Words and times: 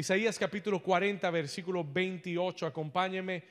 Isaías 0.00 0.38
capítulo 0.38 0.82
40, 0.82 1.30
versículo 1.30 1.84
28. 1.84 2.64
Acompáñeme. 2.64 3.44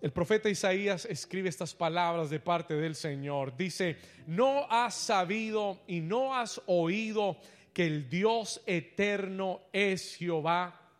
El 0.00 0.10
profeta 0.10 0.50
Isaías 0.50 1.04
escribe 1.04 1.48
estas 1.48 1.76
palabras 1.76 2.28
de 2.28 2.40
parte 2.40 2.74
del 2.74 2.96
Señor. 2.96 3.56
Dice, 3.56 3.98
no 4.26 4.66
has 4.68 4.94
sabido 4.96 5.80
y 5.86 6.00
no 6.00 6.34
has 6.34 6.60
oído 6.66 7.36
que 7.72 7.86
el 7.86 8.10
Dios 8.10 8.62
eterno 8.66 9.60
es 9.72 10.16
Jehová, 10.16 10.90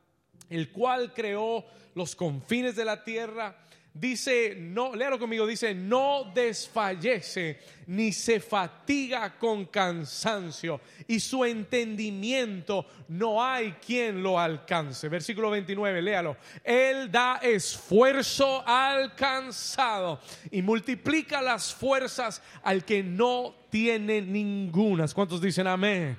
el 0.48 0.70
cual 0.70 1.12
creó 1.12 1.64
los 1.96 2.14
confines 2.14 2.76
de 2.76 2.84
la 2.84 3.02
tierra 3.02 3.56
dice, 3.94 4.54
no, 4.58 4.94
léalo 4.94 5.18
conmigo, 5.18 5.46
dice, 5.46 5.74
no 5.74 6.30
desfallece 6.34 7.58
ni 7.86 8.12
se 8.12 8.40
fatiga 8.40 9.38
con 9.38 9.66
cansancio 9.66 10.80
y 11.06 11.20
su 11.20 11.44
entendimiento 11.44 12.86
no 13.08 13.44
hay 13.44 13.72
quien 13.84 14.22
lo 14.22 14.38
alcance. 14.38 15.08
Versículo 15.08 15.50
29, 15.50 16.00
léalo. 16.00 16.36
Él 16.64 17.10
da 17.10 17.36
esfuerzo 17.42 18.66
al 18.66 19.14
cansado 19.14 20.20
y 20.50 20.62
multiplica 20.62 21.42
las 21.42 21.74
fuerzas 21.74 22.42
al 22.62 22.84
que 22.84 23.02
no 23.02 23.54
tiene 23.70 24.22
ningunas. 24.22 25.12
¿Cuántos 25.12 25.40
dicen 25.40 25.66
amén? 25.66 26.16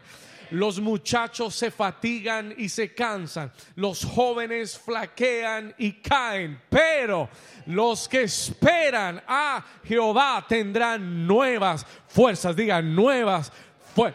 Los 0.53 0.79
muchachos 0.79 1.55
se 1.55 1.71
fatigan 1.71 2.53
y 2.55 2.69
se 2.69 2.93
cansan. 2.93 3.51
Los 3.75 4.05
jóvenes 4.05 4.77
flaquean 4.77 5.73
y 5.79 5.93
caen. 5.93 6.61
Pero 6.69 7.27
los 7.65 8.07
que 8.07 8.21
esperan 8.21 9.21
a 9.27 9.65
Jehová 9.83 10.45
tendrán 10.47 11.25
nuevas 11.25 11.85
fuerzas. 12.07 12.55
Digan 12.55 12.95
nuevas. 12.95 13.51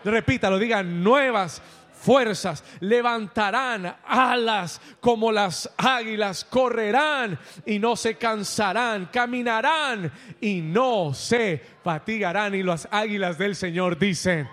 Repítalo, 0.04 0.60
digan 0.60 1.02
nuevas 1.02 1.60
fuerzas, 2.00 2.62
levantarán 2.80 3.96
alas 4.06 4.80
como 5.00 5.32
las 5.32 5.68
águilas, 5.76 6.44
correrán 6.44 7.38
y 7.66 7.80
no 7.80 7.96
se 7.96 8.14
cansarán, 8.14 9.06
caminarán 9.06 10.12
y 10.40 10.60
no 10.60 11.12
se 11.14 11.60
fatigarán. 11.82 12.54
Y 12.54 12.62
las 12.62 12.88
águilas 12.90 13.38
del 13.38 13.56
Señor 13.56 13.98
dicen, 13.98 14.48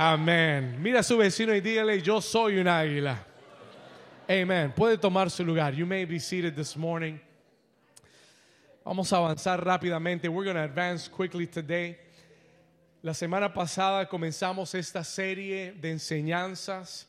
Amén. 0.00 0.80
Mira 0.80 1.00
a 1.00 1.02
su 1.02 1.16
vecino 1.16 1.52
y 1.52 1.60
dígale, 1.60 2.00
yo 2.00 2.20
soy 2.20 2.60
un 2.60 2.68
águila. 2.68 3.18
Amen. 4.28 4.70
Puede 4.70 4.96
tomar 4.96 5.28
su 5.28 5.44
lugar. 5.44 5.74
You 5.74 5.86
may 5.86 6.04
be 6.04 6.20
seated 6.20 6.54
this 6.54 6.76
morning. 6.76 7.18
Vamos 8.84 9.12
a 9.12 9.16
avanzar 9.16 9.60
rápidamente. 9.60 10.28
We're 10.28 10.44
going 10.44 10.54
to 10.54 10.62
advance 10.62 11.08
quickly 11.08 11.48
today. 11.48 11.98
La 13.02 13.12
semana 13.12 13.52
pasada 13.52 14.08
comenzamos 14.08 14.72
esta 14.76 15.02
serie 15.02 15.72
de 15.72 15.90
enseñanzas 15.90 17.08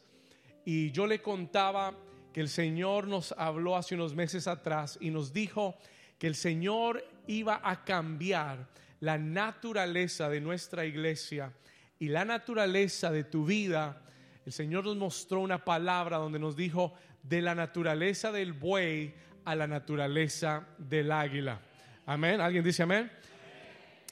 y 0.65 0.89
yo 0.89 1.05
le 1.05 1.19
contaba 1.19 1.93
que 2.33 2.41
el 2.41 2.49
Señor 2.49 3.05
nos 3.05 3.35
habló 3.37 3.75
hace 3.75 3.93
unos 3.93 4.15
meses 4.15 4.47
atrás 4.47 4.97
y 4.99 5.11
nos 5.11 5.31
dijo 5.31 5.75
que 6.17 6.25
el 6.25 6.33
Señor 6.33 7.05
iba 7.27 7.61
a 7.63 7.85
cambiar 7.85 8.67
la 8.99 9.19
naturaleza 9.19 10.27
de 10.27 10.41
nuestra 10.41 10.85
iglesia 10.87 11.53
y 11.99 12.07
la 12.07 12.23
naturaleza 12.23 13.11
de 13.11 13.25
tu 13.25 13.45
vida, 13.45 14.01
el 14.45 14.53
Señor 14.53 14.85
nos 14.85 14.95
mostró 14.95 15.41
una 15.41 15.65
palabra 15.65 16.17
donde 16.17 16.39
nos 16.39 16.55
dijo 16.55 16.93
de 17.23 17.41
la 17.41 17.53
naturaleza 17.53 18.31
del 18.31 18.53
buey 18.53 19.13
a 19.43 19.53
la 19.53 19.67
naturaleza 19.67 20.65
del 20.77 21.11
águila. 21.11 21.59
Amén. 22.05 22.39
¿Alguien 22.39 22.63
dice 22.63 22.83
amén? 22.83 23.11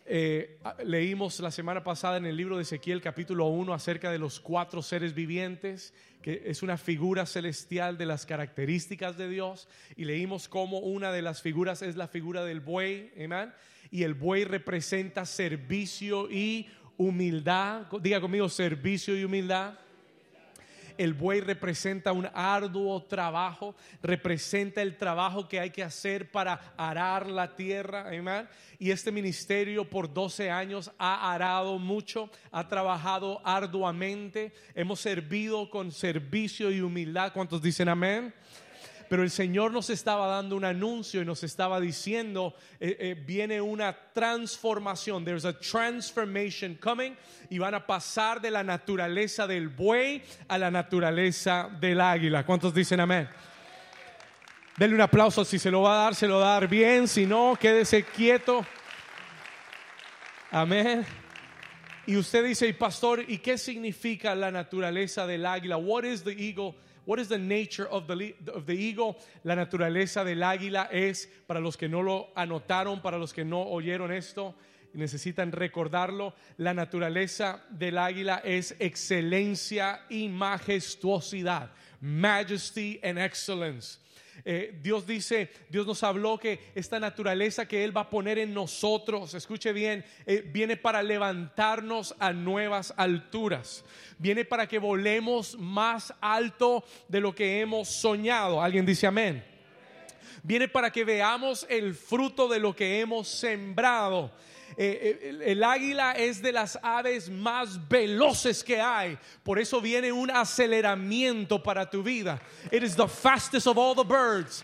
Eh, 0.06 0.60
leímos 0.86 1.40
la 1.40 1.52
semana 1.52 1.84
pasada 1.84 2.18
en 2.18 2.26
el 2.26 2.38
libro 2.38 2.58
de 2.58 2.64
Ezequiel 2.64 3.02
capítulo 3.02 3.48
1 3.48 3.74
acerca 3.74 4.12
de 4.12 4.20
los 4.20 4.40
cuatro 4.40 4.82
seres 4.82 5.14
vivientes, 5.14 5.94
que 6.22 6.44
es 6.46 6.64
una 6.64 6.78
figura 6.78 7.26
celestial 7.26 7.98
de 7.98 8.06
las 8.06 8.26
características 8.26 9.18
de 9.18 9.30
Dios, 9.30 9.68
y 9.96 10.06
leímos 10.06 10.48
cómo 10.48 10.80
una 10.80 11.12
de 11.12 11.22
las 11.22 11.42
figuras 11.42 11.82
es 11.82 11.96
la 11.96 12.08
figura 12.08 12.44
del 12.44 12.60
buey, 12.60 13.12
amén, 13.24 13.54
y 13.92 14.04
el 14.04 14.14
buey 14.14 14.44
representa 14.44 15.26
servicio 15.26 16.30
y 16.30 16.68
humildad, 16.98 17.84
diga 18.02 18.20
conmigo 18.20 18.50
servicio 18.50 19.18
y 19.18 19.24
humildad. 19.24 19.76
El 20.98 21.14
buey 21.14 21.42
representa 21.42 22.12
un 22.12 22.28
arduo 22.34 23.04
trabajo, 23.04 23.76
representa 24.02 24.82
el 24.82 24.98
trabajo 24.98 25.48
que 25.48 25.60
hay 25.60 25.70
que 25.70 25.84
hacer 25.84 26.32
para 26.32 26.74
arar 26.76 27.28
la 27.28 27.56
tierra, 27.56 28.10
Y 28.80 28.90
este 28.90 29.12
ministerio 29.12 29.88
por 29.88 30.12
12 30.12 30.50
años 30.50 30.92
ha 30.98 31.32
arado 31.32 31.78
mucho, 31.78 32.32
ha 32.52 32.68
trabajado 32.68 33.42
arduamente, 33.46 34.54
hemos 34.74 35.00
servido 35.00 35.70
con 35.70 35.92
servicio 35.92 36.72
y 36.72 36.82
humildad. 36.82 37.32
¿Cuántos 37.32 37.62
dicen 37.62 37.90
amén? 37.90 38.34
Pero 39.10 39.24
el 39.24 39.30
Señor 39.30 39.72
nos 39.72 39.90
estaba 39.90 40.28
dando 40.28 40.56
un 40.56 40.66
anuncio 40.66 41.22
y 41.22 41.26
nos 41.26 41.44
estaba 41.44 41.80
diciendo, 41.80 42.56
eh, 42.80 42.98
eh, 43.00 43.24
viene 43.26 43.62
una 43.62 43.96
transformación, 44.14 45.24
there's 45.24 45.46
a 45.46 45.58
transformation 45.58 46.76
coming 46.76 47.16
y 47.50 47.58
van 47.58 47.76
a 47.76 47.86
pasar 47.86 48.42
de 48.42 48.52
la 48.52 48.64
naturaleza 48.64 49.48
del 49.48 49.70
buey 49.70 50.22
a 50.48 50.58
la 50.58 50.72
naturaleza 50.72 51.70
del 51.80 52.02
águila. 52.02 52.46
¿Cuántos 52.46 52.74
dicen 52.74 53.00
amén? 53.00 53.30
Denle 54.78 54.96
un 54.96 55.02
aplauso, 55.02 55.44
si 55.44 55.58
se 55.58 55.72
lo 55.72 55.82
va 55.82 55.94
a 55.94 56.04
dar, 56.04 56.16
se 56.16 56.28
lo 56.28 56.40
va 56.40 56.50
a 56.50 56.60
dar 56.60 56.68
bien, 56.68 57.08
si 57.08 57.26
no, 57.26 57.58
quédese 57.60 58.04
quieto. 58.04 58.64
Amén. 60.52 61.06
Y 62.06 62.16
usted 62.16 62.46
dice, 62.46 62.68
y 62.68 62.74
pastor, 62.74 63.26
¿y 63.28 63.40
qué 63.40 63.58
significa 63.58 64.34
la 64.36 64.52
naturaleza 64.52 65.28
del 65.28 65.46
águila? 65.46 65.78
What 65.78 66.06
is 66.06 66.24
the 66.24 66.32
eagle? 66.32 66.76
What 67.08 67.20
is 67.20 67.30
the 67.30 67.38
nature 67.38 67.88
of 67.88 68.06
the, 68.06 68.36
of 68.54 68.66
the 68.66 68.76
eagle? 68.76 69.16
La 69.46 69.56
naturaleza 69.56 70.26
del 70.26 70.44
águila 70.44 70.90
es, 70.92 71.30
para 71.48 71.62
los 71.62 71.78
que 71.78 71.88
no 71.88 72.02
lo 72.02 72.28
anotaron, 72.36 73.02
para 73.02 73.18
los 73.18 73.32
que 73.32 73.46
no 73.46 73.62
oyeron 73.62 74.12
esto, 74.12 74.56
necesitan 74.94 75.54
recordarlo, 75.54 76.34
la 76.58 76.74
naturaleza 76.74 77.64
del 77.70 77.98
águila 77.98 78.42
es 78.44 78.76
excelencia 78.80 80.02
y 80.10 80.28
majestuosidad, 80.28 81.70
majesty 82.02 83.00
and 83.02 83.18
excellence. 83.18 84.00
Eh, 84.46 84.78
Dios 84.82 85.06
dice, 85.06 85.50
Dios 85.70 85.86
nos 85.86 86.04
habló 86.04 86.38
que 86.38 86.60
esta 86.76 87.00
naturaleza 87.00 87.68
que 87.68 87.84
Él 87.84 87.96
va 87.96 88.02
a 88.02 88.10
poner 88.10 88.38
en 88.38 88.54
nosotros, 88.54 89.34
escuche 89.34 89.74
bien, 89.74 90.06
eh, 90.26 90.44
viene 90.46 90.78
para 90.78 91.04
levantarnos 91.04 92.16
a 92.20 92.34
nuevas 92.34 92.94
alturas. 92.98 93.84
Viene 94.18 94.46
para 94.46 94.68
que 94.68 94.80
volemos 94.80 95.58
más 95.58 96.14
alto 96.22 96.84
de 97.08 97.22
lo 97.22 97.36
que 97.36 97.62
hemos 97.62 97.88
soñado. 97.90 98.62
¿Alguien 98.62 98.86
dice 98.86 99.08
amén? 99.08 99.44
Viene 100.44 100.68
para 100.68 100.92
que 100.92 101.04
veamos 101.04 101.66
el 101.70 101.94
fruto 101.94 102.48
de 102.48 102.60
lo 102.60 102.76
que 102.76 103.00
hemos 103.00 103.28
sembrado. 103.28 104.32
Eh, 104.80 105.20
eh, 105.24 105.40
el 105.44 105.64
águila 105.64 106.12
es 106.12 106.40
de 106.40 106.52
las 106.52 106.78
aves 106.84 107.32
más 107.32 107.88
veloces 107.90 108.64
que 108.64 108.80
hay. 108.80 109.18
Por 109.44 109.58
eso 109.58 109.82
viene 109.82 110.12
un 110.12 110.30
aceleramiento 110.30 111.62
para 111.62 111.90
tu 111.90 112.04
vida. 112.04 112.40
It 112.72 112.84
is 112.84 112.96
the 112.96 113.08
fastest 113.08 113.66
of 113.66 113.76
all 113.78 113.96
the 113.96 114.04
birds. 114.04 114.64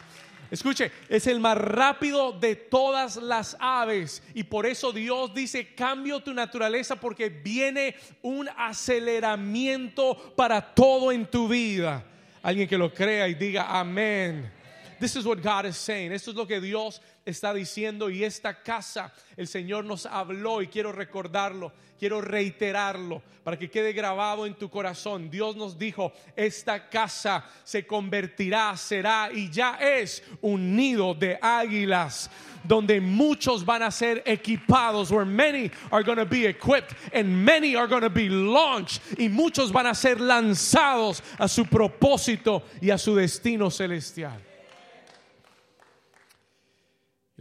Escuche, 0.51 0.91
es 1.09 1.25
el 1.25 1.39
más 1.39 1.57
rápido 1.57 2.31
de 2.31 2.55
todas 2.55 3.15
las 3.15 3.57
aves. 3.59 4.21
Y 4.35 4.43
por 4.43 4.67
eso 4.67 4.91
Dios 4.91 5.33
dice, 5.33 5.73
cambio 5.73 6.19
tu 6.19 6.31
naturaleza 6.31 6.95
porque 6.95 7.29
viene 7.29 7.95
un 8.21 8.47
aceleramiento 8.55 10.15
para 10.35 10.61
todo 10.61 11.11
en 11.11 11.25
tu 11.25 11.47
vida. 11.47 12.05
Alguien 12.43 12.67
que 12.67 12.77
lo 12.77 12.93
crea 12.93 13.27
y 13.27 13.33
diga 13.33 13.79
amén. 13.79 14.51
This 14.99 15.15
is 15.15 15.25
what 15.25 15.41
God 15.41 15.65
is 15.65 15.77
saying. 15.77 16.11
Esto 16.11 16.31
es 16.31 16.37
lo 16.37 16.45
que 16.45 16.59
Dios 16.59 17.01
está 17.25 17.53
diciendo 17.53 18.09
y 18.09 18.23
esta 18.23 18.53
casa 18.63 19.11
el 19.37 19.47
Señor 19.47 19.85
nos 19.85 20.05
habló 20.05 20.61
y 20.61 20.67
quiero 20.67 20.91
recordarlo, 20.91 21.71
quiero 21.97 22.21
reiterarlo 22.21 23.21
para 23.43 23.57
que 23.57 23.69
quede 23.69 23.93
grabado 23.93 24.45
en 24.45 24.55
tu 24.55 24.69
corazón. 24.69 25.29
Dios 25.29 25.55
nos 25.55 25.77
dijo, 25.77 26.13
esta 26.35 26.89
casa 26.89 27.45
se 27.63 27.85
convertirá, 27.85 28.75
será 28.77 29.29
y 29.33 29.49
ya 29.49 29.75
es 29.75 30.23
un 30.41 30.75
nido 30.75 31.13
de 31.13 31.37
águilas 31.41 32.29
donde 32.63 33.01
muchos 33.01 33.65
van 33.65 33.83
a 33.83 33.91
ser 33.91 34.23
equipados, 34.25 35.11
where 35.11 35.25
many 35.25 35.69
are 35.91 36.03
going 36.03 36.17
to 36.17 36.25
be 36.25 36.45
equipped 36.45 36.95
and 37.13 37.27
many 37.27 37.75
are 37.75 37.87
going 37.87 38.01
to 38.01 38.09
be 38.09 38.29
launched 38.29 39.01
y 39.17 39.27
muchos 39.27 39.71
van 39.71 39.87
a 39.87 39.93
ser 39.93 40.19
lanzados 40.19 41.21
a 41.37 41.47
su 41.47 41.65
propósito 41.65 42.63
y 42.81 42.89
a 42.89 42.97
su 42.97 43.15
destino 43.15 43.69
celestial. 43.69 44.39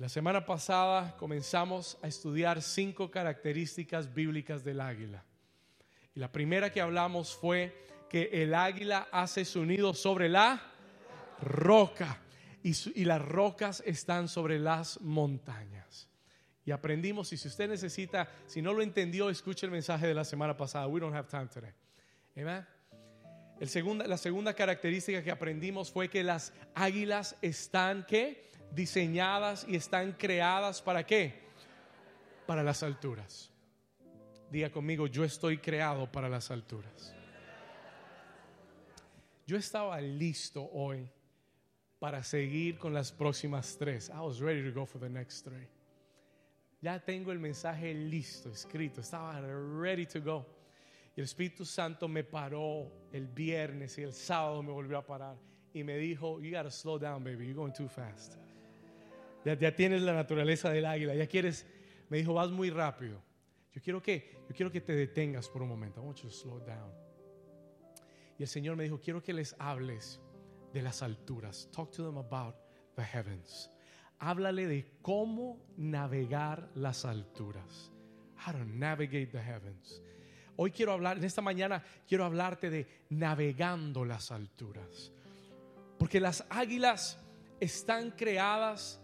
La 0.02 0.08
semana 0.08 0.44
pasada 0.44 1.16
comenzamos 1.16 1.96
a 2.02 2.08
estudiar 2.08 2.60
cinco 2.60 3.08
características 3.08 4.12
bíblicas 4.12 4.64
del 4.64 4.80
águila. 4.80 5.22
Y 6.12 6.18
la 6.18 6.32
primera 6.32 6.72
que 6.72 6.80
hablamos 6.80 7.36
fue 7.36 7.86
que 8.10 8.28
el 8.32 8.52
águila 8.52 9.06
hace 9.12 9.44
su 9.44 9.64
nido 9.64 9.94
sobre 9.94 10.28
la 10.28 10.60
roca 11.40 12.20
y, 12.64 13.04
las 13.04 13.22
rocas 13.22 13.80
están 13.86 14.26
sobre 14.26 14.58
las 14.58 15.00
montañas. 15.02 16.08
Y 16.64 16.72
aprendimos, 16.72 17.32
y 17.32 17.36
si 17.36 17.46
usted 17.46 17.68
necesita, 17.68 18.28
si 18.46 18.60
no 18.60 18.72
lo 18.72 18.82
entendió, 18.82 19.30
escuche 19.30 19.66
el 19.66 19.70
mensaje 19.70 20.08
de 20.08 20.14
la 20.14 20.24
semana 20.24 20.56
pasada. 20.56 20.88
We 20.88 20.98
don't 20.98 21.14
have 21.14 21.28
time 21.28 21.46
today. 21.46 21.70
El 23.60 23.68
segunda, 23.68 24.08
la 24.08 24.18
segunda 24.18 24.52
característica 24.52 25.22
que 25.22 25.30
aprendimos 25.30 25.92
fue 25.92 26.10
que 26.10 26.24
las 26.24 26.52
águilas 26.74 27.36
están 27.40 28.04
¿qué? 28.04 28.50
Diseñadas 28.74 29.66
y 29.68 29.76
están 29.76 30.12
creadas 30.12 30.80
para 30.80 31.04
qué? 31.04 31.34
Para 32.46 32.62
las 32.62 32.82
alturas. 32.82 33.50
Diga 34.50 34.70
conmigo, 34.70 35.06
yo 35.06 35.24
estoy 35.24 35.58
creado 35.58 36.10
para 36.10 36.28
las 36.28 36.50
alturas. 36.50 37.14
Yo 39.46 39.56
estaba 39.56 40.00
listo 40.00 40.68
hoy 40.72 41.08
para 41.98 42.22
seguir 42.22 42.78
con 42.78 42.92
las 42.92 43.12
próximas 43.12 43.76
tres. 43.78 44.08
I 44.08 44.20
was 44.20 44.40
ready 44.40 44.62
to 44.62 44.72
go 44.72 44.86
for 44.86 45.00
the 45.00 45.08
next 45.08 45.44
three. 45.44 45.68
Ya 46.80 46.98
tengo 46.98 47.30
el 47.30 47.38
mensaje 47.38 47.94
listo, 47.94 48.50
escrito. 48.50 49.00
Estaba 49.00 49.40
ready 49.40 50.06
to 50.06 50.20
go. 50.20 50.44
Y 51.16 51.20
el 51.20 51.24
Espíritu 51.24 51.64
Santo 51.64 52.08
me 52.08 52.24
paró 52.24 52.90
el 53.12 53.26
viernes 53.28 53.98
y 53.98 54.02
el 54.02 54.12
sábado 54.12 54.62
me 54.62 54.72
volvió 54.72 54.98
a 54.98 55.06
parar 55.06 55.36
y 55.74 55.84
me 55.84 55.96
dijo, 55.96 56.40
you 56.40 56.50
gotta 56.50 56.70
slow 56.70 56.98
down, 56.98 57.22
baby, 57.22 57.44
you're 57.46 57.54
going 57.54 57.72
too 57.72 57.88
fast. 57.88 58.36
Ya, 59.44 59.74
tienes 59.74 60.02
la 60.02 60.14
naturaleza 60.14 60.70
del 60.70 60.86
águila, 60.86 61.14
ya 61.14 61.26
quieres, 61.26 61.66
me 62.08 62.18
dijo, 62.18 62.34
vas 62.34 62.50
muy 62.50 62.70
rápido. 62.70 63.20
Yo 63.72 63.80
quiero 63.82 64.02
que, 64.02 64.30
yo 64.48 64.54
quiero 64.54 64.70
que 64.70 64.80
te 64.80 64.94
detengas 64.94 65.48
por 65.48 65.62
un 65.62 65.68
momento. 65.68 66.00
I 66.00 66.04
want 66.04 66.18
you 66.18 66.28
to 66.28 66.34
slow 66.34 66.60
down. 66.60 66.92
Y 68.38 68.42
el 68.42 68.48
Señor 68.48 68.76
me 68.76 68.84
dijo, 68.84 69.00
quiero 69.00 69.22
que 69.22 69.32
les 69.32 69.56
hables 69.58 70.20
de 70.72 70.82
las 70.82 71.02
alturas. 71.02 71.68
Talk 71.72 71.90
to 71.92 72.04
them 72.04 72.18
about 72.18 72.54
the 72.96 73.02
heavens. 73.02 73.70
Háblale 74.18 74.66
de 74.66 74.98
cómo 75.02 75.64
navegar 75.76 76.70
las 76.74 77.04
alturas. 77.04 77.90
How 78.46 78.52
to 78.52 78.64
navigate 78.64 79.32
the 79.32 79.40
heavens. 79.40 80.02
Hoy 80.56 80.70
quiero 80.70 80.92
hablar, 80.92 81.16
en 81.16 81.24
esta 81.24 81.42
mañana 81.42 81.82
quiero 82.06 82.24
hablarte 82.24 82.70
de 82.70 82.86
navegando 83.10 84.04
las 84.04 84.30
alturas. 84.30 85.12
Porque 85.98 86.20
las 86.20 86.44
águilas 86.50 87.18
están 87.58 88.10
creadas, 88.12 89.01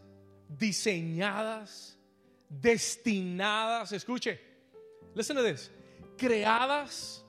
diseñadas, 0.49 1.97
destinadas, 2.49 3.93
escuche, 3.93 4.39
listen 5.15 5.37
to 5.37 5.43
this, 5.43 5.71
creadas, 6.17 7.23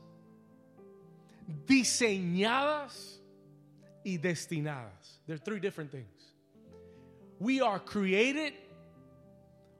diseñadas 1.65 3.19
y 4.03 4.17
destinadas. 4.17 5.19
There 5.25 5.35
are 5.35 5.39
three 5.39 5.59
different 5.59 5.91
things. 5.91 6.07
We 7.39 7.61
are 7.61 7.79
created, 7.79 8.53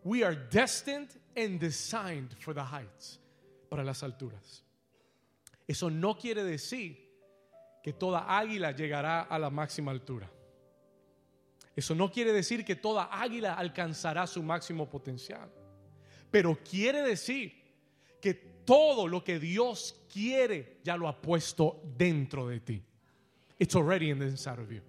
we 0.04 0.24
are 0.24 0.36
destined 0.36 1.10
and 1.36 1.60
designed 1.60 2.36
for 2.40 2.54
the 2.54 2.64
heights 2.64 3.20
para 3.70 3.84
las 3.84 4.02
alturas. 4.02 4.62
Eso 5.68 5.90
no 5.90 6.16
quiere 6.16 6.44
decir 6.44 6.98
que 7.84 7.94
toda 7.94 8.26
águila 8.28 8.72
llegará 8.72 9.28
a 9.30 9.38
la 9.38 9.50
máxima 9.50 9.92
altura. 9.92 10.30
Eso 11.80 11.96
no 11.96 12.12
quiere 12.12 12.34
decir 12.34 12.64
que 12.64 12.76
toda 12.76 13.10
águila 13.12 13.54
alcanzará 13.54 14.28
su 14.28 14.44
máximo 14.44 14.90
potencial. 14.90 15.50
Pero 16.30 16.58
quiere 16.64 17.02
decir 17.02 17.54
que 18.22 18.34
todo 18.34 19.08
lo 19.08 19.24
que 19.24 19.40
Dios 19.40 19.96
quiere 20.12 20.80
ya 20.84 20.96
lo 20.98 21.08
ha 21.08 21.20
puesto 21.20 21.82
dentro 21.98 22.48
de 22.48 22.60
ti. 22.60 22.84
It's 23.58 23.76
already 23.76 24.10
in 24.10 24.20
the 24.20 24.26
inside 24.26 24.60
of 24.60 24.70
you. 24.70 24.82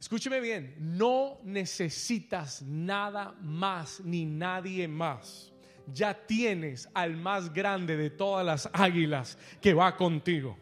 Escúcheme 0.00 0.40
bien, 0.40 0.74
no 0.78 1.38
necesitas 1.44 2.62
nada 2.62 3.34
más 3.40 4.00
ni 4.00 4.24
nadie 4.24 4.88
más 4.88 5.52
ya 5.86 6.14
tienes 6.14 6.88
al 6.94 7.16
más 7.16 7.52
grande 7.52 7.96
de 7.96 8.10
todas 8.10 8.44
las 8.44 8.68
águilas 8.72 9.38
que 9.60 9.74
va 9.74 9.96
contigo. 9.96 10.56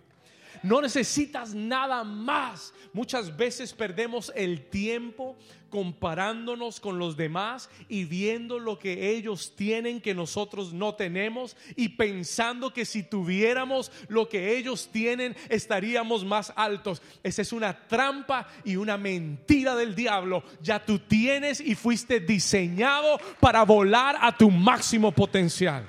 No 0.63 0.81
necesitas 0.81 1.55
nada 1.55 2.05
más. 2.05 2.75
Muchas 2.93 3.37
veces 3.37 3.73
perdemos 3.73 4.33
el 4.35 4.67
tiempo 4.69 5.37
comparándonos 5.71 6.81
con 6.81 6.99
los 6.99 7.17
demás 7.17 7.71
y 7.89 8.05
viendo 8.05 8.59
lo 8.59 8.79
que 8.79 9.11
ellos 9.11 9.55
tienen 9.57 10.01
que 10.01 10.15
nosotros 10.15 10.73
no 10.73 10.97
tenemos 10.97 11.57
y 11.77 11.91
pensando 11.91 12.73
que 12.73 12.85
si 12.85 13.05
tuviéramos 13.05 13.91
lo 14.09 14.29
que 14.29 14.59
ellos 14.59 14.91
tienen 14.93 15.37
estaríamos 15.49 16.25
más 16.25 16.53
altos. 16.57 17.01
Esa 17.23 17.43
es 17.43 17.53
una 17.53 17.87
trampa 17.87 18.49
y 18.65 18.77
una 18.77 18.99
mentira 18.99 19.77
del 19.77 19.95
diablo. 19.95 20.43
Ya 20.61 20.85
tú 20.85 20.99
tienes 20.99 21.61
y 21.61 21.75
fuiste 21.75 22.21
diseñado 22.21 23.19
para 23.39 23.65
volar 23.65 24.17
a 24.21 24.37
tu 24.37 24.51
máximo 24.51 25.13
potencial. 25.13 25.89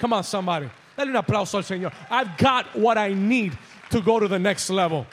Come 0.00 0.16
on, 0.16 0.24
somebody. 0.24 0.68
Dale 0.96 1.12
un 1.12 1.16
aplauso 1.16 1.56
al 1.58 1.64
Señor. 1.64 1.92
I've 2.10 2.36
got 2.36 2.66
what 2.74 2.98
I 2.98 3.14
need 3.14 3.52
to 3.90 4.00
go 4.00 4.20
to 4.20 4.28
the 4.28 4.38
next 4.38 4.70
level. 4.70 5.06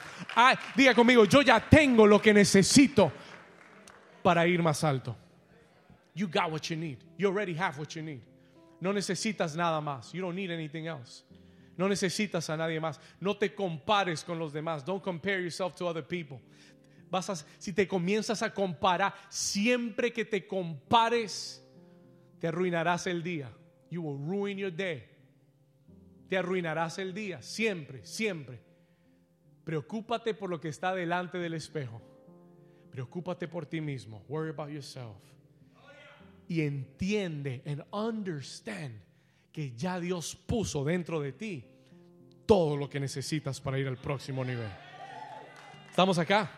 diga 0.76 0.94
conmigo, 0.94 1.28
yo 1.28 1.42
ya 1.42 1.58
tengo 1.60 2.06
lo 2.06 2.18
que 2.18 2.32
necesito 2.32 3.10
para 4.22 4.46
ir 4.46 4.62
más 4.62 4.82
alto. 4.84 5.16
You 6.14 6.26
got 6.28 6.50
what 6.50 6.70
you 6.70 6.76
need. 6.76 6.98
You 7.16 7.28
already 7.28 7.54
have 7.54 7.78
what 7.78 7.94
you 7.94 8.02
need. 8.02 8.22
No 8.80 8.92
necesitas 8.92 9.54
nada 9.54 9.80
más. 9.80 10.12
You 10.12 10.22
don't 10.22 10.34
need 10.34 10.50
anything 10.50 10.86
else. 10.86 11.24
No 11.76 11.88
necesitas 11.88 12.48
a 12.48 12.56
nadie 12.56 12.80
más. 12.80 12.98
No 13.20 13.34
te 13.34 13.50
compares 13.50 14.24
con 14.24 14.38
los 14.38 14.52
demás. 14.52 14.84
Don't 14.84 15.02
compare 15.02 15.40
yourself 15.40 15.76
to 15.76 15.86
other 15.86 16.02
people. 16.02 16.40
Vas 17.10 17.28
a, 17.28 17.36
si 17.58 17.72
te 17.72 17.86
comienzas 17.86 18.42
a 18.42 18.50
comparar, 18.50 19.12
siempre 19.28 20.10
que 20.10 20.24
te 20.24 20.46
compares, 20.46 21.60
te 22.40 22.48
arruinarás 22.48 23.06
el 23.06 23.22
día. 23.22 23.48
You 23.90 24.02
will 24.02 24.18
ruin 24.18 24.58
your 24.58 24.70
day. 24.74 25.04
Te 26.28 26.36
arruinarás 26.36 26.98
el 26.98 27.12
día. 27.12 27.42
Siempre, 27.42 28.04
siempre. 28.04 28.58
Preocúpate 29.66 30.32
por 30.32 30.48
lo 30.48 30.60
que 30.60 30.68
está 30.68 30.94
delante 30.94 31.38
del 31.38 31.54
espejo. 31.54 32.00
Preocúpate 32.92 33.48
por 33.48 33.66
ti 33.66 33.80
mismo. 33.80 34.22
Worry 34.28 34.50
about 34.50 34.70
yourself. 34.70 35.16
Y 36.46 36.60
entiende 36.60 37.62
and 37.66 37.82
understand 37.90 39.02
que 39.50 39.72
ya 39.72 39.98
Dios 39.98 40.36
puso 40.36 40.84
dentro 40.84 41.20
de 41.20 41.32
ti 41.32 41.64
todo 42.46 42.76
lo 42.76 42.88
que 42.88 43.00
necesitas 43.00 43.60
para 43.60 43.76
ir 43.76 43.88
al 43.88 43.96
próximo 43.96 44.44
nivel. 44.44 44.70
¿Estamos 45.90 46.16
acá? 46.16 46.48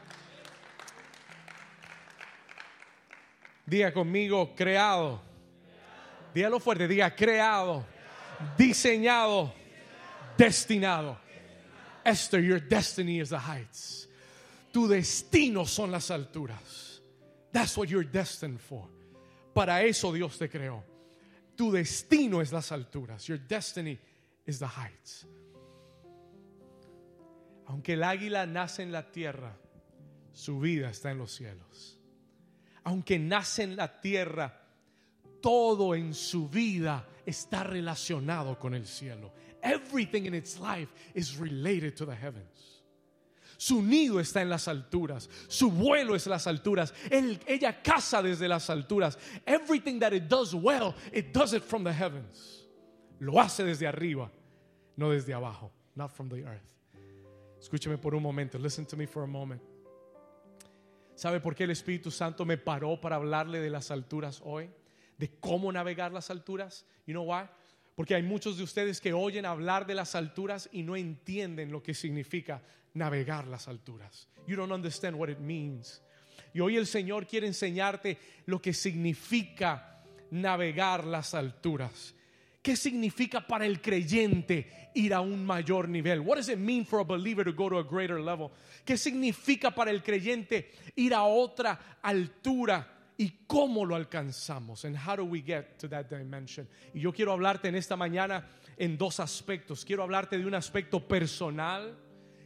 Diga 3.64 3.90
conmigo, 3.90 4.54
creado. 4.54 5.22
Dígalo 6.34 6.60
fuerte, 6.60 6.86
diga 6.86 7.16
creado, 7.16 7.86
diseñado, 8.58 9.54
destinado. 10.36 11.26
Esther, 12.08 12.40
your 12.40 12.58
destiny 12.58 13.20
is 13.20 13.28
the 13.28 13.38
heights. 13.38 14.08
Tu 14.72 14.88
destino 14.88 15.66
son 15.66 15.90
las 15.90 16.10
alturas. 16.10 17.00
That's 17.52 17.76
what 17.76 17.88
you're 17.88 18.04
destined 18.04 18.60
for. 18.60 18.88
Para 19.54 19.82
eso 19.82 20.12
Dios 20.12 20.38
te 20.38 20.48
creó. 20.48 20.82
Tu 21.56 21.70
destino 21.70 22.40
es 22.40 22.50
las 22.52 22.70
alturas. 22.72 23.26
Your 23.26 23.38
destiny 23.38 23.98
is 24.46 24.58
the 24.58 24.66
heights. 24.66 25.26
Aunque 27.66 27.92
el 27.92 28.02
águila 28.02 28.46
nace 28.46 28.82
en 28.82 28.92
la 28.92 29.10
tierra, 29.10 29.54
su 30.32 30.60
vida 30.60 30.88
está 30.88 31.10
en 31.10 31.18
los 31.18 31.32
cielos. 31.32 31.98
Aunque 32.84 33.18
nace 33.18 33.64
en 33.64 33.76
la 33.76 34.00
tierra, 34.00 34.62
todo 35.42 35.94
en 35.94 36.14
su 36.14 36.48
vida 36.48 37.06
está 37.26 37.64
relacionado 37.64 38.58
con 38.58 38.74
el 38.74 38.86
cielo. 38.86 39.32
Everything 39.62 40.26
in 40.26 40.34
its 40.34 40.58
life 40.58 40.88
is 41.14 41.36
related 41.36 41.96
to 41.96 42.06
the 42.06 42.14
heavens. 42.14 42.78
Su 43.58 43.82
nido 43.82 44.20
está 44.20 44.40
en 44.40 44.48
las 44.48 44.68
alturas. 44.68 45.28
Su 45.48 45.70
vuelo 45.70 46.14
es 46.14 46.26
las 46.28 46.46
alturas. 46.46 46.94
ella 47.10 47.82
caza 47.82 48.22
desde 48.22 48.46
las 48.46 48.70
alturas. 48.70 49.18
Everything 49.44 49.98
that 49.98 50.12
it 50.12 50.28
does 50.28 50.54
well, 50.54 50.94
it 51.12 51.32
does 51.32 51.52
it 51.52 51.64
from 51.64 51.82
the 51.82 51.92
heavens. 51.92 52.64
Lo 53.18 53.40
hace 53.40 53.64
desde 53.64 53.88
arriba, 53.88 54.30
no 54.96 55.10
desde 55.10 55.34
abajo. 55.34 55.72
Not 55.96 56.12
from 56.12 56.28
the 56.28 56.44
earth. 56.44 56.72
Escúcheme 57.60 57.98
por 58.00 58.14
un 58.14 58.22
momento. 58.22 58.58
Listen 58.58 58.86
to 58.86 58.96
me 58.96 59.06
for 59.06 59.24
a 59.24 59.26
moment. 59.26 59.60
¿Sabe 61.16 61.40
por 61.40 61.56
qué 61.56 61.64
el 61.64 61.70
Espíritu 61.70 62.12
Santo 62.12 62.44
me 62.44 62.56
paró 62.56 63.00
para 63.00 63.16
hablarle 63.16 63.58
de 63.58 63.70
las 63.70 63.90
alturas 63.90 64.40
hoy? 64.44 64.70
De 65.18 65.28
cómo 65.40 65.72
navegar 65.72 66.12
las 66.12 66.30
alturas. 66.30 66.86
You 67.06 67.12
know 67.12 67.24
why? 67.24 67.48
Porque 67.98 68.14
hay 68.14 68.22
muchos 68.22 68.56
de 68.56 68.62
ustedes 68.62 69.00
que 69.00 69.12
oyen 69.12 69.44
hablar 69.44 69.84
de 69.84 69.96
las 69.96 70.14
alturas 70.14 70.68
y 70.70 70.84
no 70.84 70.94
entienden 70.94 71.72
lo 71.72 71.82
que 71.82 71.94
significa 71.94 72.62
navegar 72.94 73.48
las 73.48 73.66
alturas. 73.66 74.28
You 74.46 74.54
don't 74.54 74.70
understand 74.70 75.16
what 75.16 75.28
it 75.28 75.40
means. 75.40 76.00
Y 76.54 76.60
hoy 76.60 76.76
el 76.76 76.86
Señor 76.86 77.26
quiere 77.26 77.48
enseñarte 77.48 78.16
lo 78.46 78.62
que 78.62 78.72
significa 78.72 80.04
navegar 80.30 81.06
las 81.06 81.34
alturas. 81.34 82.14
¿Qué 82.62 82.76
significa 82.76 83.44
para 83.44 83.66
el 83.66 83.80
creyente 83.80 84.90
ir 84.94 85.12
a 85.12 85.20
un 85.20 85.44
mayor 85.44 85.88
nivel? 85.88 86.20
What 86.20 86.36
does 86.36 86.48
it 86.50 86.58
mean 86.58 86.86
for 86.86 87.00
a 87.00 87.04
believer 87.04 87.44
to 87.44 87.52
go 87.52 87.68
to 87.68 87.80
a 87.80 87.82
greater 87.82 88.20
level? 88.20 88.52
¿Qué 88.84 88.96
significa 88.96 89.74
para 89.74 89.90
el 89.90 90.04
creyente 90.04 90.70
ir 90.94 91.14
a 91.14 91.24
otra 91.24 91.98
altura? 92.00 92.97
Y 93.20 93.44
cómo 93.48 93.84
lo 93.84 93.96
alcanzamos. 93.96 94.84
And 94.84 94.96
how 94.96 95.16
do 95.16 95.24
we 95.24 95.42
get 95.42 95.78
to 95.80 95.88
that 95.88 96.08
dimension? 96.08 96.68
Y 96.94 97.00
yo 97.00 97.12
quiero 97.12 97.32
hablarte 97.32 97.66
en 97.68 97.74
esta 97.74 97.96
mañana 97.96 98.46
en 98.76 98.96
dos 98.96 99.18
aspectos. 99.18 99.84
Quiero 99.84 100.04
hablarte 100.04 100.38
de 100.38 100.46
un 100.46 100.54
aspecto 100.54 101.00
personal 101.00 101.98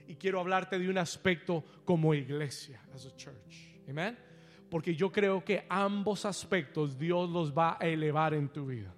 y 0.09 0.17
quiero 0.17 0.41
hablarte 0.41 0.79
de 0.79 0.89
un 0.89 0.97
aspecto 0.97 1.63
como 1.85 2.15
iglesia, 2.15 2.81
as 2.95 3.05
a 3.05 3.15
church. 3.15 3.69
Amen. 3.89 4.17
Porque 4.71 4.95
yo 4.95 5.13
creo 5.13 5.45
que 5.45 5.67
ambos 5.69 6.25
aspectos 6.25 6.99
Dios 6.99 7.29
los 7.29 7.53
va 7.53 7.77
a 7.79 7.87
elevar 7.87 8.33
en 8.33 8.49
tu 8.49 8.67
vida. 8.67 8.95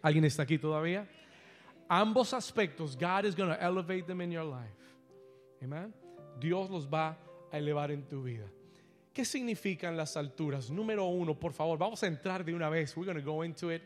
¿Alguien 0.00 0.24
está 0.24 0.44
aquí 0.44 0.56
todavía? 0.56 1.06
Ambos 1.86 2.32
aspectos, 2.32 2.96
God 2.96 3.26
is 3.26 3.36
going 3.36 3.50
to 3.50 3.62
elevate 3.62 4.06
them 4.06 4.22
in 4.22 4.30
your 4.30 4.44
life. 4.44 4.72
Amen. 5.62 5.92
Dios 6.40 6.70
los 6.70 6.88
va 6.88 7.18
a 7.52 7.58
elevar 7.58 7.90
en 7.90 8.08
tu 8.08 8.22
vida. 8.22 8.46
¿Qué 9.12 9.24
significan 9.24 9.96
las 9.96 10.16
alturas? 10.16 10.70
Número 10.70 11.04
uno, 11.04 11.38
por 11.38 11.52
favor, 11.52 11.78
vamos 11.78 12.02
a 12.02 12.06
entrar 12.06 12.44
de 12.44 12.54
una 12.54 12.70
vez. 12.70 12.96
We're 12.96 13.12
going 13.12 13.22
to 13.22 13.30
go 13.30 13.44
into 13.44 13.70
it. 13.70 13.82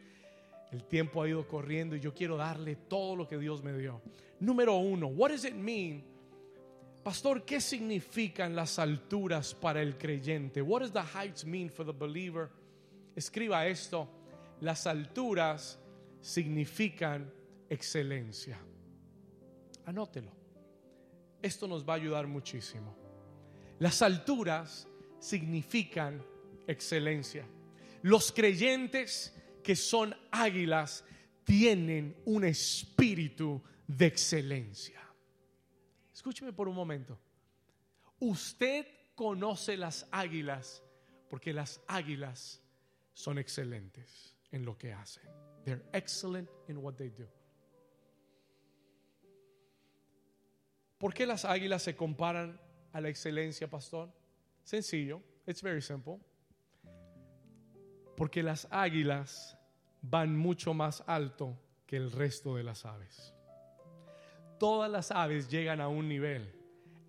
El 0.71 0.85
tiempo 0.85 1.23
ha 1.23 1.29
ido 1.29 1.47
corriendo 1.47 1.97
y 1.97 2.01
yo 2.01 2.15
quiero 2.15 2.37
darle 2.37 2.77
todo 2.77 3.17
lo 3.17 3.27
que 3.27 3.39
Dios 3.39 3.63
me 3.63 3.73
dio. 3.73 4.01
Número 4.41 4.77
uno, 4.77 5.09
what 5.09 5.31
does 5.31 5.45
it 5.45 5.55
mean? 5.55 6.05
Pastor, 7.03 7.45
¿qué 7.45 7.61
significan 7.61 8.55
las 8.55 8.79
alturas 8.79 9.55
para 9.55 9.81
el 9.81 9.97
creyente? 9.97 10.61
What 10.61 10.81
does 10.81 10.93
the 10.93 11.03
heights 11.03 11.45
mean 11.45 11.71
for 11.71 11.85
the 11.87 11.93
believer? 11.93 12.51
Escriba 13.15 13.67
esto. 13.67 14.09
Las 14.61 14.87
alturas 14.87 15.79
significan 16.21 17.33
excelencia. 17.69 18.59
Anótelo. 19.85 20.33
Esto 21.41 21.69
nos 21.69 21.89
va 21.89 21.95
a 21.95 21.97
ayudar 21.97 22.27
muchísimo. 22.27 22.97
Las 23.79 24.03
alturas 24.03 24.89
significan 25.27 26.25
excelencia. 26.69 27.45
Los 28.03 28.31
creyentes 28.31 29.35
que 29.63 29.75
son 29.75 30.15
águilas 30.31 31.05
tienen 31.43 32.17
un 32.25 32.45
espíritu 32.45 33.61
de 33.89 34.07
excelencia. 34.07 35.01
Escúcheme 36.15 36.53
por 36.53 36.69
un 36.69 36.77
momento. 36.77 37.19
Usted 38.21 38.87
conoce 39.17 39.77
las 39.77 40.07
águilas 40.13 40.83
porque 41.29 41.53
las 41.53 41.81
águilas 41.89 42.63
son 43.13 43.39
excelentes 43.39 44.37
en 44.53 44.65
lo 44.65 44.79
que 44.79 44.93
hacen. 44.93 45.25
They're 45.65 45.85
excellent 45.93 46.49
in 46.69 46.77
what 46.77 46.95
they 46.95 47.11
do. 47.11 47.27
¿Por 50.99 51.13
qué 51.13 51.27
las 51.27 51.45
águilas 51.45 51.83
se 51.83 51.97
comparan 51.97 52.61
a 52.93 53.01
la 53.01 53.09
excelencia, 53.09 53.69
pastor? 53.69 54.09
Sencillo, 54.67 55.23
it's 55.47 55.63
very 55.63 55.81
simple. 55.81 56.19
Porque 58.17 58.43
las 58.43 58.67
águilas 58.73 59.57
van 60.03 60.37
mucho 60.37 60.75
más 60.75 61.05
alto 61.07 61.57
que 61.87 61.97
el 61.97 62.11
resto 62.11 62.57
de 62.57 62.65
las 62.65 62.85
aves. 62.85 63.33
Todas 64.59 64.91
las 64.91 65.13
aves 65.13 65.49
llegan 65.49 65.81
a 65.81 65.87
un 65.87 66.09
nivel. 66.09 66.53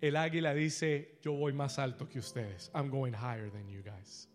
El 0.00 0.14
águila 0.14 0.54
dice, 0.54 1.18
yo 1.20 1.32
voy 1.32 1.52
más 1.52 1.80
alto 1.80 2.08
que 2.08 2.20
ustedes. 2.20 2.70
I'm 2.74 2.90
going 2.90 3.12
higher 3.12 3.50
than 3.50 3.68
you 3.68 3.82
guys. 3.82 4.28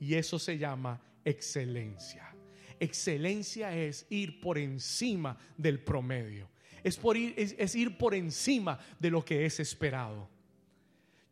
Y 0.00 0.14
eso 0.14 0.40
se 0.40 0.58
llama 0.58 1.00
excelencia. 1.24 2.34
Excelencia 2.80 3.72
es 3.72 4.04
ir 4.10 4.40
por 4.40 4.58
encima 4.58 5.38
del 5.56 5.78
promedio. 5.78 6.48
Es, 6.82 6.96
por 6.96 7.16
ir, 7.16 7.34
es, 7.36 7.54
es 7.56 7.76
ir 7.76 7.96
por 7.96 8.16
encima 8.16 8.80
de 8.98 9.10
lo 9.10 9.24
que 9.24 9.46
es 9.46 9.60
esperado. 9.60 10.33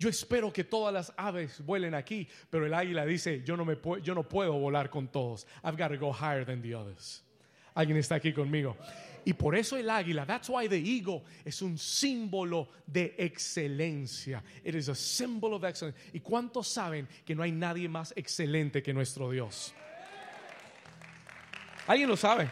Yo 0.02 0.08
espero 0.08 0.52
que 0.52 0.64
todas 0.64 0.92
las 0.92 1.12
aves 1.16 1.64
vuelen 1.64 1.94
aquí, 1.94 2.26
pero 2.50 2.66
el 2.66 2.74
águila 2.74 3.06
dice, 3.06 3.40
yo 3.44 3.56
no, 3.56 3.64
me 3.64 3.76
yo 4.02 4.16
no 4.16 4.24
puedo 4.24 4.54
volar 4.54 4.90
con 4.90 5.06
todos. 5.06 5.46
I've 5.62 5.76
got 5.76 5.92
to 5.92 5.96
go 5.96 6.12
higher 6.12 6.44
than 6.44 6.60
the 6.60 6.74
others. 6.74 7.22
Alguien 7.72 7.96
está 7.96 8.16
aquí 8.16 8.32
conmigo. 8.32 8.76
Y 9.24 9.32
por 9.34 9.54
eso 9.54 9.76
el 9.76 9.88
águila, 9.88 10.26
that's 10.26 10.48
why 10.48 10.66
the 10.66 10.76
eagle 10.76 11.22
es 11.44 11.62
un 11.62 11.78
símbolo 11.78 12.66
de 12.84 13.14
excelencia. 13.16 14.42
It 14.64 14.74
is 14.74 14.88
a 14.88 14.94
symbol 14.96 15.54
of 15.54 15.62
excellence. 15.62 15.96
¿Y 16.12 16.18
cuántos 16.18 16.66
saben 16.66 17.06
que 17.24 17.36
no 17.36 17.44
hay 17.44 17.52
nadie 17.52 17.88
más 17.88 18.12
excelente 18.16 18.82
que 18.82 18.92
nuestro 18.92 19.30
Dios? 19.30 19.72
¿Alguien 21.86 22.08
lo 22.08 22.16
sabe? 22.16 22.50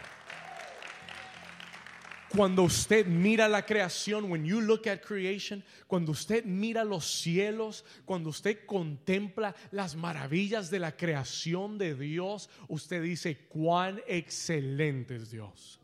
Cuando 2.36 2.62
usted 2.62 3.06
mira 3.06 3.48
la 3.48 3.66
creación, 3.66 4.30
when 4.30 4.44
you 4.44 4.60
look 4.60 4.86
at 4.86 5.02
creation, 5.02 5.64
cuando 5.88 6.12
usted 6.12 6.44
mira 6.44 6.84
los 6.84 7.04
cielos, 7.04 7.84
cuando 8.04 8.30
usted 8.30 8.64
contempla 8.66 9.54
las 9.72 9.96
maravillas 9.96 10.70
de 10.70 10.78
la 10.78 10.96
creación 10.96 11.76
de 11.76 11.96
Dios, 11.96 12.48
usted 12.68 13.02
dice, 13.02 13.48
cuán 13.48 14.00
excelente 14.06 15.16
es 15.16 15.30
Dios. 15.32 15.80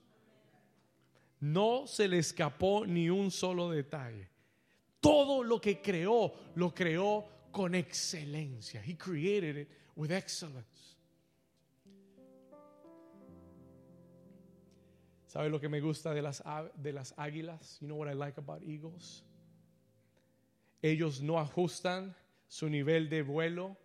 No 1.41 1.89
se 1.89 2.07
le 2.07 2.19
escapó 2.19 2.87
ni 2.87 3.11
un 3.11 3.33
solo 3.33 3.69
detalle. 3.69 4.29
Todo 5.01 5.43
lo 5.43 5.61
que 5.61 5.83
creó, 5.83 6.33
lo 6.55 6.73
creó 6.73 7.27
con 7.51 7.75
excelencia. 7.75 8.81
He 8.81 8.97
created 8.97 9.57
it 9.57 9.69
with 9.97 10.13
excellence. 10.13 10.76
¿Sabe 15.37 15.51
lo 15.51 15.61
que 15.61 15.69
me 15.69 15.83
gusta 15.83 16.15
de 16.15 16.23
las, 16.23 16.43
de 16.77 16.95
las 16.95 17.13
águilas? 17.19 17.79
You 17.83 17.89
know 17.89 17.99
what 17.99 18.11
I 18.11 18.15
like 18.15 18.41
about 18.41 18.63
eagles? 18.63 19.23
Ellos 20.81 21.21
no 21.21 21.39
ajustan 21.39 22.17
su 22.49 22.71
nivel 22.71 23.11
de 23.11 23.21
vuelo 23.21 23.77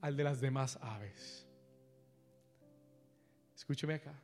al 0.00 0.16
de 0.16 0.24
las 0.24 0.40
demás 0.40 0.78
aves. 0.80 1.46
Escúcheme 3.54 3.92
acá. 3.92 4.18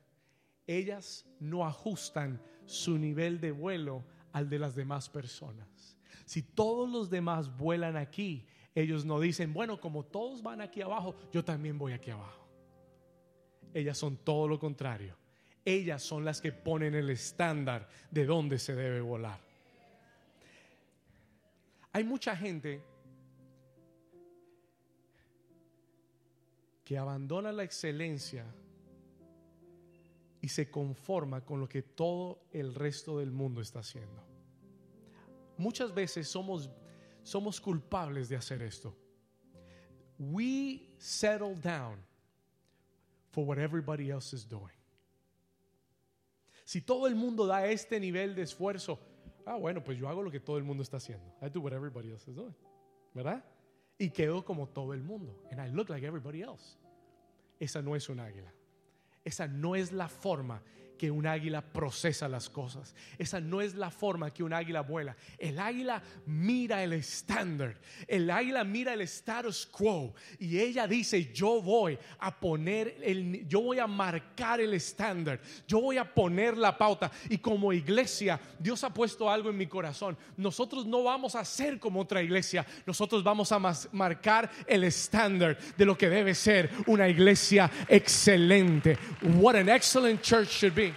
Ellas 0.67 1.27
no 1.39 1.67
ajustan 1.67 2.41
su 2.65 2.97
nivel 2.97 3.43
de 3.43 3.53
vuelo 3.53 4.03
al 4.33 4.49
de 4.49 4.59
las 4.59 4.75
demás 4.75 5.11
personas. 5.11 5.99
Si 6.25 6.41
todos 6.41 6.89
los 6.89 7.11
demás 7.11 7.55
vuelan 7.59 7.99
aquí, 7.99 8.47
ellos 8.75 9.05
no 9.05 9.21
dicen, 9.21 9.53
bueno, 9.53 9.79
como 9.83 10.03
todos 10.03 10.43
van 10.43 10.63
aquí 10.63 10.81
abajo, 10.81 11.15
yo 11.31 11.45
también 11.45 11.77
voy 11.77 11.93
aquí 11.93 12.11
abajo. 12.11 12.49
Ellas 13.75 13.99
son 13.99 14.17
todo 14.17 14.49
lo 14.49 14.59
contrario 14.59 15.20
ellas 15.65 16.03
son 16.03 16.25
las 16.25 16.41
que 16.41 16.53
ponen 16.53 16.95
el 16.95 17.11
estándar 17.11 17.89
de 18.11 18.25
dónde 18.25 18.59
se 18.59 18.75
debe 18.75 19.01
volar. 19.01 19.41
Hay 21.93 22.05
mucha 22.05 22.37
gente 22.37 22.83
que 26.85 26.99
abandona 26.99 27.53
la 27.53 27.63
excelencia 27.63 28.45
y 30.41 30.49
se 30.49 30.71
conforma 30.71 31.45
con 31.45 31.61
lo 31.61 31.69
que 31.69 31.83
todo 31.83 32.43
el 32.53 32.75
resto 32.75 33.19
del 33.19 33.31
mundo 33.31 33.61
está 33.61 33.81
haciendo. 33.81 34.25
Muchas 35.59 35.93
veces 35.93 36.27
somos, 36.29 36.71
somos 37.23 37.61
culpables 37.61 38.29
de 38.29 38.37
hacer 38.37 38.63
esto. 38.63 38.97
We 40.19 40.89
settle 40.99 41.55
down 41.55 41.99
for 43.31 43.45
what 43.45 43.59
everybody 43.59 44.11
else 44.11 44.35
is 44.35 44.49
doing. 44.49 44.80
Si 46.71 46.83
todo 46.83 47.09
el 47.09 47.17
mundo 47.17 47.49
da 47.49 47.67
este 47.67 47.99
nivel 47.99 48.37
de 48.37 48.43
esfuerzo, 48.43 49.01
ah, 49.45 49.57
bueno, 49.57 49.83
pues 49.83 49.99
yo 49.99 50.09
hago 50.09 50.23
lo 50.23 50.31
que 50.31 50.39
todo 50.39 50.57
el 50.57 50.63
mundo 50.63 50.85
está 50.85 50.99
haciendo. 50.99 51.35
I 51.43 51.49
do 51.51 51.61
what 51.61 51.73
everybody 51.73 52.13
else 52.13 52.31
is 52.31 52.37
doing. 52.37 52.55
¿Verdad? 53.13 53.45
Y 53.99 54.11
quedo 54.11 54.45
como 54.45 54.69
todo 54.69 54.95
el 54.95 55.03
mundo. 55.03 55.43
And 55.51 55.59
I 55.59 55.69
look 55.75 55.91
like 55.91 56.07
everybody 56.07 56.43
else. 56.43 56.79
Esa 57.59 57.83
no 57.83 57.97
es 57.97 58.09
un 58.09 58.21
águila. 58.21 58.55
Esa 59.25 59.49
no 59.49 59.75
es 59.75 59.91
la 59.91 60.07
forma 60.07 60.63
que 61.01 61.11
un 61.11 61.27
águila 61.27 61.63
procesa 61.63 62.29
las 62.29 62.51
cosas. 62.51 62.95
Esa 63.17 63.41
no 63.41 63.63
es 63.63 63.75
la 63.75 63.91
forma 63.91 64.31
que 64.31 64.43
un 64.43 64.53
águila 64.53 64.83
vuela. 64.83 65.17
El 65.39 65.59
águila 65.59 66.03
mira 66.27 66.85
el 66.85 66.93
estándar. 66.93 67.79
El 68.07 68.31
águila 68.31 68.65
mira 68.65 68.93
el 68.93 69.01
status 69.01 69.65
quo. 69.65 70.13
Y 70.39 70.59
ella 70.59 70.87
dice, 70.87 71.33
yo 71.33 71.63
voy 71.63 71.99
a 72.19 72.39
poner, 72.39 72.99
el, 73.03 73.49
yo 73.49 73.63
voy 73.63 73.79
a 73.79 73.87
marcar 73.87 74.61
el 74.61 74.75
estándar. 74.75 75.41
Yo 75.67 75.81
voy 75.81 75.97
a 75.97 76.05
poner 76.05 76.59
la 76.59 76.77
pauta. 76.77 77.11
Y 77.31 77.39
como 77.39 77.73
iglesia, 77.73 78.39
Dios 78.59 78.85
ha 78.85 78.93
puesto 78.93 79.31
algo 79.31 79.49
en 79.49 79.57
mi 79.57 79.69
corazón. 79.69 80.19
Nosotros 80.37 80.85
no 80.85 81.03
vamos 81.03 81.35
a 81.35 81.47
ser 81.47 81.79
como 81.79 82.01
otra 82.01 82.23
iglesia. 82.23 82.67
Nosotros 82.85 83.25
vamos 83.25 83.51
a 83.53 83.59
marcar 83.93 84.51
el 84.67 84.85
estándar 84.85 85.57
de 85.79 85.87
lo 85.87 85.97
que 85.97 86.11
debe 86.11 86.35
ser 86.35 86.71
una 86.87 87.09
iglesia 87.09 87.71
excelente. 87.89 88.99
What 89.23 89.57
an 89.57 89.71
excellent 89.71 90.21
church 90.21 90.49
should 90.51 90.75
be. 90.75 90.90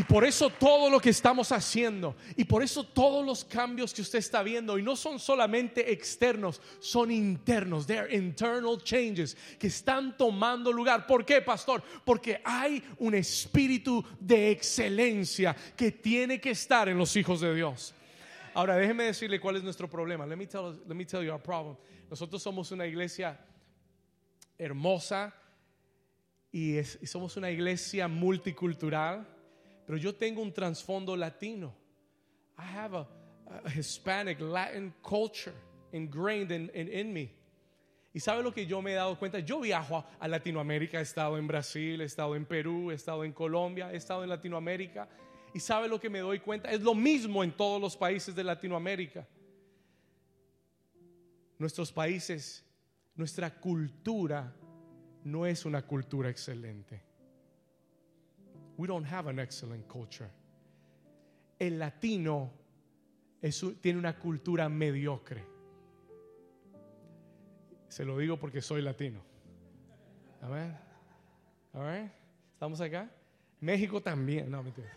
Y 0.00 0.04
por 0.04 0.24
eso 0.24 0.48
todo 0.48 0.88
lo 0.88 0.98
que 0.98 1.10
estamos 1.10 1.52
haciendo 1.52 2.16
y 2.34 2.46
por 2.46 2.62
eso 2.62 2.84
todos 2.84 3.22
los 3.22 3.44
cambios 3.44 3.92
que 3.92 4.00
usted 4.00 4.18
está 4.18 4.42
viendo 4.42 4.78
y 4.78 4.82
no 4.82 4.96
son 4.96 5.18
solamente 5.18 5.92
externos, 5.92 6.62
son 6.78 7.10
internos. 7.10 7.86
They're 7.86 8.10
internal 8.16 8.82
changes 8.82 9.36
que 9.58 9.66
están 9.66 10.16
tomando 10.16 10.72
lugar. 10.72 11.06
¿Por 11.06 11.26
qué, 11.26 11.42
pastor? 11.42 11.82
Porque 12.02 12.40
hay 12.42 12.82
un 12.96 13.14
espíritu 13.14 14.02
de 14.18 14.50
excelencia 14.50 15.54
que 15.76 15.92
tiene 15.92 16.40
que 16.40 16.52
estar 16.52 16.88
en 16.88 16.96
los 16.96 17.14
hijos 17.16 17.42
de 17.42 17.54
Dios. 17.54 17.92
Ahora, 18.54 18.76
déjeme 18.76 19.04
decirle 19.04 19.38
cuál 19.38 19.56
es 19.56 19.62
nuestro 19.62 19.86
problema. 19.86 20.24
Let 20.24 20.36
me 20.36 20.46
tell, 20.46 20.80
let 20.88 20.94
me 20.94 21.04
tell 21.04 21.22
you 21.22 21.30
our 21.30 21.42
problem. 21.42 21.76
Nosotros 22.08 22.42
somos 22.42 22.72
una 22.72 22.86
iglesia 22.86 23.38
hermosa 24.56 25.34
y, 26.50 26.78
y 26.78 27.06
somos 27.06 27.36
una 27.36 27.50
iglesia 27.50 28.08
multicultural 28.08 29.39
pero 29.90 29.98
yo 29.98 30.14
tengo 30.14 30.40
un 30.40 30.52
trasfondo 30.52 31.16
latino. 31.16 31.74
I 32.56 32.62
have 32.62 32.94
a, 32.94 33.06
Hispanic, 33.74 34.40
Latin 34.40 34.94
culture 35.02 35.52
ingrained 35.90 36.52
in, 36.52 36.70
in, 36.72 37.12
me. 37.12 37.34
Y 38.14 38.20
sabe 38.20 38.44
lo 38.44 38.52
que 38.52 38.64
yo 38.66 38.80
me 38.80 38.92
he 38.92 38.94
dado 38.94 39.18
cuenta, 39.18 39.40
yo 39.40 39.58
viajo 39.58 40.04
a 40.20 40.28
Latinoamérica, 40.28 41.00
he 41.00 41.02
estado 41.02 41.36
en 41.36 41.48
Brasil, 41.48 42.00
he 42.00 42.04
estado 42.04 42.36
en 42.36 42.46
Perú, 42.46 42.92
he 42.92 42.94
estado 42.94 43.24
en 43.24 43.32
Colombia, 43.32 43.92
he 43.92 43.96
estado 43.96 44.22
en 44.22 44.28
Latinoamérica. 44.28 45.08
Y 45.52 45.58
sabe 45.58 45.88
lo 45.88 45.98
que 45.98 46.08
me 46.08 46.20
doy 46.20 46.38
cuenta, 46.38 46.70
es 46.70 46.82
lo 46.82 46.94
mismo 46.94 47.42
en 47.42 47.50
todos 47.50 47.80
los 47.80 47.96
países 47.96 48.32
de 48.32 48.44
Latinoamérica. 48.44 49.26
Nuestros 51.58 51.90
países, 51.90 52.64
nuestra 53.16 53.58
cultura 53.58 54.54
no 55.24 55.46
es 55.46 55.64
una 55.64 55.84
cultura 55.84 56.30
excelente. 56.30 57.09
We 58.80 58.86
don't 58.86 59.04
have 59.04 59.26
an 59.26 59.38
excellent 59.38 59.86
culture. 59.88 60.30
El 61.58 61.78
latino 61.78 62.50
tiene 63.82 63.98
una 63.98 64.18
cultura 64.18 64.70
mediocre. 64.70 65.44
Se 67.88 68.06
lo 68.06 68.16
digo 68.16 68.38
porque 68.38 68.62
soy 68.62 68.80
latino. 68.80 69.20
Amén. 70.40 70.74
Right. 71.74 72.10
¿Estamos 72.54 72.80
acá? 72.80 73.10
México 73.60 74.00
también. 74.00 74.50
No, 74.50 74.62
mentira. 74.62 74.88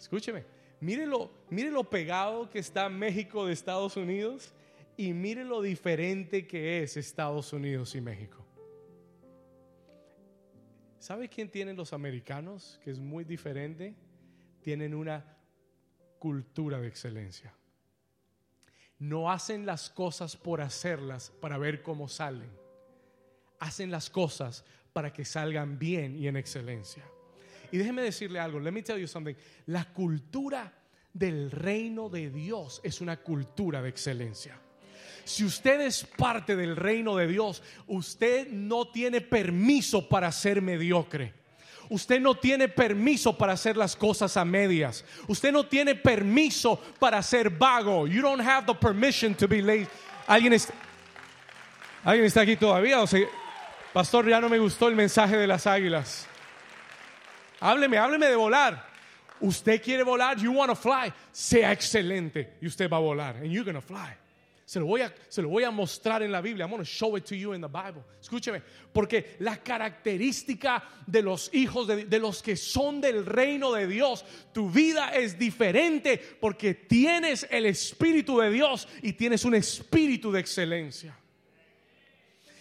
Escúcheme. 0.00 0.42
Mire 0.80 1.06
lo, 1.06 1.30
mire 1.48 1.70
lo 1.70 1.84
pegado 1.84 2.50
que 2.50 2.58
está 2.58 2.88
México 2.88 3.46
de 3.46 3.52
Estados 3.52 3.96
Unidos 3.96 4.52
y 4.96 5.12
mire 5.12 5.44
lo 5.44 5.62
diferente 5.62 6.44
que 6.44 6.82
es 6.82 6.96
Estados 6.96 7.52
Unidos 7.52 7.94
y 7.94 8.00
México. 8.00 8.45
¿Sabe 11.06 11.28
quién 11.28 11.48
tienen 11.48 11.76
los 11.76 11.92
americanos? 11.92 12.80
Que 12.82 12.90
es 12.90 12.98
muy 12.98 13.22
diferente. 13.22 13.94
Tienen 14.60 14.92
una 14.92 15.24
cultura 16.18 16.80
de 16.80 16.88
excelencia. 16.88 17.54
No 18.98 19.30
hacen 19.30 19.66
las 19.66 19.88
cosas 19.88 20.36
por 20.36 20.60
hacerlas 20.60 21.30
para 21.40 21.58
ver 21.58 21.80
cómo 21.84 22.08
salen. 22.08 22.50
Hacen 23.60 23.92
las 23.92 24.10
cosas 24.10 24.64
para 24.92 25.12
que 25.12 25.24
salgan 25.24 25.78
bien 25.78 26.16
y 26.16 26.26
en 26.26 26.36
excelencia. 26.36 27.04
Y 27.70 27.76
déjeme 27.76 28.02
decirle 28.02 28.40
algo, 28.40 28.58
let 28.58 28.72
me 28.72 28.82
tell 28.82 28.98
you 28.98 29.06
something. 29.06 29.36
La 29.66 29.84
cultura 29.92 30.72
del 31.12 31.52
reino 31.52 32.08
de 32.08 32.30
Dios 32.30 32.80
es 32.82 33.00
una 33.00 33.22
cultura 33.22 33.80
de 33.80 33.90
excelencia. 33.90 34.60
Si 35.26 35.44
usted 35.44 35.80
es 35.80 36.04
parte 36.04 36.54
del 36.54 36.76
reino 36.76 37.16
de 37.16 37.26
Dios, 37.26 37.60
usted 37.88 38.46
no 38.48 38.86
tiene 38.86 39.20
permiso 39.20 40.08
para 40.08 40.30
ser 40.30 40.62
mediocre. 40.62 41.34
Usted 41.88 42.20
no 42.20 42.36
tiene 42.36 42.68
permiso 42.68 43.36
para 43.36 43.54
hacer 43.54 43.76
las 43.76 43.96
cosas 43.96 44.36
a 44.36 44.44
medias. 44.44 45.04
Usted 45.26 45.50
no 45.50 45.66
tiene 45.66 45.96
permiso 45.96 46.80
para 47.00 47.20
ser 47.24 47.50
vago. 47.50 48.06
You 48.06 48.22
don't 48.22 48.40
have 48.40 48.66
the 48.66 48.74
permission 48.74 49.34
to 49.34 49.48
be 49.48 49.60
lazy. 49.60 49.88
¿Alguien, 50.28 50.52
está, 50.52 50.72
¿Alguien 52.04 52.26
está 52.26 52.42
aquí 52.42 52.54
todavía? 52.56 52.98
Pastor, 53.92 54.28
ya 54.28 54.40
no 54.40 54.48
me 54.48 54.60
gustó 54.60 54.86
el 54.86 54.94
mensaje 54.94 55.36
de 55.36 55.48
las 55.48 55.66
águilas. 55.66 56.28
Hábleme, 57.58 57.98
hábleme 57.98 58.26
de 58.26 58.36
volar. 58.36 58.86
Usted 59.40 59.82
quiere 59.82 60.04
volar, 60.04 60.36
you 60.36 60.52
want 60.52 60.70
to 60.70 60.76
fly. 60.76 61.12
Sea 61.32 61.72
excelente 61.72 62.58
y 62.60 62.68
usted 62.68 62.88
va 62.88 62.98
a 62.98 63.00
volar. 63.00 63.34
And 63.38 63.50
you're 63.50 63.64
going 63.64 63.74
to 63.74 63.82
fly. 63.82 64.16
Se 64.68 64.80
lo, 64.80 64.86
voy 64.86 65.00
a, 65.02 65.14
se 65.28 65.42
lo 65.42 65.48
voy 65.48 65.62
a 65.62 65.70
mostrar 65.70 66.24
en 66.24 66.32
la 66.32 66.40
Biblia. 66.40 66.64
I'm 66.64 66.72
going 66.72 66.82
to 66.82 66.84
show 66.84 67.16
it 67.16 67.24
to 67.26 67.36
you 67.36 67.52
in 67.52 67.60
the 67.60 67.68
Bible. 67.68 68.02
Escúcheme, 68.20 68.60
porque 68.92 69.36
la 69.38 69.62
característica 69.62 70.82
de 71.06 71.22
los 71.22 71.50
hijos, 71.54 71.86
de, 71.86 72.04
de 72.06 72.18
los 72.18 72.42
que 72.42 72.56
son 72.56 73.00
del 73.00 73.24
reino 73.24 73.72
de 73.72 73.86
Dios, 73.86 74.24
tu 74.52 74.68
vida 74.68 75.14
es 75.14 75.38
diferente 75.38 76.18
porque 76.40 76.74
tienes 76.74 77.46
el 77.48 77.66
Espíritu 77.66 78.40
de 78.40 78.50
Dios 78.50 78.88
y 79.02 79.12
tienes 79.12 79.44
un 79.44 79.54
espíritu 79.54 80.32
de 80.32 80.40
excelencia. 80.40 81.16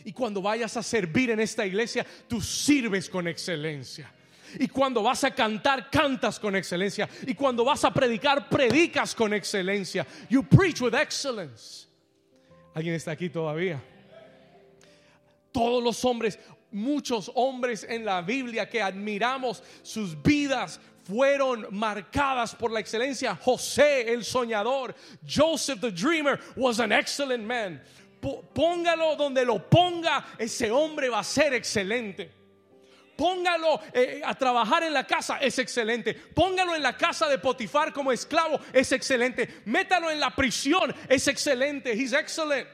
Y 0.04 0.12
cuando 0.12 0.44
vayas 0.44 0.78
a 0.78 0.84
servir 0.84 1.32
en 1.32 1.40
esta 1.40 1.66
iglesia, 1.66 2.06
tú 2.28 2.40
sirves 2.40 3.10
con 3.10 3.28
excelencia. 3.28 4.14
Y 4.60 4.68
cuando 4.68 5.02
vas 5.02 5.24
a 5.24 5.32
cantar, 5.32 5.90
cantas 5.90 6.40
con 6.40 6.56
excelencia. 6.56 7.10
Y 7.26 7.34
cuando 7.34 7.66
vas 7.66 7.84
a 7.84 7.92
predicar, 7.92 8.48
predicas 8.48 9.16
con 9.16 9.34
excelencia. 9.34 10.06
You 10.30 10.44
preach 10.44 10.82
with 10.82 10.94
excellence. 10.94 11.88
¿Alguien 12.76 12.94
está 12.94 13.12
aquí 13.12 13.30
todavía? 13.30 13.82
Todos 15.54 15.82
los 15.82 16.04
hombres, 16.04 16.38
muchos 16.72 17.32
hombres 17.34 17.86
en 17.88 18.04
la 18.04 18.22
Biblia 18.22 18.68
que 18.70 18.82
admiramos, 18.82 19.64
sus 19.82 20.22
vidas 20.22 20.82
fueron 21.06 21.68
marcadas 21.72 22.54
por 22.54 22.72
la 22.72 22.82
excelencia. 22.82 23.34
José, 23.34 24.12
el 24.12 24.26
soñador, 24.26 24.94
Joseph 25.26 25.80
the 25.80 25.90
dreamer, 25.90 26.38
was 26.58 26.82
an 26.82 26.92
excellent 26.92 27.46
man. 27.46 27.82
Póngalo 28.20 29.16
donde 29.16 29.46
lo 29.46 29.70
ponga, 29.70 30.26
ese 30.38 30.70
hombre 30.70 31.08
va 31.08 31.20
a 31.20 31.24
ser 31.24 31.54
excelente. 31.54 32.30
Póngalo 33.16 33.80
eh, 33.94 34.22
a 34.24 34.34
trabajar 34.36 34.84
en 34.84 34.94
la 34.94 35.06
casa, 35.06 35.38
es 35.38 35.58
excelente. 35.60 36.14
Póngalo 36.14 36.76
en 36.76 36.84
la 36.84 36.98
casa 36.98 37.28
de 37.28 37.38
Potifar 37.38 37.94
como 37.94 38.12
esclavo, 38.12 38.60
es 38.74 38.92
excelente. 38.92 39.62
Métalo 39.66 40.12
en 40.12 40.20
la 40.20 40.36
prisión, 40.36 40.94
es 41.08 41.28
excelente. 41.28 41.94
He's 41.94 42.14
excellent. 42.14 42.68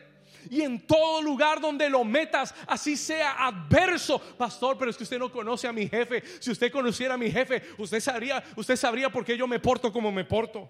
Y 0.49 0.61
en 0.61 0.87
todo 0.87 1.21
lugar 1.21 1.61
donde 1.61 1.89
lo 1.89 2.03
metas, 2.03 2.55
así 2.67 2.97
sea 2.97 3.45
adverso, 3.45 4.19
pastor. 4.19 4.77
Pero 4.77 4.89
es 4.89 4.97
que 4.97 5.03
usted 5.03 5.19
no 5.19 5.31
conoce 5.31 5.67
a 5.67 5.73
mi 5.73 5.87
jefe. 5.87 6.23
Si 6.39 6.51
usted 6.51 6.71
conociera 6.71 7.13
a 7.13 7.17
mi 7.17 7.29
jefe, 7.29 7.61
usted 7.77 7.99
sabría, 7.99 8.43
usted 8.55 8.75
sabría 8.75 9.09
por 9.09 9.23
qué 9.23 9.37
yo 9.37 9.47
me 9.47 9.59
porto 9.59 9.93
como 9.93 10.11
me 10.11 10.25
porto. 10.25 10.69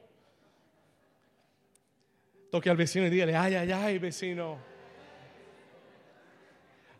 Toque 2.52 2.70
al 2.70 2.76
vecino 2.76 3.08
y 3.08 3.10
dígale, 3.10 3.36
ay, 3.36 3.56
ay, 3.56 3.72
ay, 3.72 3.98
vecino. 3.98 4.60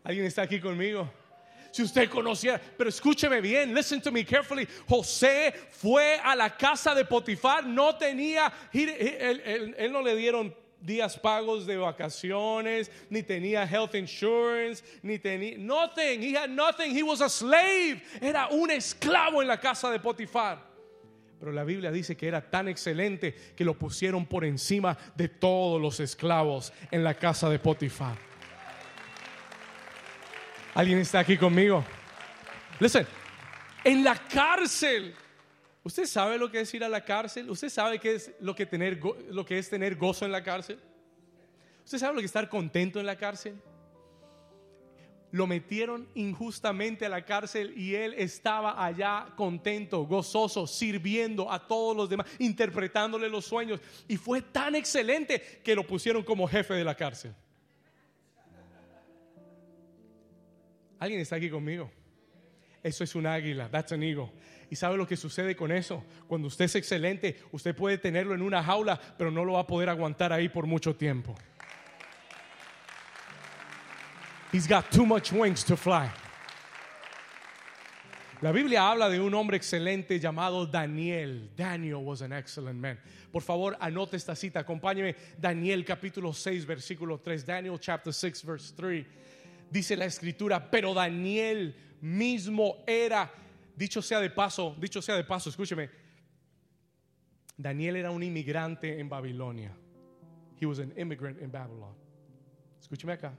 ¿Alguien 0.02 0.24
está 0.24 0.42
aquí 0.42 0.58
conmigo? 0.58 1.12
Si 1.72 1.82
usted 1.82 2.08
conociera, 2.08 2.60
pero 2.76 2.88
escúcheme 2.90 3.40
bien, 3.40 3.74
listen 3.74 4.00
to 4.00 4.12
me 4.12 4.24
carefully. 4.24 4.68
José 4.88 5.52
fue 5.70 6.20
a 6.22 6.36
la 6.36 6.50
casa 6.56 6.94
de 6.94 7.04
Potifar, 7.04 7.64
no 7.64 7.96
tenía, 7.96 8.52
él, 8.72 8.90
él- 9.44 9.74
él 9.78 9.90
no 9.92 10.02
le 10.02 10.14
dieron 10.14 10.54
días 10.80 11.16
pagos 11.18 11.64
de 11.66 11.76
vacaciones, 11.78 12.90
ni 13.08 13.22
tenía 13.22 13.64
health 13.64 13.94
insurance, 13.94 14.82
ni 15.02 15.18
tenía 15.18 15.56
nothing. 15.56 16.20
He 16.22 16.36
had 16.36 16.50
nothing. 16.50 16.94
He 16.94 17.02
was 17.02 17.20
a 17.22 17.28
slave. 17.30 18.02
Era 18.20 18.48
un 18.50 18.70
esclavo 18.70 19.40
en 19.40 19.48
la 19.48 19.58
casa 19.58 19.90
de 19.90 19.98
Potifar. 19.98 20.58
Pero 21.40 21.52
la 21.52 21.64
Biblia 21.64 21.90
dice 21.90 22.16
que 22.16 22.28
era 22.28 22.40
tan 22.50 22.68
excelente 22.68 23.34
que 23.56 23.64
lo 23.64 23.74
pusieron 23.74 24.26
por 24.26 24.44
encima 24.44 24.96
de 25.16 25.28
todos 25.28 25.80
los 25.80 25.98
esclavos 26.00 26.72
en 26.90 27.02
la 27.02 27.14
casa 27.14 27.48
de 27.48 27.58
Potifar. 27.58 28.16
¿Alguien 30.74 30.98
está 30.98 31.18
aquí 31.18 31.36
conmigo? 31.36 31.84
Listen, 32.80 33.06
en 33.84 34.02
la 34.02 34.16
cárcel. 34.16 35.14
¿Usted 35.84 36.06
sabe 36.06 36.38
lo 36.38 36.50
que 36.50 36.60
es 36.60 36.72
ir 36.72 36.82
a 36.82 36.88
la 36.88 37.04
cárcel? 37.04 37.50
¿Usted 37.50 37.68
sabe 37.68 37.98
qué 37.98 38.14
es 38.14 38.30
lo 38.40 38.54
que, 38.54 38.64
tener 38.64 39.00
lo 39.28 39.44
que 39.44 39.58
es 39.58 39.68
tener 39.68 39.96
gozo 39.96 40.24
en 40.24 40.32
la 40.32 40.42
cárcel? 40.42 40.78
¿Usted 41.84 41.98
sabe 41.98 42.14
lo 42.14 42.20
que 42.20 42.26
es 42.26 42.30
estar 42.30 42.48
contento 42.48 43.00
en 43.00 43.06
la 43.06 43.16
cárcel? 43.16 43.60
Lo 45.32 45.46
metieron 45.46 46.08
injustamente 46.14 47.04
a 47.04 47.08
la 47.08 47.24
cárcel 47.24 47.74
y 47.76 47.94
él 47.94 48.14
estaba 48.16 48.82
allá 48.82 49.26
contento, 49.36 50.04
gozoso, 50.04 50.66
sirviendo 50.66 51.50
a 51.50 51.66
todos 51.66 51.96
los 51.96 52.08
demás, 52.08 52.26
interpretándole 52.38 53.28
los 53.28 53.44
sueños. 53.44 53.80
Y 54.08 54.16
fue 54.16 54.40
tan 54.40 54.74
excelente 54.74 55.60
que 55.64 55.74
lo 55.74 55.86
pusieron 55.86 56.22
como 56.22 56.46
jefe 56.46 56.74
de 56.74 56.84
la 56.84 56.94
cárcel. 56.94 57.34
¿Alguien 61.02 61.20
está 61.20 61.34
aquí 61.34 61.50
conmigo? 61.50 61.90
Eso 62.80 63.02
es 63.02 63.16
un 63.16 63.26
águila, 63.26 63.68
that's 63.68 63.90
an 63.90 64.04
eagle. 64.04 64.30
¿Y 64.70 64.76
sabe 64.76 64.96
lo 64.96 65.04
que 65.04 65.16
sucede 65.16 65.56
con 65.56 65.72
eso? 65.72 66.04
Cuando 66.28 66.46
usted 66.46 66.66
es 66.66 66.76
excelente, 66.76 67.40
usted 67.50 67.74
puede 67.74 67.98
tenerlo 67.98 68.36
en 68.36 68.40
una 68.40 68.62
jaula, 68.62 69.00
pero 69.18 69.28
no 69.32 69.44
lo 69.44 69.54
va 69.54 69.62
a 69.62 69.66
poder 69.66 69.88
aguantar 69.88 70.32
ahí 70.32 70.48
por 70.48 70.64
mucho 70.64 70.94
tiempo. 70.94 71.34
He's 74.52 74.68
got 74.68 74.92
too 74.92 75.04
much 75.04 75.32
wings 75.32 75.64
to 75.64 75.76
fly. 75.76 76.08
La 78.40 78.52
Biblia 78.52 78.88
habla 78.88 79.08
de 79.08 79.18
un 79.18 79.34
hombre 79.34 79.56
excelente 79.56 80.20
llamado 80.20 80.66
Daniel. 80.66 81.50
Daniel 81.56 82.04
was 82.04 82.22
an 82.22 82.32
excellent 82.32 82.78
man. 82.78 82.96
Por 83.32 83.42
favor, 83.42 83.76
anote 83.80 84.16
esta 84.16 84.36
cita. 84.36 84.60
Acompáñeme. 84.60 85.16
Daniel 85.36 85.84
capítulo 85.84 86.32
6, 86.32 86.64
versículo 86.64 87.18
3. 87.18 87.44
Daniel 87.44 87.78
chapter 87.80 88.12
6, 88.12 88.44
verse 88.44 88.72
3. 88.76 89.04
Dice 89.72 89.96
la 89.96 90.04
escritura, 90.04 90.70
pero 90.70 90.92
Daniel 90.92 91.74
mismo 92.02 92.84
era, 92.86 93.32
dicho 93.74 94.02
sea 94.02 94.20
de 94.20 94.28
paso, 94.28 94.76
dicho 94.78 95.00
sea 95.00 95.16
de 95.16 95.24
paso, 95.24 95.48
escúcheme. 95.48 95.88
Daniel 97.56 97.96
era 97.96 98.10
un 98.10 98.22
inmigrante 98.22 99.00
en 99.00 99.08
Babilonia. 99.08 99.74
He 100.60 100.66
was 100.66 100.78
an 100.78 100.92
immigrant 100.98 101.40
in 101.40 101.50
Babylon. 101.50 101.94
Escúcheme 102.78 103.14
acá. 103.14 103.32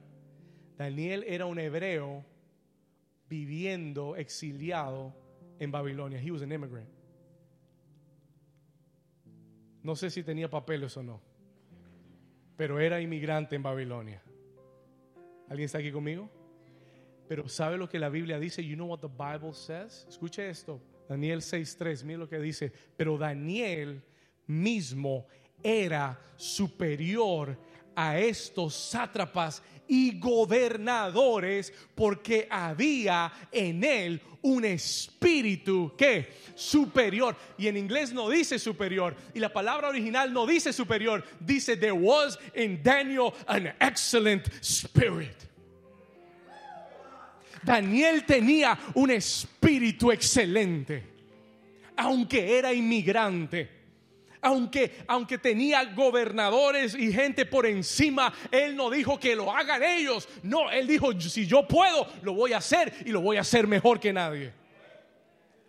Daniel 0.76 1.24
era 1.28 1.46
un 1.46 1.60
hebreo 1.60 2.26
viviendo 3.30 4.16
exiliado 4.16 5.14
en 5.60 5.72
Babilonia. 5.72 6.20
He 6.20 6.32
was 6.32 6.42
an 6.42 6.52
immigrant. 6.52 6.90
No 9.84 9.96
sé 9.96 10.10
si 10.10 10.24
tenía 10.24 10.50
papeles 10.50 10.98
o 10.98 11.04
no, 11.04 11.22
pero 12.58 12.80
era 12.80 13.00
inmigrante 13.00 13.56
en 13.56 13.62
Babilonia. 13.62 14.24
¿Alguien 15.54 15.68
está 15.68 15.78
aquí 15.78 15.92
conmigo? 15.92 16.28
Pero 17.28 17.48
¿sabe 17.48 17.78
lo 17.78 17.88
que 17.88 18.00
la 18.00 18.10
Biblia 18.10 18.40
dice? 18.40 18.66
You 18.66 18.74
know 18.74 18.88
what 18.88 19.02
the 19.02 19.08
Bible 19.08 19.54
says? 19.54 20.04
Escuche 20.10 20.50
esto. 20.50 20.82
Daniel 21.08 21.44
6:3, 21.44 22.04
mira 22.04 22.18
lo 22.18 22.28
que 22.28 22.40
dice. 22.40 22.72
Pero 22.98 23.20
Daniel 23.20 24.02
mismo 24.48 25.28
era 25.62 26.20
superior 26.38 27.56
a 27.96 28.20
estos 28.20 28.74
sátrapas 28.74 29.62
y 29.88 30.20
gobernadores 30.20 31.74
porque 31.96 32.48
había 32.50 33.32
en 33.52 33.84
él 33.84 34.22
un 34.42 34.66
espíritu 34.66 35.94
que 35.98 36.30
superior. 36.56 37.36
Y 37.58 37.68
en 37.68 37.78
inglés 37.78 38.14
no 38.14 38.30
dice 38.30 38.60
superior. 38.60 39.16
Y 39.34 39.40
la 39.40 39.52
palabra 39.52 39.90
original 39.90 40.34
no 40.34 40.46
dice 40.46 40.74
superior. 40.74 41.24
Dice 41.40 41.78
there 41.78 41.92
was 41.92 42.38
in 42.56 42.82
Daniel 42.82 43.34
an 43.48 43.74
excellent 43.80 44.48
spirit. 44.62 45.36
Daniel 47.64 48.26
tenía 48.26 48.78
un 48.96 49.12
espíritu 49.12 50.12
excelente 50.12 51.14
aunque 51.96 52.58
era 52.58 52.74
inmigrante 52.74 53.83
aunque, 54.44 55.04
aunque 55.08 55.38
tenía 55.38 55.84
gobernadores 55.86 56.94
y 56.94 57.12
gente 57.12 57.46
por 57.46 57.66
encima, 57.66 58.34
Él 58.52 58.76
no 58.76 58.90
dijo 58.90 59.20
que 59.20 59.36
lo 59.36 59.52
hagan 59.52 59.82
ellos. 59.82 60.28
No, 60.44 60.70
Él 60.70 60.86
dijo, 60.86 61.20
si 61.20 61.48
yo 61.48 61.68
puedo, 61.68 62.08
lo 62.22 62.34
voy 62.34 62.54
a 62.54 62.58
hacer 62.58 62.94
y 63.06 63.10
lo 63.10 63.22
voy 63.22 63.38
a 63.38 63.42
hacer 63.42 63.66
mejor 63.66 64.00
que 64.00 64.14
nadie. 64.14 64.54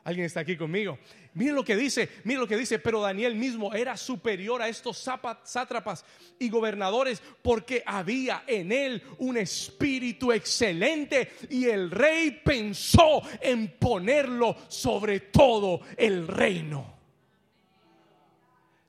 ¿Alguien 0.02 0.26
está 0.26 0.40
aquí 0.40 0.56
conmigo? 0.56 0.98
Miren 1.32 1.54
lo 1.54 1.64
que 1.64 1.76
dice, 1.76 2.08
miren 2.24 2.42
lo 2.42 2.46
que 2.46 2.56
dice, 2.56 2.78
pero 2.78 3.00
Daniel 3.00 3.34
mismo 3.34 3.72
era 3.72 3.96
superior 3.96 4.60
a 4.60 4.68
estos 4.68 4.98
sátrapas 4.98 6.04
y 6.38 6.48
gobernadores 6.48 7.22
porque 7.42 7.82
había 7.86 8.44
en 8.46 8.70
él 8.70 9.02
un 9.18 9.36
espíritu 9.36 10.30
excelente 10.30 11.32
y 11.48 11.64
el 11.64 11.90
rey 11.90 12.40
pensó 12.44 13.22
en 13.40 13.78
ponerlo 13.78 14.56
sobre 14.68 15.20
todo 15.20 15.80
el 15.96 16.28
reino. 16.28 16.93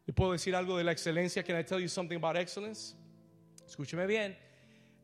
¿Le 0.08 0.14
puedo 0.14 0.32
decir 0.34 0.56
algo 0.56 0.78
de 0.78 0.84
la 0.84 0.92
excelencia? 0.92 1.44
Can 1.44 1.58
I 1.58 1.64
tell 1.64 1.80
you 1.80 1.88
something 1.88 2.18
about 2.18 2.38
excellence? 2.38 2.96
Escúcheme 3.68 4.08
bien. 4.08 4.36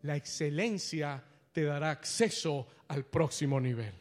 La 0.03 0.15
excelencia 0.15 1.21
te 1.53 1.63
dará 1.63 1.91
acceso 1.91 2.67
al 2.87 3.03
próximo 3.03 3.59
nivel. 3.59 3.91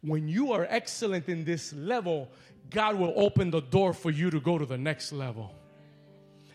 When 0.00 0.28
you 0.28 0.52
are 0.52 0.66
excellent 0.70 1.28
in 1.28 1.44
this 1.44 1.72
level, 1.72 2.28
God 2.70 2.96
will 2.96 3.12
open 3.16 3.50
the 3.50 3.60
door 3.60 3.92
for 3.92 4.10
you 4.10 4.30
to 4.30 4.40
go 4.40 4.58
to 4.58 4.66
the 4.66 4.78
next 4.78 5.12
level. 5.12 5.52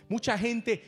Mucha 0.10 0.38
gente 0.38 0.82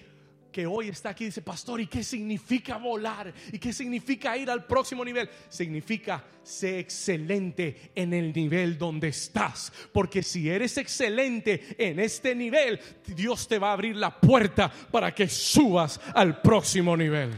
que 0.55 0.65
hoy 0.65 0.87
está 0.87 1.09
aquí 1.09 1.25
dice, 1.25 1.41
pastor, 1.41 1.81
¿y 1.81 1.87
qué 1.87 2.01
significa 2.01 2.77
volar? 2.77 3.33
¿Y 3.51 3.59
qué 3.59 3.73
significa 3.73 4.37
ir 4.37 4.49
al 4.49 4.65
próximo 4.65 5.03
nivel? 5.03 5.29
Significa 5.49 6.23
ser 6.41 6.79
excelente 6.79 7.91
en 7.93 8.13
el 8.13 8.31
nivel 8.31 8.77
donde 8.77 9.09
estás. 9.09 9.73
Porque 9.91 10.23
si 10.23 10.49
eres 10.49 10.77
excelente 10.77 11.75
en 11.77 11.99
este 11.99 12.33
nivel, 12.33 12.79
Dios 13.05 13.49
te 13.49 13.59
va 13.59 13.71
a 13.71 13.73
abrir 13.73 13.97
la 13.97 14.17
puerta 14.17 14.71
para 14.71 15.13
que 15.13 15.27
subas 15.27 15.99
al 16.13 16.41
próximo 16.41 16.95
nivel. 16.95 17.37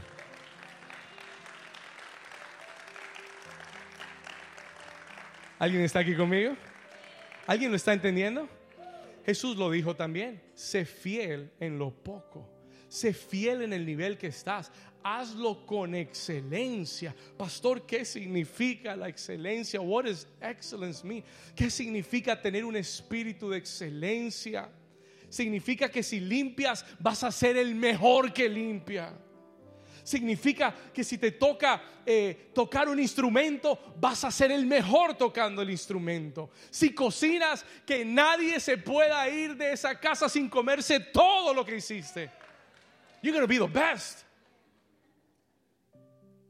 ¿Alguien 5.57 5.81
está 5.81 6.01
aquí 6.01 6.15
conmigo? 6.15 6.55
¿Alguien 7.47 7.71
lo 7.71 7.77
está 7.77 7.93
entendiendo? 7.93 8.47
Jesús 9.25 9.57
lo 9.57 9.71
dijo 9.71 9.95
también, 9.95 10.39
sé 10.53 10.85
fiel 10.85 11.51
en 11.59 11.79
lo 11.79 11.89
poco 11.89 12.56
Sé 12.87 13.13
fiel 13.13 13.63
en 13.63 13.73
el 13.73 13.85
nivel 13.85 14.17
que 14.17 14.27
estás. 14.27 14.71
Hazlo 15.03 15.65
con 15.65 15.95
excelencia. 15.95 17.15
Pastor, 17.37 17.85
¿qué 17.85 18.03
significa 18.05 18.95
la 18.95 19.07
excelencia? 19.07 19.79
What 19.79 20.05
does 20.05 20.27
excellence 20.41 21.05
mean? 21.05 21.23
¿Qué 21.55 21.69
significa 21.69 22.39
tener 22.41 22.65
un 22.65 22.75
espíritu 22.75 23.49
de 23.49 23.57
excelencia? 23.57 24.69
Significa 25.29 25.89
que 25.89 26.03
si 26.03 26.19
limpias 26.19 26.85
vas 26.99 27.23
a 27.23 27.31
ser 27.31 27.57
el 27.57 27.75
mejor 27.75 28.33
que 28.33 28.47
limpia. 28.47 29.13
Significa 30.03 30.73
que 30.93 31.03
si 31.03 31.17
te 31.17 31.31
toca 31.31 31.81
eh, 32.05 32.51
tocar 32.53 32.87
un 32.87 32.97
instrumento, 32.97 33.93
vas 33.99 34.23
a 34.23 34.31
ser 34.31 34.53
el 34.53 34.65
mejor 34.65 35.15
tocando 35.15 35.61
el 35.61 35.69
instrumento. 35.69 36.49
Si 36.69 36.93
cocinas, 36.93 37.65
que 37.85 38.05
nadie 38.05 38.61
se 38.61 38.77
pueda 38.77 39.27
ir 39.27 39.57
de 39.57 39.73
esa 39.73 39.99
casa 39.99 40.29
sin 40.29 40.47
comerse 40.47 41.01
todo 41.01 41.53
lo 41.53 41.65
que 41.65 41.75
hiciste. 41.75 42.31
You're 43.21 43.33
going 43.33 43.43
to 43.43 43.47
be 43.47 43.57
the 43.57 43.67
best. 43.67 44.23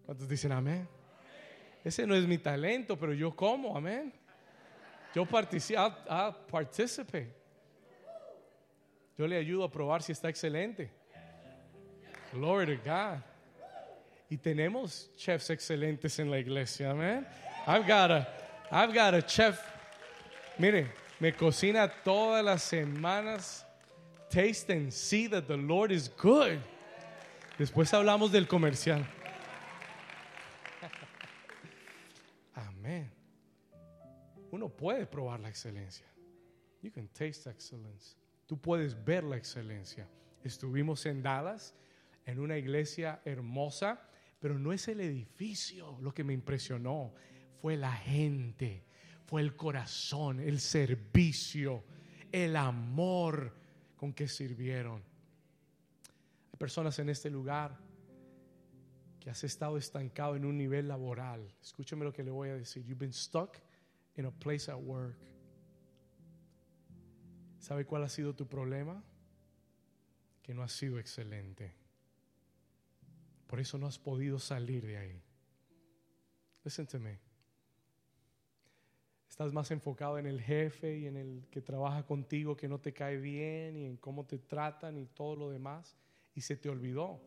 ¿Cuántos 0.05 0.27
dicen 0.27 0.51
amén? 0.51 0.87
Ese 1.83 2.05
no 2.05 2.15
es 2.15 2.25
mi 2.25 2.37
talento, 2.37 2.97
pero 2.97 3.13
yo 3.13 3.31
como, 3.31 3.75
amén. 3.75 4.11
Yo 5.13 5.25
participo, 5.25 5.79
I, 6.09 6.33
participate. 6.49 7.33
Yo 9.17 9.25
le 9.25 9.37
ayudo 9.37 9.63
a 9.63 9.71
probar 9.71 10.01
si 10.01 10.11
está 10.11 10.29
excelente. 10.29 10.89
Glory 12.33 12.77
to 12.77 12.83
God. 12.83 13.21
Y 14.29 14.37
tenemos 14.37 15.09
chefs 15.15 15.49
excelentes 15.49 16.19
en 16.19 16.29
la 16.29 16.37
iglesia, 16.37 16.91
amén. 16.91 17.25
I've 17.65 17.87
got 17.87 18.11
a, 18.11 18.27
I've 18.71 18.93
got 18.93 19.13
a 19.13 19.21
chef. 19.21 19.59
Mire, 20.59 20.87
me 21.19 21.31
cocina 21.31 21.89
todas 22.03 22.43
las 22.43 22.63
semanas 22.63 23.66
Taste 24.29 24.69
and 24.69 24.91
see 24.91 25.27
that 25.27 25.47
the 25.47 25.57
Lord 25.57 25.91
is 25.91 26.09
good. 26.09 26.59
Después 27.57 27.91
hablamos 27.93 28.31
del 28.31 28.45
comercial. 28.45 29.05
Amén. 32.55 33.09
Uno 34.51 34.69
puede 34.69 35.05
probar 35.05 35.39
la 35.39 35.49
excelencia. 35.49 36.05
You 36.81 36.91
can 36.91 37.07
taste 37.07 37.47
excellence. 37.47 38.15
Tú 38.47 38.57
puedes 38.57 38.93
ver 38.93 39.23
la 39.23 39.37
excelencia. 39.37 40.07
Estuvimos 40.43 41.05
en 41.05 41.21
Dallas, 41.21 41.73
en 42.25 42.39
una 42.39 42.57
iglesia 42.57 43.21
hermosa, 43.25 43.99
pero 44.39 44.59
no 44.59 44.71
es 44.71 44.87
el 44.87 45.01
edificio 45.01 45.97
lo 46.01 46.13
que 46.13 46.23
me 46.23 46.33
impresionó, 46.33 47.13
fue 47.61 47.75
la 47.75 47.91
gente, 47.91 48.83
fue 49.25 49.41
el 49.41 49.55
corazón, 49.55 50.39
el 50.39 50.59
servicio, 50.59 51.83
el 52.31 52.55
amor 52.55 53.53
con 53.97 54.13
que 54.13 54.27
sirvieron. 54.27 55.03
Hay 56.51 56.57
personas 56.57 56.97
en 56.99 57.09
este 57.09 57.29
lugar 57.29 57.77
que 59.19 59.29
has 59.29 59.43
estado 59.43 59.77
estancado 59.77 60.35
en 60.37 60.45
un 60.45 60.57
nivel 60.57 60.87
laboral. 60.87 61.53
Escúchame 61.61 62.05
lo 62.05 62.13
que 62.13 62.23
le 62.23 62.31
voy 62.31 62.49
a 62.49 62.55
decir. 62.55 62.85
You've 62.85 62.99
been 62.99 63.11
stuck 63.11 63.57
in 64.15 64.25
a 64.25 64.31
place 64.31 64.71
at 64.71 64.77
work. 64.77 65.17
¿Sabe 67.59 67.85
cuál 67.85 68.03
ha 68.03 68.09
sido 68.09 68.33
tu 68.33 68.47
problema? 68.47 69.03
Que 70.41 70.53
no 70.53 70.63
has 70.63 70.71
sido 70.71 70.99
excelente. 70.99 71.75
Por 73.47 73.59
eso 73.59 73.77
no 73.77 73.87
has 73.87 73.99
podido 73.99 74.39
salir 74.39 74.85
de 74.85 74.97
ahí. 74.97 75.21
Listen 76.63 76.85
to 76.87 76.99
me. 76.99 77.26
Estás 79.37 79.53
más 79.53 79.69
enfocado 79.69 80.17
en 80.17 80.25
el 80.25 80.41
jefe 80.41 80.97
y 80.97 81.05
en 81.05 81.15
el 81.15 81.45
que 81.51 81.61
trabaja 81.61 82.01
contigo 82.07 82.57
que 82.57 82.67
no 82.67 82.79
te 82.79 82.91
cae 82.91 83.17
bien 83.17 83.77
y 83.77 83.85
en 83.85 83.97
cómo 83.97 84.25
te 84.25 84.39
tratan 84.39 84.97
y 84.97 85.05
todo 85.05 85.35
lo 85.35 85.51
demás. 85.51 85.95
Y 86.33 86.41
se 86.41 86.55
te 86.55 86.69
olvidó 86.69 87.21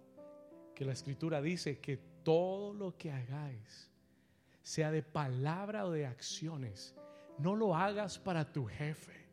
que 0.74 0.84
la 0.84 0.90
escritura 0.90 1.40
dice 1.40 1.78
que 1.78 1.98
todo 2.24 2.74
lo 2.74 2.98
que 2.98 3.12
hagáis, 3.12 3.88
sea 4.60 4.90
de 4.90 5.04
palabra 5.04 5.86
o 5.86 5.92
de 5.92 6.04
acciones, 6.04 6.96
no 7.38 7.54
lo 7.54 7.76
hagas 7.76 8.18
para 8.18 8.50
tu 8.52 8.66
jefe, 8.66 9.28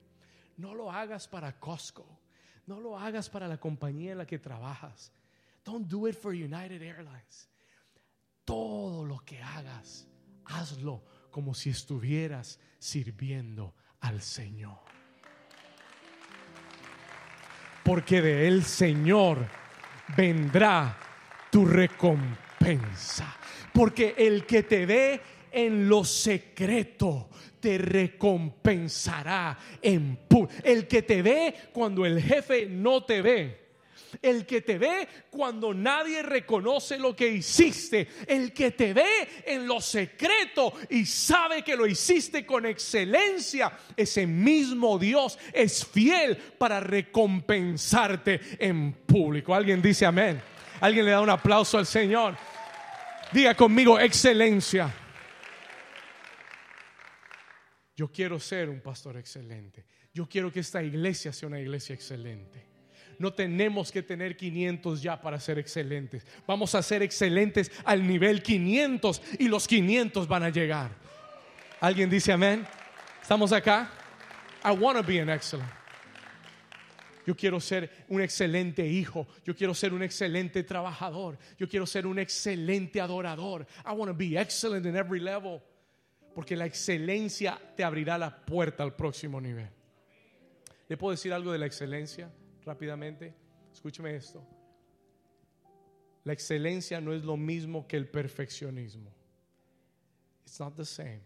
no 0.56 0.76
lo 0.76 0.92
hagas 0.92 1.28
para 1.28 1.60
Costco, 1.60 2.06
no 2.68 2.80
lo 2.80 2.96
hagas 2.96 3.28
para 3.28 3.48
la 3.48 3.60
compañía 3.60 4.12
en 4.12 4.20
la 4.20 4.28
que 4.28 4.38
trabajas. 4.38 5.12
Don't 5.66 5.88
do 5.88 6.08
it 6.08 6.14
for 6.14 6.32
United 6.32 6.84
Airlines. 6.84 7.50
Todo 8.46 9.04
lo 9.04 9.18
que 9.26 9.42
hagas, 9.42 10.08
hazlo 10.46 11.17
como 11.38 11.54
si 11.54 11.70
estuvieras 11.70 12.60
sirviendo 12.80 13.76
al 14.00 14.24
Señor. 14.24 14.80
Porque 17.84 18.24
de 18.24 18.48
él, 18.48 18.64
Señor, 18.64 19.48
vendrá 20.18 20.98
tu 21.52 21.64
recompensa. 21.64 23.38
Porque 23.72 24.16
el 24.18 24.48
que 24.48 24.64
te 24.64 24.88
ve 24.88 25.22
en 25.52 25.88
lo 25.88 26.04
secreto 26.04 27.30
te 27.60 27.78
recompensará 27.78 29.60
en 29.80 30.18
El 30.64 30.88
que 30.88 31.04
te 31.04 31.22
ve 31.22 31.54
cuando 31.72 32.04
el 32.04 32.20
jefe 32.20 32.66
no 32.66 33.04
te 33.04 33.22
ve 33.22 33.67
El 34.22 34.46
que 34.46 34.62
te 34.62 34.78
ve 34.78 35.08
cuando 35.30 35.74
nadie 35.74 36.24
reconoce 36.24 36.98
lo 36.98 37.16
que 37.16 37.28
hiciste. 37.28 38.08
El 38.28 38.54
que 38.54 38.72
te 38.72 38.94
ve 38.94 39.28
en 39.46 39.68
lo 39.68 39.82
secreto 39.82 40.74
y 40.90 41.06
sabe 41.06 41.64
que 41.64 41.76
lo 41.76 41.86
hiciste 41.88 42.46
con 42.46 42.66
excelencia. 42.66 43.78
Ese 43.96 44.28
mismo 44.28 44.98
Dios 44.98 45.38
es 45.54 45.86
fiel 45.86 46.38
para 46.58 46.80
recompensarte 46.80 48.40
en 48.60 48.94
público. 48.94 49.54
Alguien 49.54 49.82
dice 49.82 50.06
amén. 50.06 50.42
Alguien 50.80 51.06
le 51.06 51.12
da 51.12 51.22
un 51.22 51.30
aplauso 51.30 51.78
al 51.78 51.86
Señor. 51.86 52.38
Diga 53.32 53.56
conmigo 53.56 54.00
excelencia. 54.00 54.94
Yo 57.96 58.12
quiero 58.12 58.40
ser 58.40 58.70
un 58.70 58.80
pastor 58.80 59.18
excelente. 59.18 59.84
Yo 60.14 60.30
quiero 60.30 60.52
que 60.52 60.60
esta 60.60 60.84
iglesia 60.84 61.34
sea 61.34 61.48
una 61.48 61.60
iglesia 61.60 61.96
excelente. 61.96 62.67
No 63.20 63.34
tenemos 63.34 63.92
que 63.92 64.04
tener 64.04 64.38
500 64.38 65.02
ya 65.02 65.20
para 65.20 65.40
ser 65.40 65.58
excelentes. 65.58 66.26
Vamos 66.46 66.76
a 66.76 66.82
ser 66.82 67.02
excelentes 67.02 67.72
al 67.84 68.06
nivel 68.06 68.44
500 68.44 69.22
y 69.40 69.48
los 69.48 69.68
500 69.68 70.28
van 70.28 70.44
a 70.44 70.50
llegar. 70.50 70.92
¿Alguien 71.80 72.10
dice 72.10 72.32
amén? 72.32 72.66
¿Estamos 73.22 73.52
acá? 73.52 73.92
I 74.64 74.72
want 74.72 74.98
to 74.98 75.04
be 75.04 75.20
an 75.20 75.30
excellent. 75.30 75.70
Yo 77.26 77.36
quiero 77.36 77.60
ser 77.60 78.06
un 78.08 78.22
excelente 78.22 78.88
hijo. 78.88 79.28
Yo 79.44 79.54
quiero 79.54 79.74
ser 79.74 79.94
un 79.94 80.02
excelente 80.02 80.64
trabajador. 80.64 81.38
Yo 81.58 81.68
quiero 81.68 81.86
ser 81.86 82.08
un 82.08 82.20
excelente 82.20 83.02
adorador. 83.02 83.68
I 83.86 83.92
want 83.92 84.10
to 84.10 84.18
be 84.18 84.40
excellent 84.40 84.86
in 84.86 84.96
every 84.96 85.20
level. 85.20 85.62
Porque 86.34 86.56
la 86.56 86.66
excelencia 86.66 87.60
te 87.76 87.84
abrirá 87.84 88.18
la 88.18 88.34
puerta 88.34 88.84
al 88.84 88.96
próximo 88.96 89.42
nivel. 89.42 89.68
¿Le 90.88 90.96
puedo 90.96 91.12
decir 91.12 91.34
algo 91.34 91.52
de 91.52 91.58
la 91.58 91.66
excelencia 91.66 92.32
rápidamente? 92.68 93.34
Escúcheme 93.74 94.16
esto. 94.16 94.46
La 96.24 96.34
excelencia 96.34 97.00
no 97.02 97.14
es 97.14 97.24
lo 97.24 97.38
mismo 97.38 97.88
que 97.88 97.98
el 97.98 98.08
perfeccionismo. 98.08 99.12
It's 100.46 100.60
not 100.60 100.76
the 100.76 100.86
same. 100.86 101.22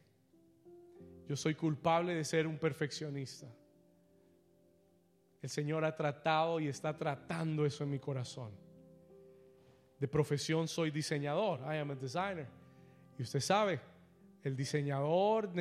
Yo 1.27 1.35
soy 1.35 1.55
culpable 1.55 2.13
de 2.13 2.23
ser 2.23 2.45
un 2.45 2.57
perfeccionista. 2.57 3.47
El 5.41 5.49
Señor 5.49 5.83
ha 5.83 5.95
tratado 5.95 6.59
y 6.59 6.67
está 6.67 6.95
tratando 6.95 7.65
eso 7.65 7.83
en 7.83 7.89
mi 7.89 7.99
corazón. 7.99 8.51
De 9.99 10.07
profesión 10.07 10.67
soy 10.67 10.91
diseñador. 10.91 11.61
I 11.61 11.77
am 11.77 11.91
a 11.91 11.95
designer. 11.95 12.47
Y 13.17 13.23
usted 13.23 13.39
sabe, 13.39 13.79
el 14.43 14.55
diseñador, 14.55 15.51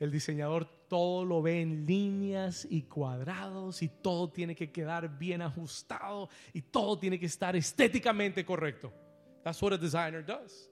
el 0.00 0.10
diseñador 0.10 0.66
todo 0.88 1.24
lo 1.24 1.42
ve 1.42 1.60
en 1.60 1.86
líneas 1.86 2.66
y 2.68 2.82
cuadrados 2.82 3.82
y 3.82 3.88
todo 3.88 4.30
tiene 4.30 4.56
que 4.56 4.72
quedar 4.72 5.18
bien 5.18 5.42
ajustado 5.42 6.28
y 6.52 6.62
todo 6.62 6.98
tiene 6.98 7.18
que 7.18 7.26
estar 7.26 7.54
estéticamente 7.54 8.44
correcto. 8.44 8.92
That's 9.42 9.62
what 9.62 9.72
a 9.72 9.78
designer 9.78 10.24
does. 10.24 10.70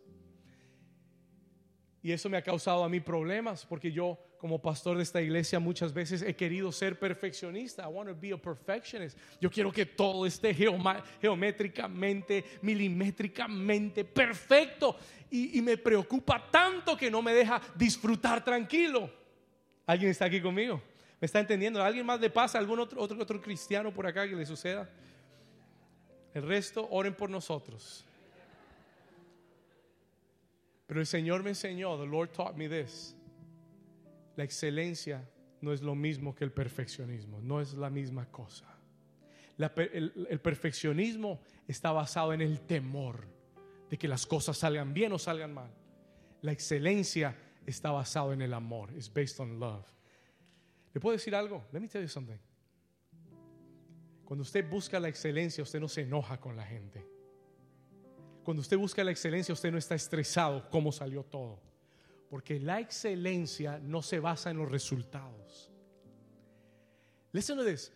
Y 2.03 2.13
eso 2.13 2.29
me 2.29 2.37
ha 2.37 2.43
causado 2.43 2.85
a 2.85 2.89
mí 2.89 3.01
problemas 3.01 3.65
porque 3.67 3.93
yo 3.93 4.19
como 4.39 4.61
pastor 4.61 4.97
de 4.97 5.03
esta 5.03 5.21
iglesia 5.21 5.59
muchas 5.59 5.93
veces 5.93 6.23
he 6.23 6.35
querido 6.35 6.71
ser 6.71 6.99
perfeccionista. 6.99 7.85
I 7.85 7.87
want 7.87 8.09
to 8.09 8.15
be 8.15 8.33
a 8.33 8.37
perfectionist. 8.37 9.17
Yo 9.41 9.51
quiero 9.51 9.73
que 9.73 9.87
todo 9.87 10.27
esté 10.27 10.55
geométricamente, 10.55 12.45
milimétricamente 12.63 14.05
perfecto. 14.05 14.97
Y, 15.31 15.61
me 15.61 15.77
preocupa 15.77 16.51
tanto 16.51 16.97
que 16.97 17.11
no 17.11 17.21
me 17.21 17.35
deja 17.35 17.61
disfrutar 17.75 18.45
tranquilo. 18.45 19.11
¿Alguien 19.87 20.11
está 20.11 20.27
aquí 20.27 20.41
conmigo? 20.41 20.81
¿Me 21.21 21.27
está 21.27 21.41
entendiendo? 21.41 21.83
¿Alguien 21.83 22.07
más 22.07 22.21
le 22.21 22.31
pasa? 22.31 22.59
¿Algún 22.59 22.79
otro, 22.79 23.01
otro, 23.01 23.21
otro 23.21 23.41
cristiano 23.41 23.93
por 23.93 24.07
acá 24.07 24.29
que 24.29 24.37
le 24.37 24.47
suceda? 24.47 24.89
El 26.33 26.43
resto, 26.43 26.87
oren 26.91 27.15
por 27.15 27.31
nosotros. 27.31 28.05
Pero 30.87 31.01
el 31.01 31.07
Señor 31.07 31.43
me 31.43 31.51
enseñó, 31.51 31.99
the 31.99 32.07
Lord 32.07 32.31
taught 32.31 32.55
me 32.55 32.69
this 32.69 33.16
la 34.37 34.45
excelencia 34.45 35.29
no 35.61 35.73
es 35.73 35.83
lo 35.83 35.95
mismo 35.95 36.35
que 36.35 36.45
el 36.45 36.53
perfeccionismo, 36.53 37.41
no 37.41 37.61
es 37.61 37.75
la 37.75 37.91
misma 37.91 38.31
cosa. 38.31 38.67
el, 39.59 40.41
perfeccionismo 40.41 41.41
está 41.67 41.91
basado 41.93 42.33
en 42.33 42.43
el 42.43 42.61
temor 42.61 43.27
de 43.91 43.99
que 43.99 44.07
las 44.07 44.27
cosas 44.27 44.59
salgan 44.59 44.93
bien 44.93 45.13
o 45.13 45.19
salgan 45.19 45.55
mal. 45.55 45.71
La 46.43 46.53
excelencia 46.53 47.35
está 47.65 47.91
basado 47.91 48.33
en 48.33 48.43
el 48.43 48.53
amor. 48.53 48.93
It's 48.93 49.13
based 49.13 49.41
on 49.41 49.59
love. 49.59 49.85
¿Le 50.93 51.01
puedo 51.01 51.17
decir 51.17 51.35
algo? 51.35 51.65
Let 51.73 51.81
me 51.81 51.89
tell 51.89 52.03
you 52.03 52.09
something. 52.09 52.39
Cuando 54.25 54.43
usted 54.43 54.69
busca 54.69 55.01
la 55.01 55.09
excelencia, 55.09 55.63
usted 55.63 55.81
no 55.81 55.89
se 55.89 56.03
enoja 56.03 56.39
con 56.39 56.57
la 56.57 56.65
gente. 56.65 57.07
Cuando 58.45 58.61
usted 58.61 58.77
busca 58.77 59.03
la 59.03 59.11
excelencia, 59.11 59.53
usted 59.53 59.71
no 59.71 59.79
está 59.79 59.95
estresado 59.95 60.69
cómo 60.71 60.93
salió 60.93 61.23
todo. 61.25 61.61
Porque 62.29 62.59
la 62.59 62.81
excelencia 62.81 63.79
no 63.79 64.03
se 64.03 64.19
basa 64.21 64.51
en 64.51 64.59
los 64.59 64.71
resultados. 64.71 65.71
Listen 67.33 67.57
to 67.57 67.65
this. 67.65 67.93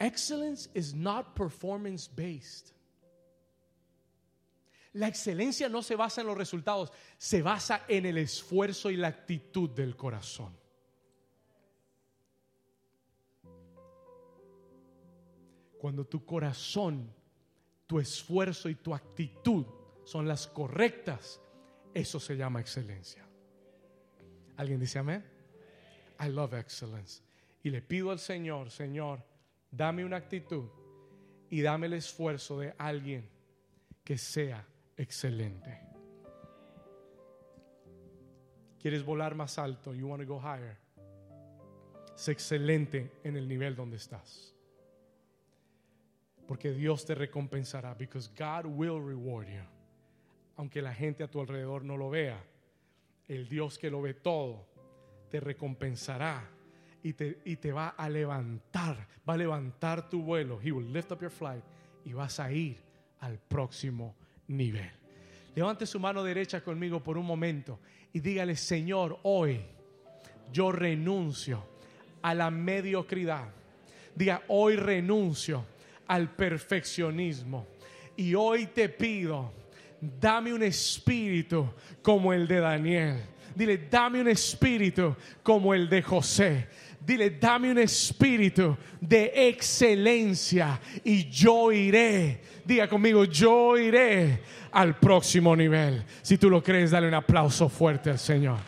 Excellence 0.00 0.68
is 0.74 0.94
not 0.94 1.34
performance 1.34 2.08
based. 2.08 2.72
La 4.94 5.06
excelencia 5.06 5.68
no 5.68 5.82
se 5.82 5.94
basa 5.94 6.22
en 6.22 6.26
los 6.26 6.36
resultados, 6.36 6.90
se 7.18 7.42
basa 7.42 7.84
en 7.88 8.06
el 8.06 8.18
esfuerzo 8.18 8.90
y 8.90 8.96
la 8.96 9.08
actitud 9.08 9.70
del 9.70 9.94
corazón. 9.96 10.56
Cuando 15.78 16.04
tu 16.04 16.24
corazón, 16.24 17.14
tu 17.86 18.00
esfuerzo 18.00 18.68
y 18.68 18.76
tu 18.76 18.94
actitud 18.94 19.66
son 20.04 20.26
las 20.26 20.46
correctas, 20.46 21.40
eso 21.94 22.18
se 22.18 22.36
llama 22.36 22.60
excelencia. 22.60 23.27
¿Alguien 24.58 24.80
dice 24.80 24.98
amén? 24.98 25.24
I 26.20 26.28
love 26.28 26.52
excellence. 26.54 27.22
Y 27.62 27.70
le 27.70 27.80
pido 27.80 28.10
al 28.10 28.18
Señor, 28.18 28.70
Señor, 28.70 29.22
dame 29.70 30.04
una 30.04 30.16
actitud 30.16 30.68
y 31.48 31.62
dame 31.62 31.86
el 31.86 31.92
esfuerzo 31.92 32.58
de 32.58 32.74
alguien 32.76 33.28
que 34.02 34.18
sea 34.18 34.66
excelente. 34.96 35.80
¿Quieres 38.80 39.04
volar 39.04 39.36
más 39.36 39.58
alto? 39.58 39.94
You 39.94 40.08
want 40.08 40.22
to 40.22 40.28
go 40.28 40.40
higher. 40.40 40.76
Sé 42.16 42.32
excelente 42.32 43.12
en 43.22 43.36
el 43.36 43.46
nivel 43.46 43.76
donde 43.76 43.96
estás. 43.96 44.56
Porque 46.48 46.72
Dios 46.72 47.04
te 47.06 47.14
recompensará. 47.14 47.94
Because 47.94 48.28
God 48.36 48.66
will 48.66 49.00
reward 49.00 49.46
you. 49.46 49.62
Aunque 50.56 50.82
la 50.82 50.92
gente 50.92 51.22
a 51.22 51.30
tu 51.30 51.40
alrededor 51.40 51.84
no 51.84 51.96
lo 51.96 52.10
vea 52.10 52.42
el 53.28 53.48
Dios 53.48 53.78
que 53.78 53.90
lo 53.90 54.02
ve 54.02 54.14
todo, 54.14 54.66
te 55.30 55.38
recompensará 55.40 56.48
y 57.02 57.12
te, 57.12 57.40
y 57.44 57.56
te 57.56 57.70
va 57.70 57.90
a 57.90 58.08
levantar, 58.08 59.06
va 59.28 59.34
a 59.34 59.36
levantar 59.36 60.08
tu 60.08 60.22
vuelo. 60.22 60.58
He 60.62 60.72
will 60.72 60.90
lift 60.92 61.12
up 61.12 61.20
your 61.20 61.30
flight 61.30 61.62
y 62.04 62.12
vas 62.12 62.40
a 62.40 62.50
ir 62.50 62.78
al 63.20 63.38
próximo 63.38 64.16
nivel. 64.48 64.90
Levante 65.54 65.86
su 65.86 66.00
mano 66.00 66.22
derecha 66.22 66.62
conmigo 66.62 67.02
por 67.02 67.18
un 67.18 67.26
momento 67.26 67.80
y 68.12 68.20
dígale, 68.20 68.56
Señor, 68.56 69.18
hoy 69.24 69.60
yo 70.52 70.72
renuncio 70.72 71.64
a 72.22 72.34
la 72.34 72.50
mediocridad. 72.50 73.48
Diga, 74.14 74.42
hoy 74.48 74.76
renuncio 74.76 75.64
al 76.06 76.34
perfeccionismo. 76.34 77.66
Y 78.16 78.34
hoy 78.34 78.66
te 78.66 78.88
pido 78.88 79.52
dame 80.00 80.52
un 80.52 80.62
espíritu 80.62 81.72
como 82.02 82.32
el 82.32 82.46
de 82.46 82.60
Daniel. 82.60 83.20
Dile, 83.54 83.88
dame 83.90 84.20
un 84.20 84.28
espíritu 84.28 85.16
como 85.42 85.74
el 85.74 85.88
de 85.88 86.02
José. 86.02 86.68
Dile, 87.00 87.30
dame 87.30 87.70
un 87.70 87.78
espíritu 87.78 88.76
de 89.00 89.32
excelencia 89.48 90.80
y 91.02 91.28
yo 91.28 91.72
iré. 91.72 92.40
Diga 92.64 92.88
conmigo, 92.88 93.24
yo 93.24 93.76
iré 93.76 94.42
al 94.70 94.98
próximo 94.98 95.56
nivel. 95.56 96.04
Si 96.22 96.38
tú 96.38 96.50
lo 96.50 96.62
crees, 96.62 96.90
dale 96.90 97.08
un 97.08 97.14
aplauso 97.14 97.68
fuerte 97.68 98.10
al 98.10 98.18
Señor. 98.18 98.58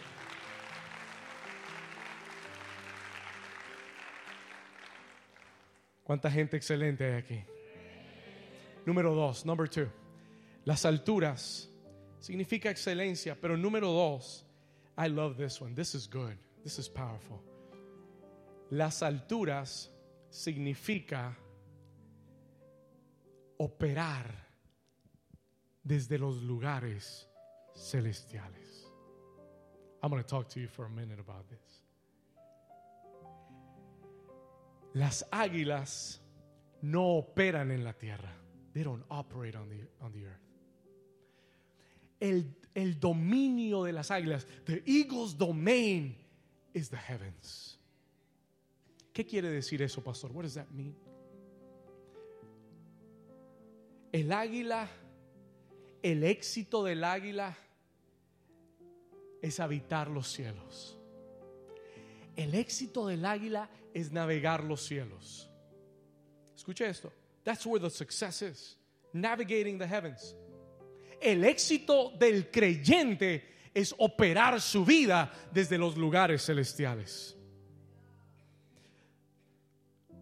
¿Cuánta 6.02 6.28
gente 6.30 6.56
excelente 6.56 7.04
hay 7.04 7.12
aquí? 7.12 7.44
Número 8.84 9.14
dos, 9.14 9.46
number 9.46 9.68
two. 9.68 9.99
Las 10.64 10.84
alturas 10.84 11.68
significa 12.18 12.70
excelencia, 12.70 13.38
pero 13.40 13.56
número 13.56 13.92
dos, 13.92 14.46
I 14.96 15.08
love 15.08 15.36
this 15.36 15.60
one. 15.60 15.74
This 15.74 15.94
is 15.94 16.08
good. 16.08 16.36
This 16.62 16.78
is 16.78 16.88
powerful. 16.88 17.40
Las 18.70 19.02
alturas 19.02 19.90
significa 20.28 21.36
operar 23.58 24.48
desde 25.82 26.18
los 26.18 26.42
lugares 26.42 27.28
celestiales. 27.74 28.86
I'm 30.02 30.10
going 30.10 30.22
to 30.22 30.28
talk 30.28 30.48
to 30.50 30.60
you 30.60 30.68
for 30.68 30.86
a 30.86 30.90
minute 30.90 31.18
about 31.20 31.48
this. 31.48 31.84
Las 34.94 35.24
águilas 35.30 36.20
no 36.82 37.16
operan 37.16 37.70
en 37.70 37.84
la 37.84 37.92
tierra 37.92 38.40
they 38.72 38.82
don't 38.82 39.02
operate 39.10 39.56
on 39.56 39.68
the, 39.68 40.04
on 40.04 40.12
the 40.12 40.24
earth. 40.24 40.49
El, 42.20 42.54
el 42.74 43.00
dominio 43.00 43.84
de 43.84 43.92
las 43.92 44.10
águilas, 44.10 44.46
the 44.66 44.82
eagle's 44.86 45.36
domain 45.36 46.16
is 46.74 46.88
the 46.90 46.96
heavens. 46.96 47.78
¿Qué 49.12 49.26
quiere 49.26 49.50
decir 49.50 49.82
eso, 49.82 50.00
pastor? 50.02 50.30
What 50.32 50.44
does 50.44 50.54
that 50.54 50.70
mean? 50.70 50.94
El 54.12 54.32
águila, 54.32 54.88
el 56.02 56.22
éxito 56.24 56.84
del 56.84 57.02
águila 57.04 57.56
es 59.42 59.58
habitar 59.60 60.08
los 60.08 60.28
cielos. 60.28 60.96
El 62.36 62.54
éxito 62.54 63.06
del 63.06 63.24
águila 63.24 63.68
es 63.94 64.10
navegar 64.12 64.64
los 64.64 64.82
cielos. 64.82 65.48
Escuche 66.56 66.88
esto. 66.88 67.12
That's 67.44 67.66
where 67.66 67.80
the 67.80 67.90
success 67.90 68.42
is. 68.42 68.76
Navigating 69.12 69.78
the 69.78 69.86
heavens. 69.86 70.34
El 71.20 71.44
éxito 71.44 72.12
del 72.18 72.50
creyente 72.50 73.44
es 73.74 73.94
operar 73.98 74.60
su 74.60 74.84
vida 74.84 75.32
desde 75.52 75.78
los 75.78 75.96
lugares 75.96 76.44
celestiales. 76.44 77.36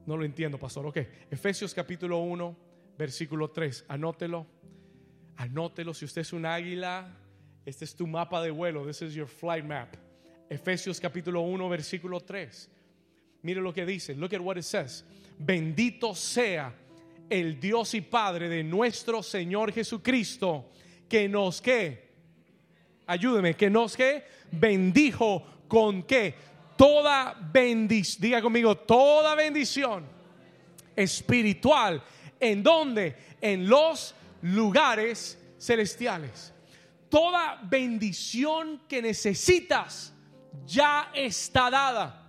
No 0.06 0.16
lo 0.16 0.24
entiendo, 0.24 0.58
pastor. 0.58 0.86
Ok, 0.86 0.96
Efesios 1.30 1.74
capítulo 1.74 2.18
1, 2.18 2.56
versículo 2.96 3.50
3. 3.50 3.84
Anótelo. 3.88 4.46
Anótelo. 5.36 5.92
Si 5.92 6.04
usted 6.04 6.22
es 6.22 6.32
un 6.32 6.46
águila, 6.46 7.14
este 7.64 7.84
es 7.84 7.94
tu 7.94 8.06
mapa 8.06 8.42
de 8.42 8.50
vuelo. 8.50 8.86
This 8.86 9.02
is 9.02 9.14
your 9.14 9.28
flight 9.28 9.64
map. 9.64 9.94
Efesios 10.48 10.98
capítulo 10.98 11.42
1, 11.42 11.68
versículo 11.68 12.20
3. 12.20 12.70
Mire 13.42 13.60
lo 13.60 13.72
que 13.72 13.84
dice. 13.84 14.14
Look 14.14 14.34
at 14.34 14.40
what 14.40 14.56
it 14.56 14.62
says. 14.62 15.04
Bendito 15.38 16.14
sea 16.14 16.74
el 17.28 17.60
Dios 17.60 17.94
y 17.94 18.00
Padre 18.00 18.48
de 18.48 18.64
nuestro 18.64 19.22
Señor 19.22 19.72
Jesucristo, 19.72 20.70
que 21.08 21.28
nos 21.28 21.60
que, 21.60 22.08
ayúdeme, 23.06 23.54
que 23.54 23.70
nos 23.70 23.96
que 23.96 24.24
bendijo 24.50 25.44
con 25.68 26.02
que 26.02 26.34
toda 26.76 27.34
bendición, 27.52 28.22
diga 28.22 28.42
conmigo, 28.42 28.76
toda 28.76 29.34
bendición 29.34 30.06
espiritual. 30.96 32.02
¿En 32.40 32.62
donde 32.62 33.16
En 33.40 33.68
los 33.68 34.14
lugares 34.42 35.38
celestiales. 35.58 36.52
Toda 37.08 37.58
bendición 37.62 38.82
que 38.88 39.02
necesitas 39.02 40.12
ya 40.66 41.10
está 41.14 41.70
dada. 41.70 42.26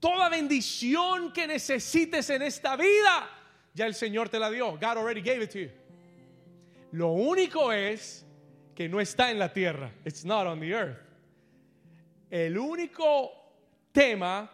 Toda 0.00 0.28
bendición 0.28 1.32
que 1.32 1.46
necesites 1.46 2.28
en 2.30 2.42
esta 2.42 2.76
vida, 2.76 3.30
ya 3.72 3.86
el 3.86 3.94
Señor 3.94 4.28
te 4.28 4.38
la 4.38 4.50
dio. 4.50 4.72
God 4.72 4.98
already 4.98 5.20
gave 5.20 5.42
it 5.42 5.50
to 5.50 5.60
you. 5.60 5.70
Lo 6.92 7.12
único 7.12 7.72
es 7.72 8.26
que 8.74 8.88
no 8.88 9.00
está 9.00 9.30
en 9.30 9.38
la 9.38 9.52
tierra. 9.52 9.92
It's 10.04 10.24
not 10.24 10.46
on 10.46 10.60
the 10.60 10.72
earth. 10.72 10.98
El 12.30 12.56
único 12.56 13.30
tema 13.92 14.50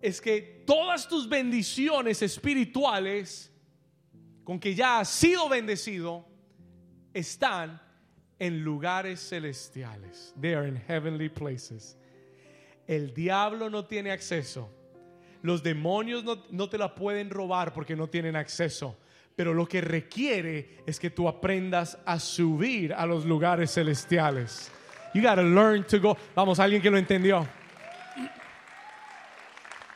es 0.00 0.20
que 0.20 0.64
todas 0.66 1.08
tus 1.08 1.28
bendiciones 1.28 2.22
espirituales 2.22 3.50
con 4.44 4.58
que 4.58 4.74
ya 4.74 5.00
has 5.00 5.08
sido 5.08 5.48
bendecido 5.48 6.26
están 7.14 7.80
en 8.38 8.64
lugares 8.64 9.20
celestiales. 9.20 10.34
They 10.40 10.54
are 10.54 10.66
in 10.66 10.76
heavenly 10.76 11.28
places. 11.28 11.96
El 12.86 13.14
diablo 13.14 13.70
no 13.70 13.84
tiene 13.84 14.10
acceso. 14.10 14.68
Los 15.42 15.62
demonios 15.62 16.24
no, 16.50 16.68
te 16.68 16.76
la 16.76 16.94
pueden 16.94 17.30
robar 17.30 17.72
porque 17.72 17.94
no 17.94 18.08
tienen 18.08 18.36
acceso. 18.36 18.96
Pero 19.40 19.54
lo 19.54 19.66
que 19.66 19.80
requiere 19.80 20.82
es 20.84 21.00
que 21.00 21.08
tú 21.08 21.26
aprendas 21.26 21.96
a 22.04 22.20
subir 22.20 22.92
a 22.92 23.06
los 23.06 23.24
lugares 23.24 23.72
celestiales. 23.72 24.70
You 25.14 25.22
gotta 25.22 25.42
learn 25.42 25.82
to 25.84 25.98
go. 25.98 26.14
Vamos, 26.34 26.58
alguien 26.58 26.82
que 26.82 26.90
lo 26.90 26.98
entendió. 26.98 27.48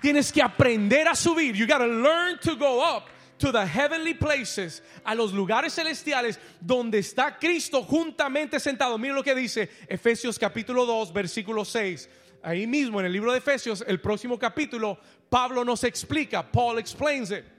Tienes 0.00 0.33
que 0.33 0.40
aprender 0.40 1.07
a 1.09 1.14
subir. 1.14 1.54
You 1.54 1.66
gotta 1.66 1.87
learn 1.87 2.38
to 2.40 2.57
go 2.57 2.80
up 2.80 3.04
to 3.37 3.52
the 3.52 3.66
heavenly 3.66 4.14
places, 4.14 4.83
a 5.04 5.14
los 5.14 5.35
lugares 5.35 5.74
celestiales 5.74 6.40
donde 6.59 7.00
está 7.00 7.38
Cristo 7.38 7.83
juntamente 7.83 8.59
sentado. 8.59 8.96
Mira 8.96 9.12
lo 9.12 9.22
que 9.22 9.35
dice 9.35 9.68
Efesios 9.87 10.38
capítulo 10.38 10.87
2, 10.87 11.12
versículo 11.12 11.66
6 11.66 12.09
ahí 12.42 12.66
mismo 12.66 12.98
en 13.00 13.07
el 13.07 13.12
libro 13.12 13.33
de 13.33 13.38
Efesios, 13.38 13.85
el 13.87 14.00
próximo 14.00 14.38
capítulo, 14.38 14.98
Pablo 15.28 15.64
nos 15.64 15.83
explica, 15.85 16.50
Paul 16.50 16.78
explains 16.78 17.30
it. 17.30 17.53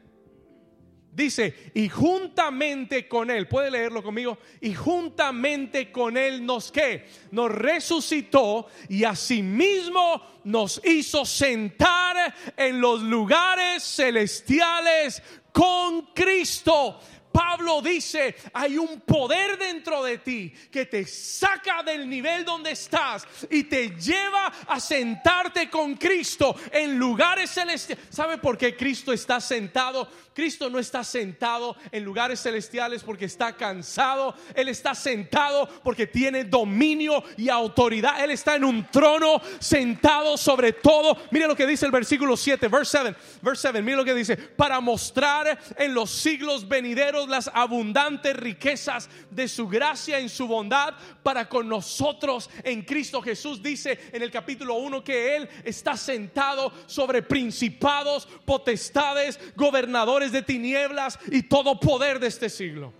Dice, 1.16 1.72
y 1.74 1.88
juntamente 1.88 3.08
con 3.08 3.32
él, 3.32 3.48
puede 3.48 3.72
leerlo 3.72 4.04
conmigo, 4.04 4.38
y 4.60 4.74
juntamente 4.74 5.90
con 5.90 6.18
él 6.18 6.46
nos 6.46 6.74
que 6.74 7.06
nos 7.32 7.50
resucitó 7.50 8.68
y 8.90 9.06
asimismo 9.06 10.22
nos 10.44 10.82
hizo 10.84 11.24
sentar 11.24 12.36
en 12.58 12.82
los 12.82 13.02
lugares 13.02 13.82
celestiales 13.82 15.24
con 15.54 16.08
Cristo 16.14 17.00
Pablo 17.36 17.82
dice, 17.82 18.34
hay 18.54 18.78
un 18.78 19.02
poder 19.02 19.58
dentro 19.58 20.02
de 20.02 20.20
ti 20.20 20.54
que 20.72 20.86
te 20.86 21.06
saca 21.06 21.84
del 21.84 22.10
nivel 22.10 22.46
donde 22.46 22.72
estás 22.72 23.28
y 23.50 23.64
te 23.64 23.90
lleva 23.90 24.54
a 24.66 24.80
sentarte 24.80 25.70
con 25.70 25.96
Cristo 25.96 26.56
en 26.72 26.98
lugares 26.98 27.52
celestiales. 27.52 28.06
¿Sabe 28.10 28.38
por 28.38 28.58
qué 28.58 28.78
Cristo 28.78 29.12
está 29.12 29.42
sentado? 29.42 30.08
Cristo 30.34 30.70
no 30.70 30.80
está 30.80 31.02
sentado 31.04 31.78
en 31.92 32.04
lugares 32.04 32.42
celestiales 32.42 33.04
porque 33.04 33.26
está 33.26 33.56
cansado. 33.56 34.36
Él 34.54 34.68
está 34.68 34.94
sentado 34.94 35.68
porque 35.82 36.08
tiene 36.08 36.44
dominio 36.44 37.24
y 37.38 37.48
autoridad. 37.48 38.22
Él 38.22 38.32
está 38.32 38.56
en 38.56 38.66
un 38.66 38.86
trono 38.92 39.42
sentado 39.60 40.38
sobre 40.38 40.74
todo. 40.74 41.18
Mire 41.32 41.48
lo 41.48 41.56
que 41.56 41.66
dice 41.66 41.86
el 41.86 41.92
versículo 41.94 42.36
7, 42.36 42.68
verse 42.68 42.98
7. 43.02 43.18
Verse 43.42 43.62
7, 43.62 43.82
mire 43.82 43.98
lo 43.98 44.04
que 44.06 44.14
dice. 44.14 44.36
Para 44.36 44.82
mostrar 44.82 45.58
en 45.78 45.94
los 45.94 46.12
siglos 46.12 46.68
venideros 46.68 47.25
las 47.28 47.50
abundantes 47.54 48.36
riquezas 48.36 49.10
de 49.30 49.48
su 49.48 49.68
gracia 49.68 50.20
en 50.20 50.30
su 50.30 50.48
bondad 50.48 50.94
para 51.24 51.48
con 51.48 51.68
nosotros 51.68 52.50
en 52.64 52.84
Cristo 52.84 53.22
Jesús. 53.22 53.62
Dice 53.62 54.00
en 54.12 54.22
el 54.22 54.32
capítulo 54.32 54.76
1 54.76 55.04
que 55.04 55.36
Él 55.36 55.50
está 55.64 55.98
sentado 55.98 56.72
sobre 56.86 57.22
principados, 57.22 58.28
potestades, 58.46 59.40
gobernadores 59.56 60.32
de 60.32 60.42
tinieblas 60.42 61.20
y 61.32 61.44
todo 61.44 61.80
poder 61.80 62.20
de 62.20 62.28
este 62.28 62.50
siglo. 62.50 62.94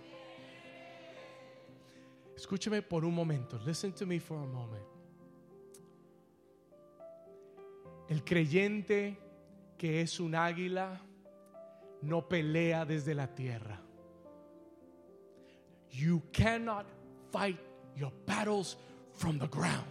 Escúcheme 2.36 2.82
por 2.82 3.04
un 3.04 3.14
momento. 3.14 3.58
Listen 3.64 3.92
to 3.92 4.06
me 4.06 4.20
for 4.20 4.38
a 4.38 4.46
moment. 4.46 4.84
El 8.08 8.22
creyente 8.22 9.18
que 9.76 10.00
es 10.00 10.20
un 10.20 10.34
águila 10.34 11.00
no 12.02 12.28
pelea 12.28 12.84
desde 12.84 13.14
la 13.14 13.34
tierra. 13.34 13.85
You 15.96 16.22
cannot 16.30 16.84
fight 17.32 17.58
your 17.96 18.12
battles 18.26 18.76
from 19.14 19.38
the 19.38 19.46
ground. 19.46 19.84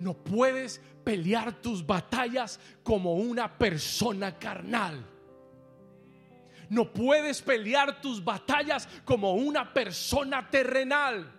No 0.00 0.14
puedes 0.14 0.80
pelear 1.04 1.60
tus 1.60 1.82
batallas 1.82 2.58
como 2.82 3.16
una 3.16 3.48
persona 3.48 4.38
carnal. 4.38 5.04
No 6.70 6.86
puedes 6.86 7.42
pelear 7.42 8.00
tus 8.00 8.24
batallas 8.24 8.88
como 9.04 9.34
una 9.34 9.74
persona 9.74 10.48
terrenal. 10.50 11.34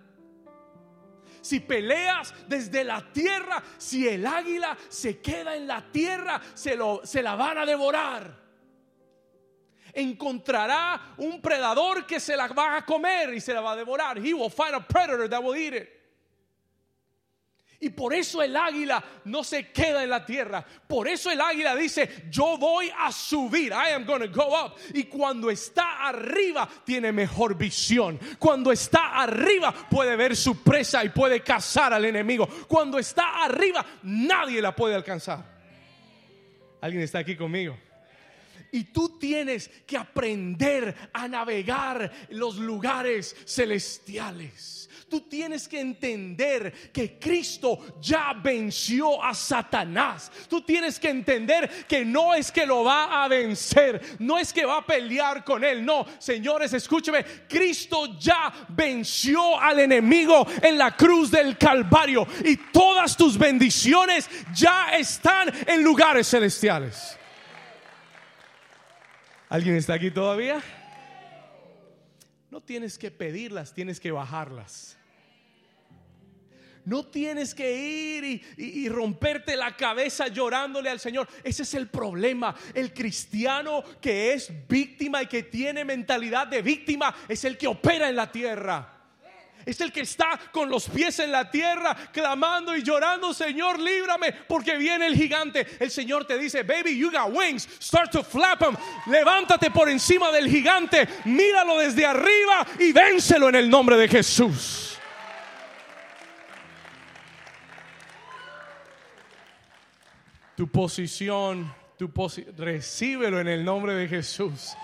Si 1.41 1.59
peleas 1.59 2.33
desde 2.47 2.83
la 2.83 3.01
tierra, 3.12 3.63
si 3.79 4.07
el 4.07 4.27
águila 4.27 4.77
se 4.89 5.19
queda 5.21 5.55
en 5.55 5.65
la 5.65 5.81
tierra, 5.91 6.39
se, 6.53 6.75
lo, 6.75 7.01
se 7.03 7.23
la 7.23 7.35
van 7.35 7.57
a 7.57 7.65
devorar. 7.65 8.38
Encontrará 9.99 11.15
un 11.17 11.41
predador 11.41 12.05
que 12.05 12.19
se 12.19 12.35
la 12.35 12.47
va 12.47 12.77
a 12.77 12.85
comer 12.85 13.33
y 13.33 13.41
se 13.41 13.53
la 13.53 13.62
va 13.62 13.73
a 13.73 13.75
devorar. 13.75 14.17
He 14.17 14.33
will 14.33 14.49
find 14.49 14.73
a 14.73 14.79
predator 14.79 15.27
that 15.29 15.43
will 15.43 15.55
eat 15.55 15.73
it. 15.73 15.99
Y 17.81 17.89
por 17.89 18.13
eso 18.13 18.41
el 18.41 18.58
águila 18.58 19.02
no 19.25 19.41
se 19.41 19.71
queda 19.71 20.04
en 20.04 20.10
la 20.10 20.25
tierra. 20.25 20.65
Por 20.87 21.08
eso 21.08 21.31
el 21.31 21.39
águila 21.39 21.75
dice, 21.75 22.25
yo 22.29 22.58
voy 22.58 22.91
a 22.97 23.10
subir. 23.12 23.71
I 23.71 23.93
am 23.93 24.06
going 24.06 24.19
to 24.19 24.27
go 24.27 24.54
up. 24.54 24.75
Y 24.93 25.04
cuando 25.06 25.50
está 25.50 26.06
arriba 26.06 26.67
tiene 26.83 27.13
mejor 27.13 27.56
visión. 27.56 28.19
Cuando 28.37 28.71
está 28.71 29.21
arriba 29.21 29.73
puede 29.89 30.17
ver 30.17 30.35
su 30.35 30.62
presa 30.62 31.06
y 31.06 31.10
puede 31.10 31.41
cazar 31.41 31.93
al 31.93 32.04
enemigo. 32.04 32.47
Cuando 32.67 33.00
está 33.00 33.45
arriba 33.45 33.85
nadie 34.04 34.62
la 34.62 34.75
puede 34.75 34.95
alcanzar. 34.95 35.45
¿Alguien 36.81 37.04
está 37.04 37.19
aquí 37.19 37.37
conmigo? 37.37 37.77
Y 38.72 38.86
tú 38.86 39.17
tienes 39.17 39.70
que 39.88 39.98
aprender 39.98 40.96
a 41.13 41.28
navegar 41.28 42.12
los 42.30 42.58
lugares 42.58 43.36
celestiales. 43.46 44.90
Tú 45.10 45.22
tienes 45.22 45.67
que 45.67 45.80
entender 45.80 46.92
que 46.94 47.17
Cristo 47.17 47.98
ya 48.00 48.34
venció 48.34 49.22
a 49.24 49.34
Satanás. 49.34 50.32
Tú 50.48 50.62
tienes 50.62 51.00
que 51.00 51.10
entender 51.10 51.88
que 51.88 52.06
no 52.06 52.36
es 52.36 52.52
que 52.52 52.65
lo 52.65 52.84
va 52.84 53.24
a 53.24 53.28
vencer, 53.28 54.17
no 54.20 54.38
es 54.38 54.54
que 54.54 54.65
va 54.65 54.78
a 54.78 54.86
pelear 54.86 55.44
con 55.44 55.63
él. 55.63 55.84
No, 55.84 56.06
señores, 56.20 56.74
escúcheme, 56.74 57.26
Cristo 57.48 58.20
ya 58.20 58.54
venció 58.70 59.60
al 59.60 59.80
enemigo 59.80 60.48
en 60.62 60.78
la 60.78 60.96
cruz 60.96 61.32
del 61.32 61.58
Calvario 61.58 62.28
y 62.46 62.56
todas 62.72 63.17
tus 63.17 63.38
bendiciones 63.38 64.30
ya 64.54 64.92
están 64.92 65.52
en 65.65 65.84
lugares 65.84 66.30
celestiales. 66.30 67.19
¿Alguien 69.50 69.75
está 69.75 69.95
aquí 69.95 70.12
todavía? 70.12 70.62
No 72.52 72.62
tienes 72.62 73.00
que 73.00 73.10
pedirlas, 73.10 73.73
tienes 73.73 74.00
que 74.00 74.12
bajarlas. 74.12 74.95
No 76.85 77.06
tienes 77.06 77.54
que 77.56 77.75
ir 77.75 78.43
y, 78.58 78.89
romperte 78.89 79.56
la 79.56 79.75
cabeza 79.75 80.27
llorándole 80.27 80.89
al 80.89 81.00
Señor. 81.00 81.27
Ese 81.43 81.63
es 81.63 81.73
el 81.73 81.87
problema. 81.87 82.56
El 82.75 82.93
cristiano 82.93 83.83
que 84.00 84.33
es 84.33 84.52
víctima 84.67 85.23
y 85.23 85.27
que 85.27 85.43
tiene 85.43 85.83
mentalidad 85.83 86.47
de 86.47 86.62
víctima 86.62 87.13
es 87.27 87.43
el 87.43 87.58
que 87.58 87.67
opera 87.67 88.08
en 88.08 88.15
la 88.15 88.31
tierra. 88.31 88.98
Es 89.65 89.81
el 89.81 89.91
que 89.91 90.01
está 90.01 90.39
con 90.51 90.69
los 90.69 90.87
pies 90.89 91.19
en 91.19 91.31
la 91.31 91.49
tierra, 91.49 91.95
clamando 92.12 92.75
y 92.75 92.83
llorando, 92.83 93.33
Señor, 93.33 93.79
líbrame, 93.79 94.31
porque 94.47 94.77
viene 94.77 95.07
el 95.07 95.15
gigante. 95.15 95.67
El 95.79 95.91
Señor 95.91 96.25
te 96.25 96.37
dice, 96.37 96.63
baby, 96.63 96.97
you 96.97 97.12
got 97.12 97.31
wings, 97.31 97.67
start 97.79 98.12
to 98.12 98.23
flap 98.23 98.60
them. 98.60 98.75
Levántate 99.07 99.71
por 99.71 99.89
encima 99.89 100.31
del 100.31 100.49
gigante, 100.49 101.07
míralo 101.25 101.77
desde 101.79 102.05
arriba 102.05 102.65
y 102.79 102.91
vénselo 102.91 103.49
en 103.49 103.55
el 103.55 103.69
nombre 103.69 103.97
de 103.97 104.07
Jesús. 104.07 104.97
Tu 110.55 110.67
posición, 110.67 111.73
tu 111.97 112.12
recíbelo 112.57 113.39
en 113.39 113.47
el 113.47 113.63
nombre 113.63 113.93
de 113.93 114.07
Jesús. 114.07 114.75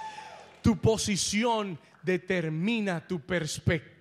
Tu 0.62 0.78
posición 0.78 1.78
determina 2.02 3.06
tu 3.06 3.20
perspectiva. 3.20 3.95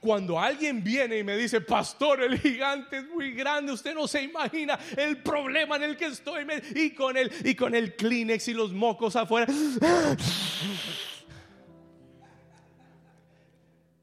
Cuando 0.00 0.38
alguien 0.38 0.84
viene 0.84 1.18
y 1.18 1.24
me 1.24 1.36
dice, 1.36 1.60
pastor, 1.60 2.22
el 2.22 2.38
gigante 2.38 2.98
es 2.98 3.08
muy 3.08 3.32
grande, 3.32 3.72
usted 3.72 3.94
no 3.94 4.06
se 4.06 4.22
imagina 4.22 4.78
el 4.96 5.18
problema 5.18 5.76
en 5.76 5.82
el 5.82 5.96
que 5.96 6.06
estoy 6.06 6.46
y 6.74 6.90
con 6.90 7.16
el 7.16 7.32
y 7.44 7.54
con 7.54 7.74
el 7.74 7.96
Kleenex 7.96 8.48
y 8.48 8.54
los 8.54 8.72
mocos 8.72 9.16
afuera. 9.16 9.52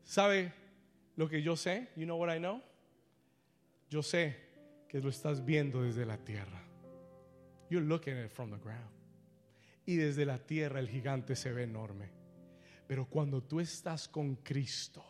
¿Sabe 0.03 0.53
lo 1.15 1.29
que 1.29 1.41
yo 1.41 1.55
sé? 1.55 1.89
You 1.95 2.05
know 2.05 2.17
what 2.17 2.35
I 2.35 2.39
know? 2.39 2.61
Yo 3.89 4.03
sé 4.03 4.35
que 4.89 4.99
lo 4.99 5.09
estás 5.09 5.43
viendo 5.45 5.83
desde 5.83 6.05
la 6.05 6.17
tierra. 6.17 6.61
You're 7.69 7.85
looking 7.85 8.17
at 8.17 8.25
it 8.25 8.31
from 8.31 8.51
the 8.51 8.57
ground. 8.57 8.91
Y 9.85 9.95
desde 9.95 10.25
la 10.25 10.37
tierra 10.37 10.79
el 10.79 10.89
gigante 10.89 11.35
se 11.35 11.51
ve 11.51 11.63
enorme. 11.63 12.22
Pero 12.87 13.05
cuando 13.05 13.41
tú 13.41 13.59
estás 13.59 14.07
con 14.07 14.35
Cristo, 14.35 15.03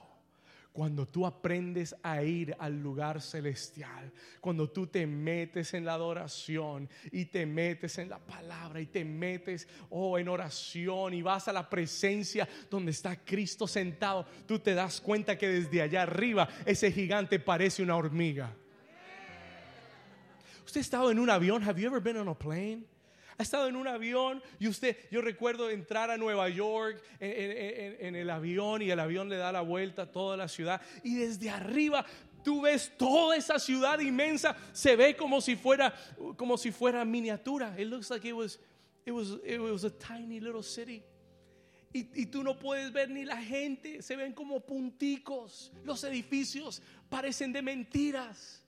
cuando 0.74 1.08
tú 1.08 1.24
aprendes 1.24 1.96
a 2.02 2.24
ir 2.24 2.56
al 2.58 2.82
lugar 2.82 3.22
celestial, 3.22 4.12
cuando 4.42 4.72
tú 4.72 4.88
te 4.88 5.06
metes 5.06 5.76
en 5.76 5.86
la 5.86 5.94
adoración 5.94 6.90
y 7.12 7.26
te 7.26 7.46
metes 7.46 8.00
en 8.00 8.10
la 8.10 8.18
palabra 8.18 8.82
y 8.82 8.88
te 8.88 9.06
metes 9.06 9.68
oh 9.92 10.18
en 10.18 10.28
oración 10.28 11.14
y 11.14 11.22
vas 11.22 11.48
a 11.48 11.54
la 11.54 11.70
presencia 11.70 12.50
donde 12.72 12.92
está 12.92 13.24
Cristo 13.24 13.68
sentado, 13.68 14.26
tú 14.48 14.58
te 14.58 14.74
das 14.74 15.00
cuenta 15.00 15.38
que 15.38 15.48
desde 15.48 15.84
allá 15.84 16.02
arriba 16.02 16.50
ese 16.66 16.92
gigante 16.92 17.40
parece 17.40 17.84
una 17.84 17.96
hormiga. 17.96 18.52
¿Usted 20.66 20.80
ha 20.80 20.82
estado 20.82 21.12
en 21.12 21.20
un 21.20 21.30
avión? 21.30 21.62
Have 21.64 21.80
you 21.80 21.88
ever 21.88 22.02
been 22.02 22.18
on 22.18 22.28
a 22.28 22.34
plane? 22.34 22.93
¿Ha 23.38 23.44
estado 23.44 23.68
en 23.68 23.76
un 23.76 23.88
avión 23.88 24.44
y 24.60 24.68
usted, 24.68 24.98
yo 25.10 25.22
recuerdo 25.22 25.70
entrar 25.70 26.12
a 26.12 26.18
Nueva 26.18 26.50
York 26.50 27.02
en, 27.20 28.16
el 28.16 28.30
avión 28.30 28.82
y 28.82 28.92
el 28.92 29.00
avión 29.00 29.28
le 29.28 29.38
da 29.38 29.52
la 29.52 29.62
vuelta 29.62 30.04
a 30.04 30.12
toda 30.12 30.38
la 30.38 30.48
ciudad 30.48 30.82
y 31.04 31.16
desde 31.16 31.50
arriba 31.50 32.06
tú 32.44 32.62
ves 32.62 32.92
toda 32.98 33.36
esa 33.36 33.58
ciudad 33.58 34.00
inmensa, 34.00 34.56
se 34.72 34.96
ve 34.96 35.16
como 35.16 35.42
si 35.42 35.56
fuera, 35.56 35.94
como 36.36 36.58
si 36.58 36.72
fuera 36.72 37.04
miniatura. 37.06 37.74
It 37.80 37.88
looks 37.88 38.10
like 38.10 38.28
it 38.28 38.34
was, 38.34 38.60
it 39.06 39.12
was, 39.12 39.40
it 39.44 39.60
was 39.60 39.84
a 39.84 39.90
tiny 39.90 40.40
little 40.40 40.64
city. 40.64 41.04
Y, 41.92 42.10
y, 42.16 42.26
tú 42.26 42.44
no 42.44 42.58
puedes 42.58 42.92
ver 42.92 43.10
ni 43.10 43.24
la 43.24 43.38
gente, 43.38 44.02
se 44.02 44.16
ven 44.16 44.34
como 44.34 44.60
punticos, 44.62 45.72
los 45.84 46.04
edificios 46.04 46.82
parecen 47.08 47.54
de 47.54 47.62
mentiras. 47.62 48.64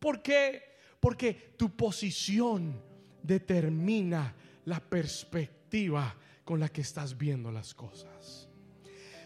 ¿Por 0.00 0.20
qué? 0.20 0.62
Porque 0.98 1.54
tu 1.56 1.70
posición 1.70 2.91
determina 3.22 4.34
la 4.64 4.80
perspectiva 4.80 6.14
con 6.44 6.60
la 6.60 6.68
que 6.68 6.80
estás 6.80 7.16
viendo 7.16 7.50
las 7.50 7.74
cosas. 7.74 8.48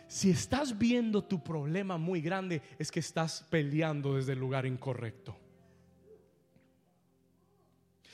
Si 0.08 0.30
estás 0.30 0.76
viendo 0.76 1.24
tu 1.24 1.42
problema 1.42 1.98
muy 1.98 2.20
grande, 2.20 2.62
es 2.78 2.90
que 2.90 3.00
estás 3.00 3.44
peleando 3.50 4.16
desde 4.16 4.32
el 4.32 4.38
lugar 4.38 4.66
incorrecto. 4.66 5.36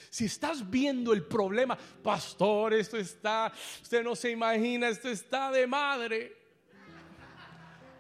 Si 0.09 0.27
estás 0.27 0.69
viendo 0.69 1.13
el 1.13 1.25
problema, 1.25 1.77
pastor, 2.03 2.75
esto 2.75 2.97
está, 2.97 3.53
usted 3.83 4.05
no 4.05 4.15
se 4.15 4.31
imagina, 4.31 4.89
esto 4.89 5.09
está 5.09 5.51
de 5.51 5.67
madre. 5.67 6.37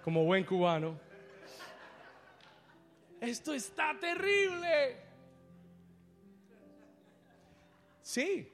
Como 0.03 0.25
buen 0.25 0.45
cubano 0.45 1.13
esto 3.23 3.55
está 3.55 3.97
terrible. 4.01 5.12
Sí, 8.13 8.47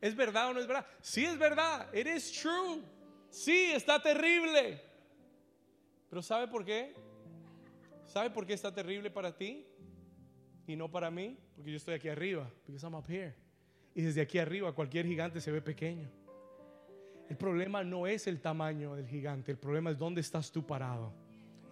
¿es 0.00 0.16
verdad 0.16 0.48
o 0.48 0.54
no 0.54 0.60
es 0.60 0.66
verdad? 0.66 0.86
Sí, 1.02 1.22
es 1.22 1.38
verdad. 1.38 1.94
It 1.94 2.06
is 2.06 2.32
true. 2.32 2.80
Sí, 3.28 3.72
está 3.74 4.00
terrible. 4.02 4.80
Pero 6.08 6.22
¿sabe 6.22 6.48
por 6.48 6.64
qué? 6.64 6.94
¿Sabe 8.06 8.30
por 8.30 8.46
qué 8.46 8.54
está 8.54 8.72
terrible 8.72 9.10
para 9.10 9.36
ti 9.36 9.66
y 10.66 10.74
no 10.74 10.90
para 10.90 11.10
mí? 11.10 11.36
Porque 11.54 11.72
yo 11.72 11.76
estoy 11.76 11.96
aquí 11.96 12.08
arriba. 12.08 12.50
Because 12.66 12.82
I'm 12.86 12.94
up 12.94 13.04
here. 13.06 13.34
Y 13.94 14.00
desde 14.00 14.22
aquí 14.22 14.38
arriba 14.38 14.74
cualquier 14.74 15.04
gigante 15.04 15.42
se 15.42 15.50
ve 15.50 15.60
pequeño. 15.60 16.08
El 17.28 17.36
problema 17.36 17.84
no 17.84 18.06
es 18.06 18.26
el 18.26 18.40
tamaño 18.40 18.94
del 18.94 19.06
gigante, 19.06 19.52
el 19.52 19.58
problema 19.58 19.90
es 19.90 19.98
dónde 19.98 20.22
estás 20.22 20.50
tú 20.50 20.66
parado. 20.66 21.12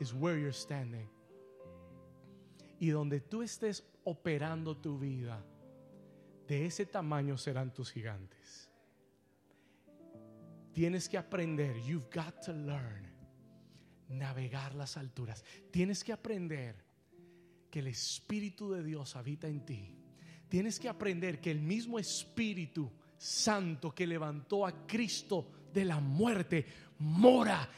Is 0.01 0.13
where 0.13 0.39
you're 0.39 0.53
standing 0.53 1.09
y 2.79 2.91
donde 2.91 3.21
tú 3.21 3.43
estés 3.43 3.85
operando 4.05 4.77
tu 4.77 4.99
vida, 4.99 5.43
de 6.47 6.67
ese 6.67 6.87
tamaño 6.87 7.37
serán 7.37 7.73
tus 7.73 7.91
gigantes. 7.91 8.71
Tienes 10.73 11.09
que 11.09 11.17
aprender, 11.17 11.75
you've 11.83 12.09
got 12.15 12.45
to 12.45 12.53
learn, 12.53 13.07
navegar 14.09 14.75
las 14.75 14.97
alturas. 14.97 15.43
Tienes 15.71 16.05
que 16.05 16.13
aprender 16.13 16.85
que 17.71 17.79
el 17.79 17.89
Espíritu 17.89 18.71
de 18.73 18.83
Dios 18.83 19.17
habita 19.17 19.49
en 19.49 19.65
ti. 19.65 19.95
Tienes 20.49 20.79
que 20.79 20.89
aprender 20.89 21.41
que 21.41 21.51
el 21.51 21.61
mismo 21.61 21.99
Espíritu 21.99 22.93
Santo 23.17 23.95
que 23.95 24.07
levantó 24.07 24.67
a 24.67 24.87
Cristo 24.87 25.51
de 25.73 25.85
la 25.85 25.99
muerte 25.99 26.67
mora 26.99 27.69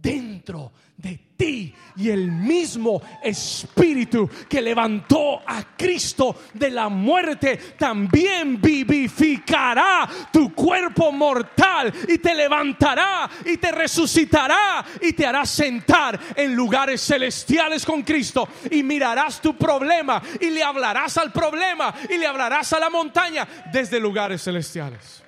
dentro 0.00 0.72
de 0.96 1.18
ti 1.36 1.74
y 1.96 2.10
el 2.10 2.30
mismo 2.30 3.02
espíritu 3.22 4.28
que 4.48 4.62
levantó 4.62 5.42
a 5.46 5.76
Cristo 5.76 6.36
de 6.54 6.70
la 6.70 6.88
muerte 6.88 7.56
también 7.78 8.60
vivificará 8.60 10.08
tu 10.32 10.54
cuerpo 10.54 11.12
mortal 11.12 11.92
y 12.08 12.18
te 12.18 12.34
levantará 12.34 13.28
y 13.44 13.58
te 13.58 13.72
resucitará 13.72 14.84
y 15.00 15.12
te 15.12 15.26
hará 15.26 15.44
sentar 15.44 16.18
en 16.34 16.54
lugares 16.54 17.02
celestiales 17.02 17.84
con 17.84 18.02
Cristo 18.02 18.48
y 18.70 18.82
mirarás 18.82 19.40
tu 19.40 19.56
problema 19.56 20.22
y 20.40 20.50
le 20.50 20.62
hablarás 20.62 21.18
al 21.18 21.32
problema 21.32 21.94
y 22.08 22.16
le 22.16 22.26
hablarás 22.26 22.72
a 22.72 22.80
la 22.80 22.88
montaña 22.88 23.46
desde 23.70 24.00
lugares 24.00 24.42
celestiales. 24.42 25.22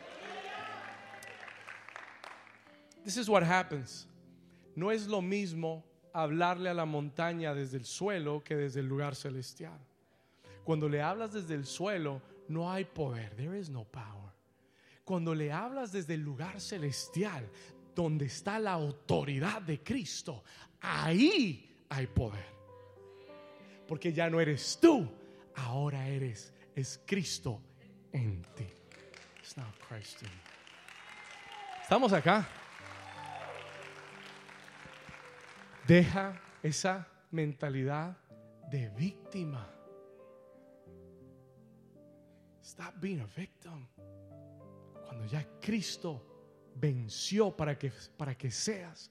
This 3.05 3.17
is 3.17 3.29
what 3.29 3.43
happens 3.43 4.08
no 4.79 4.93
es 4.93 5.09
lo 5.09 5.21
mismo 5.21 5.85
hablarle 6.13 6.71
a 6.71 6.75
la 6.75 6.85
montaña 6.85 7.53
desde 7.53 7.79
el 7.79 7.85
suelo 7.85 8.45
que 8.45 8.55
desde 8.55 8.81
el 8.81 8.87
lugar 8.87 9.17
celestial. 9.17 9.79
Cuando 10.63 10.89
le 10.89 11.03
hablas 11.03 11.33
desde 11.33 11.55
el 11.55 11.67
suelo, 11.67 12.23
no 12.47 12.71
hay 12.71 12.85
poder. 12.85 13.35
There 13.35 13.59
is 13.59 13.69
no 13.69 13.85
power. 13.85 14.33
Cuando 15.05 15.35
le 15.35 15.51
hablas 15.51 15.91
desde 15.91 16.15
el 16.15 16.21
lugar 16.21 16.61
celestial, 16.61 17.49
donde 17.95 18.27
está 18.27 18.61
la 18.61 18.73
autoridad 18.73 19.63
de 19.63 19.83
Cristo, 19.83 20.45
ahí 20.81 21.85
hay 21.89 22.07
poder. 22.07 22.47
Porque 23.89 24.13
ya 24.13 24.31
no 24.31 24.39
eres 24.39 24.79
tú, 24.81 25.11
ahora 25.57 26.07
eres 26.07 26.53
es 26.77 27.01
Cristo 27.05 27.61
en 28.13 28.43
ti. 28.55 28.67
It's 29.41 29.57
not 29.57 29.75
Christ 29.89 30.23
in 30.23 30.29
me. 30.29 31.83
Estamos 31.83 32.13
acá. 32.13 32.47
Deja 35.89 36.39
esa 36.63 37.09
mentalidad 37.31 38.15
de 38.71 38.91
víctima. 38.91 39.67
Stop 42.63 43.01
being 43.01 43.21
a 43.21 43.27
victim. 43.35 43.87
Cuando 45.07 45.25
ya 45.25 45.49
Cristo 45.59 46.71
venció 46.75 47.57
para 47.57 47.79
que, 47.79 47.91
para 48.19 48.37
que 48.37 48.51
seas 48.51 49.11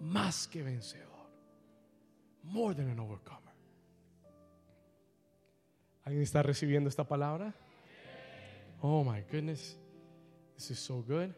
más 0.00 0.48
que 0.48 0.62
vencedor. 0.62 1.28
More 2.44 2.74
than 2.74 2.88
an 2.88 2.98
overcomer. 2.98 3.54
¿Alguien 6.04 6.22
está 6.22 6.42
recibiendo 6.42 6.88
esta 6.88 7.04
palabra? 7.04 7.52
Oh 8.80 9.04
my 9.04 9.20
goodness. 9.30 9.78
This 10.54 10.70
is 10.70 10.78
so 10.78 11.02
good. 11.02 11.34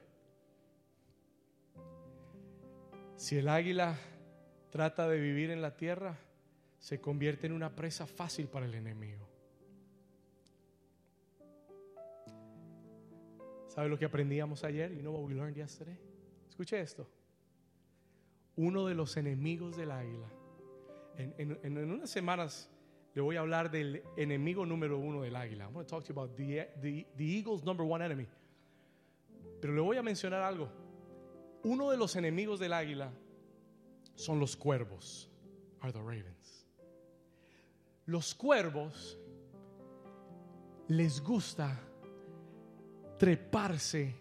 Si 3.17 3.39
el 3.39 3.49
águila 3.49 3.99
trata 4.71 5.09
de 5.09 5.19
vivir 5.19 5.51
en 5.51 5.63
la 5.63 5.77
tierra, 5.77 6.17
se 6.79 7.01
convierte 7.01 7.47
en 7.47 7.53
una 7.53 7.75
presa 7.75 8.07
fácil 8.07 8.47
para 8.47 8.67
el 8.67 8.75
enemigo. 8.75 9.27
¿Sabe 13.69 13.89
lo 13.89 13.99
que 13.99 14.05
aprendíamos 14.05 14.65
ayer? 14.65 14.93
You 14.93 15.01
know 15.01 15.15
what 15.15 15.29
we 15.29 15.35
learned 15.35 15.57
yesterday? 15.57 15.97
Escuche 16.49 16.81
esto. 16.81 17.09
Uno 18.57 18.87
de 18.87 18.95
los 18.95 19.17
enemigos 19.17 19.77
del 19.77 19.93
águila. 19.93 20.29
En, 21.17 21.79
unas 21.79 22.11
semanas 22.11 22.71
le 23.15 23.23
voy 23.23 23.37
a 23.37 23.41
hablar 23.41 23.71
del 23.71 24.03
enemigo 24.17 24.67
número 24.67 24.99
uno 24.99 25.23
del 25.23 25.37
águila. 25.37 25.67
I'm 25.67 25.73
going 25.73 25.85
to 25.85 25.91
talk 25.91 26.05
to 26.05 26.13
you 26.13 26.19
about 26.19 26.37
the, 26.37 26.69
the, 26.81 27.07
the 27.17 27.25
eagle's 27.25 27.65
number 27.65 27.85
one 27.85 28.05
enemy. 28.05 28.27
Pero 29.61 29.75
le 29.75 29.81
voy 29.81 29.97
a 29.97 30.03
mencionar 30.03 30.43
algo. 30.43 30.69
Uno 31.65 31.91
de 31.91 31.97
los 31.97 32.15
enemigos 32.17 32.61
del 32.61 32.73
águila 32.73 33.13
son 34.19 34.41
los 34.41 34.57
cuervos. 34.57 35.29
Are 35.81 35.93
the 35.93 36.01
ravens. 36.01 36.67
Los 38.07 38.35
cuervos 38.35 39.17
les 40.89 41.21
gusta 41.23 41.79
treparse 43.17 44.15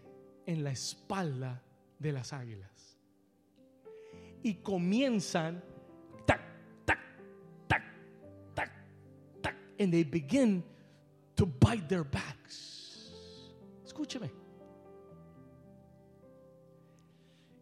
en 0.45 0.63
la 0.63 0.71
espalda 0.71 1.63
de 1.97 2.11
las 2.11 2.31
águilas. 2.31 2.99
Y 4.43 4.55
comienzan 4.55 5.63
tac, 6.27 6.41
tac, 6.85 6.99
tac, 7.67 7.81
tac, 8.53 8.71
tac, 9.41 9.55
and 9.79 9.91
they 9.91 10.03
begin 10.03 10.63
to 11.35 11.47
bite 11.47 11.87
their 11.87 12.03
backs. 12.03 13.51
Escúcheme. 13.83 14.29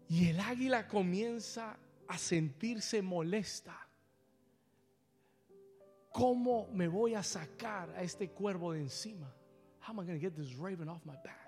Y 0.10 0.30
el 0.30 0.40
águila 0.40 0.88
comienza 0.88 1.78
a 2.08 2.18
sentirse 2.18 3.02
molesta. 3.02 3.76
¿Cómo 6.12 6.68
me 6.72 6.88
voy 6.88 7.14
a 7.14 7.24
sacar 7.24 7.90
a 7.92 8.02
este 8.02 8.30
cuervo 8.30 8.74
de 8.74 8.80
encima? 8.82 9.34
How 9.82 9.92
am 9.92 10.00
I 10.00 10.06
going 10.06 10.20
to 10.20 10.22
get 10.22 10.36
this 10.36 10.56
raven 10.56 10.88
off 10.88 11.06
my 11.06 11.16
back? 11.24 11.45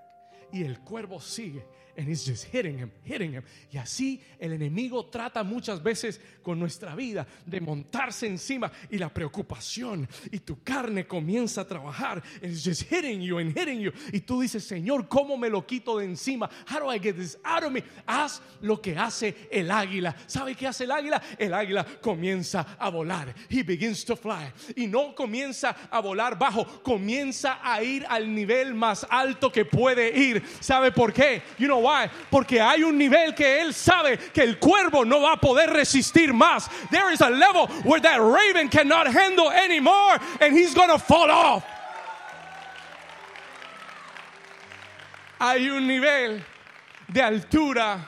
Y 0.51 0.63
el 0.63 0.79
cuervo 0.79 1.19
sigue, 1.19 1.65
and 1.97 2.07
it's 2.07 2.23
just 2.23 2.45
hitting 2.45 2.77
him, 2.77 2.91
hitting 3.03 3.33
him. 3.33 3.43
Y 3.73 3.77
así 3.77 4.21
el 4.39 4.53
enemigo 4.53 5.07
trata 5.07 5.43
muchas 5.43 5.81
veces 5.81 6.21
con 6.43 6.59
nuestra 6.59 6.95
vida 6.95 7.27
de 7.45 7.59
montarse 7.59 8.27
encima 8.27 8.71
y 8.89 8.97
la 8.97 9.09
preocupación 9.09 10.07
y 10.31 10.39
tu 10.39 10.63
carne 10.63 11.05
comienza 11.05 11.61
a 11.61 11.67
trabajar, 11.67 12.21
and 12.41 12.53
it's 12.53 12.63
just 12.63 12.83
hitting 12.83 13.21
you 13.21 13.39
and 13.39 13.57
hitting 13.57 13.79
you. 13.79 13.91
Y 14.13 14.21
tú 14.21 14.39
dices, 14.39 14.63
Señor, 14.63 15.07
¿cómo 15.09 15.37
me 15.37 15.49
lo 15.49 15.65
quito 15.65 15.97
de 15.97 16.05
encima? 16.05 16.49
How 16.67 16.79
do 16.79 16.93
I 16.93 16.99
get 16.99 17.15
this 17.17 17.37
out 17.43 17.63
of 17.63 17.71
me? 17.71 17.83
Haz 18.05 18.41
lo 18.61 18.79
que 18.79 18.95
hace 18.95 19.35
el 19.51 19.69
águila. 19.69 20.15
¿Sabe 20.27 20.55
qué 20.55 20.67
hace 20.67 20.85
el 20.85 20.91
águila? 20.91 21.21
El 21.37 21.53
águila 21.53 21.85
comienza 22.01 22.77
a 22.79 22.89
volar. 22.89 23.33
He 23.49 23.63
begins 23.63 24.05
to 24.05 24.15
fly. 24.15 24.53
Y 24.75 24.87
no 24.87 25.13
comienza 25.15 25.75
a 25.89 25.99
volar 25.99 26.37
bajo, 26.37 26.65
comienza 26.83 27.59
a 27.61 27.81
ir 27.83 28.05
al 28.07 28.33
nivel 28.33 28.73
más 28.73 29.05
alto 29.09 29.51
que 29.51 29.65
puede 29.65 30.17
ir. 30.17 30.36
¿Sabe 30.59 30.91
por 30.91 31.11
qué? 31.11 31.41
You 31.57 31.67
know 31.67 31.79
why? 31.79 32.09
Porque 32.31 32.59
hay 32.61 32.83
un 32.83 32.97
nivel 32.97 33.33
que 33.35 33.61
él 33.61 33.73
sabe 33.73 34.17
que 34.33 34.43
el 34.43 34.57
cuervo 34.59 35.05
no 35.05 35.21
va 35.21 35.33
a 35.33 35.37
poder 35.37 35.69
resistir 35.69 36.33
más. 36.33 36.69
There 36.89 37.11
is 37.11 37.21
a 37.21 37.29
level 37.29 37.67
where 37.83 37.99
that 38.01 38.19
raven 38.19 38.69
cannot 38.69 39.07
handle 39.07 39.49
anymore 39.51 40.19
and 40.41 40.53
he's 40.55 40.73
gonna 40.73 40.99
fall 40.99 41.29
off. 41.29 41.63
Hay 45.39 45.69
un 45.69 45.87
nivel 45.87 46.43
de 47.07 47.21
altura 47.21 47.99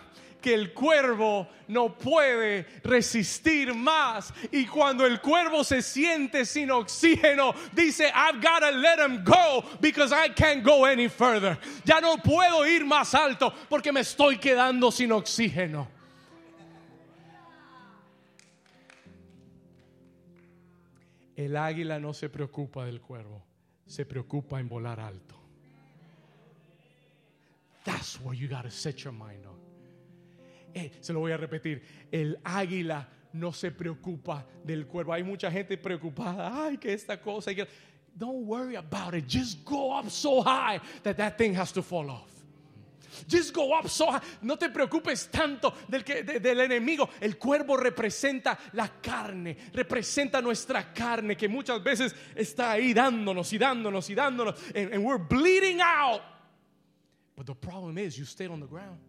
que 0.41 0.53
el 0.53 0.73
cuervo 0.73 1.47
no 1.67 1.97
puede 1.97 2.65
resistir 2.83 3.73
más. 3.73 4.33
Y 4.51 4.65
cuando 4.65 5.05
el 5.05 5.21
cuervo 5.21 5.63
se 5.63 5.81
siente 5.81 6.45
sin 6.45 6.71
oxígeno, 6.71 7.53
dice, 7.73 8.11
I've 8.13 8.41
got 8.41 8.61
to 8.61 8.71
let 8.71 8.99
him 8.99 9.23
go 9.23 9.63
because 9.81 10.11
I 10.13 10.29
can't 10.29 10.63
go 10.63 10.85
any 10.85 11.07
further. 11.07 11.57
Ya 11.85 11.99
no 11.99 12.17
puedo 12.17 12.65
ir 12.67 12.85
más 12.85 13.13
alto 13.13 13.53
porque 13.69 13.91
me 13.91 14.01
estoy 14.01 14.37
quedando 14.37 14.91
sin 14.91 15.11
oxígeno. 15.11 15.87
El 21.35 21.55
águila 21.55 21.99
no 21.99 22.13
se 22.13 22.27
preocupa 22.27 22.85
del 22.85 22.99
cuervo, 22.99 23.45
se 23.85 24.05
preocupa 24.05 24.59
en 24.59 24.67
volar 24.67 24.99
alto. 24.99 25.35
That's 27.85 28.19
where 28.19 28.35
you 28.35 28.49
got 28.49 28.63
to 28.63 28.71
set 28.71 29.05
your 29.05 29.13
mind 29.13 29.45
on. 29.45 29.68
Eh, 30.73 30.91
se 30.99 31.13
lo 31.13 31.19
voy 31.19 31.31
a 31.31 31.37
repetir. 31.37 31.81
El 32.11 32.39
águila 32.43 33.07
no 33.33 33.51
se 33.53 33.71
preocupa 33.71 34.45
del 34.63 34.87
cuervo. 34.87 35.13
Hay 35.13 35.23
mucha 35.23 35.51
gente 35.51 35.77
preocupada. 35.77 36.65
Ay, 36.65 36.77
que 36.77 36.93
esta 36.93 37.19
cosa. 37.21 37.53
que-". 37.53 37.67
Don't 38.15 38.45
worry 38.47 38.75
about 38.75 39.13
it. 39.13 39.25
Just 39.27 39.63
go 39.63 39.97
up 39.97 40.09
so 40.09 40.41
high 40.41 40.79
that 41.03 41.15
that 41.17 41.37
thing 41.37 41.55
has 41.55 41.71
to 41.71 41.81
fall 41.81 42.09
off. 42.09 42.29
Just 43.27 43.53
go 43.53 43.73
up 43.77 43.87
so 43.89 44.11
high. 44.11 44.21
No 44.41 44.55
te 44.55 44.69
preocupes 44.69 45.29
tanto 45.29 45.73
del, 45.87 46.03
que, 46.03 46.23
de- 46.23 46.39
del 46.39 46.59
enemigo. 46.61 47.09
El 47.19 47.37
cuervo 47.37 47.75
representa 47.75 48.57
la 48.73 48.87
carne, 49.01 49.57
representa 49.73 50.41
nuestra 50.41 50.93
carne 50.93 51.35
que 51.35 51.47
muchas 51.47 51.83
veces 51.83 52.15
está 52.35 52.71
ahí 52.71 52.93
dándonos 52.93 53.51
y 53.51 53.57
dándonos 53.57 54.09
y 54.09 54.15
dándonos. 54.15 54.55
And, 54.75 54.93
and 54.93 55.03
we're 55.05 55.17
bleeding 55.17 55.81
out. 55.81 56.21
But 57.35 57.45
the 57.45 57.55
problem 57.55 57.97
is, 57.97 58.17
you 58.17 58.25
stayed 58.25 58.51
on 58.51 58.59
the 58.59 58.67
ground. 58.67 58.99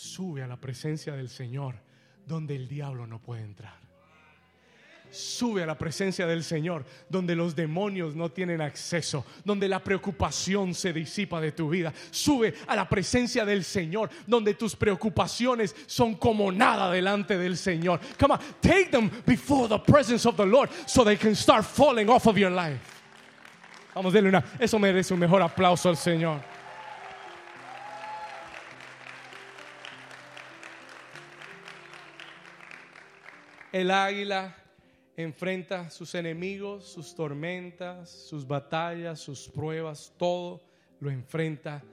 Sube 0.00 0.42
a 0.42 0.46
la 0.46 0.56
presencia 0.56 1.12
del 1.12 1.28
Señor 1.28 1.74
donde 2.24 2.56
el 2.56 2.66
diablo 2.68 3.06
no 3.06 3.18
puede 3.18 3.42
entrar. 3.42 3.74
Sube 5.10 5.62
a 5.62 5.66
la 5.66 5.76
presencia 5.76 6.26
del 6.26 6.42
Señor 6.42 6.86
donde 7.10 7.36
los 7.36 7.54
demonios 7.54 8.16
no 8.16 8.30
tienen 8.30 8.62
acceso, 8.62 9.26
donde 9.44 9.68
la 9.68 9.84
preocupación 9.84 10.72
se 10.72 10.94
disipa 10.94 11.38
de 11.38 11.52
tu 11.52 11.68
vida. 11.68 11.92
Sube 12.10 12.54
a 12.66 12.74
la 12.74 12.88
presencia 12.88 13.44
del 13.44 13.62
Señor 13.62 14.08
donde 14.26 14.54
tus 14.54 14.74
preocupaciones 14.74 15.76
son 15.86 16.14
como 16.14 16.50
nada 16.50 16.90
delante 16.90 17.36
del 17.36 17.58
Señor. 17.58 18.00
Come 18.18 18.36
on, 18.36 18.40
take 18.62 18.86
them 18.86 19.10
before 19.26 19.68
the 19.68 19.80
presence 19.80 20.26
of 20.26 20.34
the 20.34 20.46
Lord 20.46 20.70
so 20.86 21.04
they 21.04 21.18
can 21.18 21.36
start 21.36 21.62
falling 21.62 22.08
off 22.08 22.26
of 22.26 22.38
your 22.38 22.50
life. 22.50 22.80
Vamos, 23.94 24.14
denle 24.14 24.30
una. 24.30 24.42
Eso 24.58 24.78
merece 24.78 25.12
un 25.12 25.20
mejor 25.20 25.42
aplauso 25.42 25.90
al 25.90 25.96
Señor. 25.98 26.40
El 33.72 33.90
águila 33.92 34.56
enfrenta 35.16 35.90
sus 35.90 36.14
enemigos, 36.14 36.84
sus 36.84 37.14
tormentas, 37.14 38.10
sus 38.10 38.46
batallas, 38.46 39.20
sus 39.20 39.48
pruebas, 39.48 40.12
todo 40.16 40.60
lo 40.98 41.10
enfrenta 41.10 41.84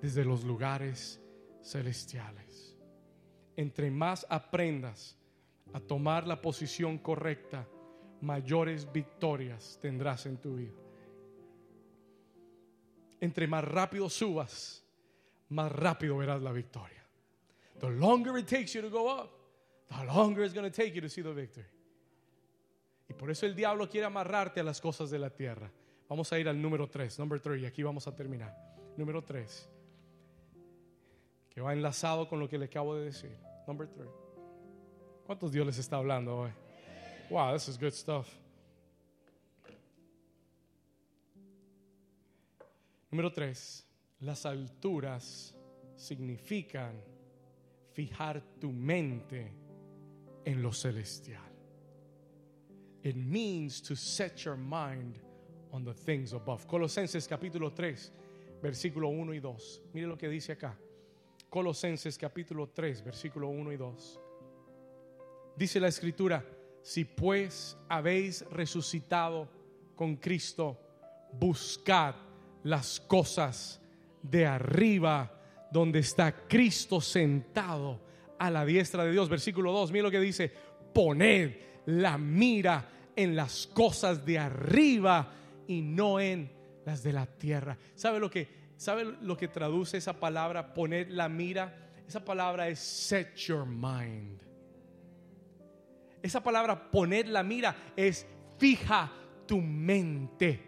desde 0.00 0.24
los 0.24 0.44
lugares 0.44 1.20
celestiales. 1.62 2.76
Entre 3.56 3.90
más 3.90 4.26
aprendas 4.30 5.18
a 5.74 5.80
tomar 5.80 6.26
la 6.26 6.40
posición 6.40 6.96
correcta, 6.98 7.68
mayores 8.22 8.90
victorias 8.90 9.78
tendrás 9.82 10.24
en 10.26 10.38
tu 10.38 10.56
vida. 10.56 10.78
Entre 13.20 13.46
más 13.46 13.64
rápido 13.64 14.08
subas, 14.08 14.84
más 15.50 15.70
rápido 15.72 16.16
verás 16.16 16.40
la 16.40 16.52
victoria. 16.52 17.04
The 17.80 17.90
longer 17.90 18.38
it 18.38 18.46
takes 18.46 18.72
you 18.72 18.82
to 18.82 18.90
go 18.90 19.08
up, 19.10 19.37
the 19.88 20.04
longer 20.04 20.44
it's 20.44 20.54
going 20.54 20.70
to 20.70 20.74
take 20.74 20.94
you 20.94 21.00
to 21.00 21.08
see 21.08 21.22
the 21.22 21.32
victory. 21.32 21.66
Y 23.08 23.14
por 23.14 23.30
eso 23.30 23.46
el 23.46 23.54
diablo 23.54 23.88
quiere 23.88 24.06
amarrarte 24.06 24.60
a 24.60 24.62
las 24.62 24.80
cosas 24.80 25.10
de 25.10 25.18
la 25.18 25.30
tierra. 25.30 25.70
Vamos 26.08 26.32
a 26.32 26.38
ir 26.38 26.48
al 26.48 26.60
número 26.60 26.88
3, 26.88 27.18
number 27.18 27.40
3, 27.40 27.62
y 27.62 27.66
aquí 27.66 27.82
vamos 27.82 28.06
a 28.06 28.14
terminar. 28.14 28.54
Número 28.96 29.22
3, 29.22 29.68
que 31.50 31.60
va 31.60 31.72
enlazado 31.72 32.28
con 32.28 32.38
lo 32.38 32.48
que 32.48 32.58
le 32.58 32.66
acabo 32.66 32.94
de 32.96 33.06
decir. 33.06 33.36
Number 33.66 33.88
3. 33.88 34.08
¿Cuántos 35.24 35.52
Dios 35.52 35.66
les 35.66 35.78
está 35.78 35.96
hablando 35.96 36.36
hoy? 36.36 36.50
Wow, 37.30 37.52
this 37.52 37.68
is 37.68 37.78
good 37.78 37.92
stuff. 37.92 38.26
Número 43.10 43.32
tres, 43.32 43.86
las 44.20 44.44
alturas 44.44 45.54
significan 45.96 47.02
fijar 47.92 48.42
tu 48.60 48.70
mente 48.70 49.52
en 50.48 50.62
lo 50.62 50.72
celestial. 50.72 51.42
It 53.02 53.16
means 53.16 53.82
to 53.82 53.94
set 53.94 54.44
your 54.46 54.56
mind 54.56 55.18
on 55.72 55.84
the 55.84 55.92
things 55.92 56.32
above. 56.32 56.66
Colosenses 56.66 57.28
capítulo 57.28 57.74
3, 57.74 58.12
versículo 58.62 59.08
1 59.08 59.34
y 59.34 59.40
2. 59.40 59.82
Mire 59.92 60.06
lo 60.06 60.16
que 60.16 60.26
dice 60.26 60.52
acá. 60.52 60.74
Colosenses 61.50 62.16
capítulo 62.16 62.70
3, 62.70 63.04
versículo 63.04 63.48
1 63.48 63.72
y 63.72 63.76
2. 63.76 64.20
Dice 65.54 65.80
la 65.80 65.88
escritura, 65.88 66.42
si 66.80 67.04
pues 67.04 67.76
habéis 67.86 68.42
resucitado 68.50 69.50
con 69.94 70.16
Cristo, 70.16 70.78
buscad 71.38 72.14
las 72.62 73.00
cosas 73.00 73.82
de 74.22 74.46
arriba, 74.46 75.30
donde 75.70 75.98
está 75.98 76.32
Cristo 76.48 77.02
sentado 77.02 78.07
a 78.38 78.50
la 78.50 78.64
diestra 78.64 79.04
de 79.04 79.12
Dios. 79.12 79.28
Versículo 79.28 79.72
2, 79.72 79.92
mira 79.92 80.04
lo 80.04 80.10
que 80.10 80.20
dice, 80.20 80.52
poned 80.92 81.56
la 81.86 82.18
mira 82.18 82.88
en 83.16 83.34
las 83.34 83.66
cosas 83.66 84.24
de 84.24 84.38
arriba 84.38 85.32
y 85.66 85.82
no 85.82 86.20
en 86.20 86.50
las 86.84 87.02
de 87.02 87.12
la 87.12 87.26
tierra. 87.26 87.76
¿Sabe 87.94 88.20
lo 88.20 88.30
que, 88.30 88.48
sabe 88.76 89.04
lo 89.04 89.36
que 89.36 89.48
traduce 89.48 89.98
esa 89.98 90.20
palabra, 90.20 90.74
poner 90.74 91.10
la 91.10 91.28
mira? 91.28 91.90
Esa 92.06 92.24
palabra 92.24 92.68
es 92.68 92.78
set 92.78 93.34
your 93.36 93.66
mind. 93.66 94.40
Esa 96.22 96.42
palabra 96.42 96.90
poner 96.90 97.28
la 97.28 97.42
mira 97.42 97.92
es 97.96 98.26
fija 98.58 99.12
tu 99.46 99.60
mente, 99.60 100.60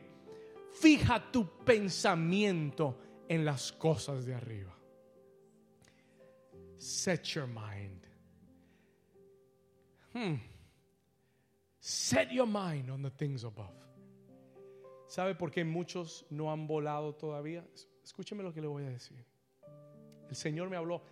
fija 0.73 1.31
tu 1.31 1.65
pensamiento 1.65 2.99
en 3.29 3.45
las 3.45 3.73
cosas 3.73 4.25
de 4.25 4.35
arriba. 4.35 4.80
Set 6.81 7.35
your 7.35 7.47
mind. 7.47 8.07
Hmm. 10.15 10.37
Set 11.79 12.33
your 12.33 12.47
mind 12.47 12.91
on 12.91 13.03
the 13.03 13.11
things 13.11 13.45
above. 13.45 13.77
¿Sabe 15.07 15.35
por 15.35 15.51
qué 15.51 15.63
muchos 15.63 16.25
no 16.31 16.51
han 16.51 16.67
volado 16.67 17.15
todavía? 17.15 17.63
Escúcheme 18.03 18.43
lo 18.43 18.55
que 18.55 18.63
le 18.63 18.67
voy 18.67 18.85
a 18.85 18.89
decir. 18.89 19.23
El 20.31 20.35
Señor 20.35 20.71
me 20.71 20.79
habló. 20.79 21.03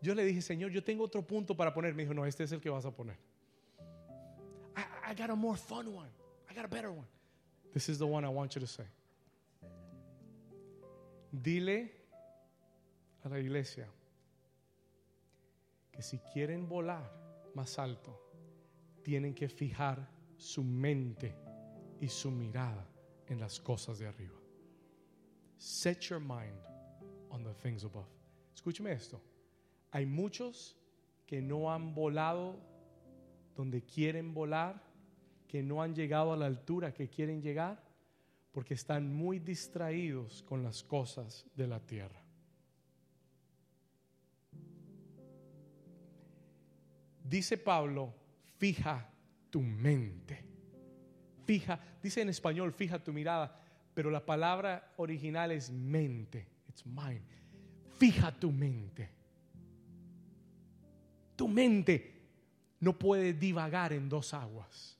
Yo 0.00 0.14
le 0.14 0.24
dije, 0.24 0.40
Señor, 0.40 0.70
yo 0.70 0.82
tengo 0.82 1.04
otro 1.04 1.20
punto 1.20 1.54
para 1.54 1.74
poner. 1.74 1.94
Me 1.94 2.04
dijo, 2.04 2.14
no, 2.14 2.24
este 2.24 2.44
es 2.44 2.52
el 2.52 2.60
que 2.62 2.70
vas 2.70 2.86
a 2.86 2.90
poner. 2.90 3.18
I, 4.74 5.10
I 5.10 5.14
got 5.14 5.28
a 5.28 5.36
more 5.36 5.58
fun 5.58 5.94
one. 5.94 6.08
I 6.50 6.54
got 6.54 6.64
a 6.64 6.68
better 6.68 6.90
one. 6.90 7.08
This 7.74 7.90
is 7.90 7.98
the 7.98 8.06
one 8.06 8.24
I 8.24 8.30
want 8.30 8.54
you 8.54 8.60
to 8.62 8.66
say. 8.66 8.86
Dile 11.30 11.90
a 13.22 13.28
la 13.28 13.38
iglesia 13.38 13.86
que 15.90 16.02
si 16.02 16.18
quieren 16.18 16.68
volar 16.68 17.12
más 17.54 17.78
alto, 17.78 18.18
tienen 19.02 19.34
que 19.34 19.48
fijar 19.48 20.08
su 20.36 20.62
mente 20.62 21.36
y 22.00 22.08
su 22.08 22.30
mirada 22.30 22.86
en 23.26 23.40
las 23.40 23.60
cosas 23.60 23.98
de 23.98 24.06
arriba. 24.06 24.38
Set 25.56 26.00
your 26.00 26.20
mind 26.20 26.58
on 27.28 27.44
the 27.44 27.54
things 27.54 27.84
above. 27.84 28.08
Escúcheme 28.54 28.92
esto. 28.92 29.20
Hay 29.90 30.06
muchos 30.06 30.76
que 31.26 31.40
no 31.40 31.72
han 31.72 31.94
volado 31.94 32.58
donde 33.54 33.82
quieren 33.84 34.32
volar, 34.32 34.82
que 35.46 35.62
no 35.62 35.82
han 35.82 35.94
llegado 35.94 36.32
a 36.32 36.36
la 36.36 36.46
altura 36.46 36.94
que 36.94 37.08
quieren 37.08 37.42
llegar, 37.42 37.82
porque 38.52 38.74
están 38.74 39.12
muy 39.14 39.38
distraídos 39.38 40.42
con 40.42 40.62
las 40.62 40.82
cosas 40.82 41.46
de 41.54 41.66
la 41.66 41.80
tierra. 41.80 42.19
Dice 47.30 47.56
Pablo, 47.58 48.12
fija 48.58 49.08
tu 49.50 49.60
mente. 49.60 50.44
Fija, 51.44 51.78
dice 52.02 52.22
en 52.22 52.28
español, 52.28 52.72
fija 52.72 52.98
tu 52.98 53.12
mirada, 53.12 53.56
pero 53.94 54.10
la 54.10 54.26
palabra 54.26 54.92
original 54.96 55.52
es 55.52 55.70
mente. 55.70 56.48
It's 56.68 56.84
mind. 56.84 57.22
Fija 57.98 58.32
tu 58.32 58.50
mente. 58.50 59.10
Tu 61.36 61.46
mente 61.46 62.20
no 62.80 62.98
puede 62.98 63.32
divagar 63.32 63.92
en 63.92 64.08
dos 64.08 64.34
aguas. 64.34 64.98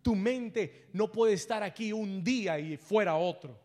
Tu 0.00 0.16
mente 0.16 0.88
no 0.94 1.12
puede 1.12 1.34
estar 1.34 1.62
aquí 1.62 1.92
un 1.92 2.24
día 2.24 2.58
y 2.58 2.78
fuera 2.78 3.16
otro. 3.16 3.60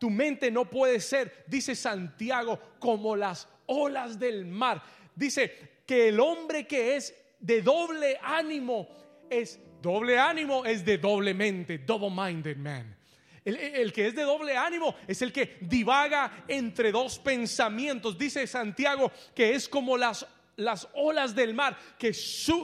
Tu 0.00 0.10
mente 0.10 0.50
no 0.50 0.68
puede 0.68 0.98
ser, 0.98 1.44
dice 1.46 1.76
Santiago, 1.76 2.58
como 2.80 3.14
las 3.14 3.46
olas 3.66 4.18
del 4.18 4.44
mar. 4.44 4.82
Dice 5.14 5.79
que 5.90 6.06
el 6.06 6.20
hombre 6.20 6.68
que 6.68 6.94
es 6.94 7.12
de 7.40 7.62
doble 7.62 8.16
ánimo 8.22 8.88
es 9.28 9.58
doble 9.82 10.20
ánimo 10.20 10.64
es 10.64 10.84
de 10.84 10.98
doble 10.98 11.34
mente, 11.34 11.78
double 11.78 12.10
minded 12.10 12.56
man. 12.58 12.96
El, 13.44 13.56
el, 13.56 13.92
que 13.92 14.06
es 14.06 14.14
de 14.14 14.22
doble 14.22 14.56
ánimo 14.56 14.94
es 15.08 15.20
el 15.20 15.32
que 15.32 15.58
divaga 15.60 16.44
entre 16.46 16.92
dos 16.92 17.18
pensamientos. 17.18 18.16
Dice 18.16 18.46
Santiago 18.46 19.10
que 19.34 19.52
es 19.52 19.68
como 19.68 19.96
las 19.96 20.24
las 20.60 20.88
olas 20.94 21.34
del 21.34 21.54
mar 21.54 21.76
que, 21.98 22.12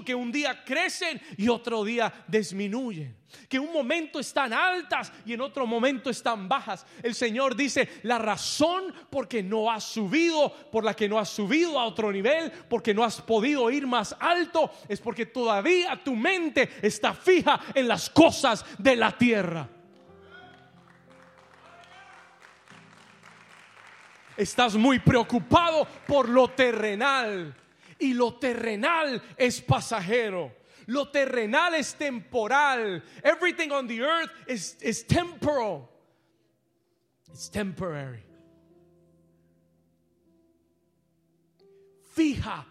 que 0.04 0.14
un 0.14 0.30
día 0.30 0.64
crecen 0.64 1.20
y 1.36 1.48
otro 1.48 1.84
día 1.84 2.12
disminuyen. 2.28 3.16
Que 3.48 3.58
un 3.58 3.72
momento 3.72 4.20
están 4.20 4.52
altas 4.52 5.12
y 5.24 5.32
en 5.32 5.40
otro 5.40 5.66
momento 5.66 6.10
están 6.10 6.48
bajas. 6.48 6.86
El 7.02 7.14
Señor 7.14 7.56
dice, 7.56 7.88
la 8.02 8.18
razón 8.18 8.94
por 9.10 9.28
que 9.28 9.42
no 9.42 9.70
has 9.70 9.84
subido, 9.84 10.52
por 10.70 10.84
la 10.84 10.94
que 10.94 11.08
no 11.08 11.18
has 11.18 11.28
subido 11.28 11.78
a 11.78 11.84
otro 11.84 12.12
nivel, 12.12 12.50
porque 12.68 12.94
no 12.94 13.04
has 13.04 13.20
podido 13.20 13.70
ir 13.70 13.86
más 13.86 14.16
alto, 14.18 14.70
es 14.88 15.00
porque 15.00 15.26
todavía 15.26 16.00
tu 16.02 16.14
mente 16.14 16.70
está 16.82 17.14
fija 17.14 17.60
en 17.74 17.88
las 17.88 18.08
cosas 18.10 18.64
de 18.78 18.96
la 18.96 19.16
tierra. 19.16 19.68
Estás 24.36 24.74
muy 24.76 24.98
preocupado 24.98 25.86
por 26.06 26.28
lo 26.28 26.48
terrenal 26.48 27.54
y 27.98 28.14
lo 28.14 28.34
terrenal 28.34 29.22
es 29.36 29.60
pasajero. 29.60 30.52
Lo 30.86 31.08
terrenal 31.08 31.74
es 31.74 31.94
temporal. 31.94 33.02
Everything 33.22 33.72
on 33.72 33.86
the 33.86 34.02
earth 34.02 34.30
is, 34.46 34.76
is 34.80 35.02
temporal. 35.04 35.88
It's 37.32 37.48
temporary. 37.48 38.22
Fija 42.14 42.64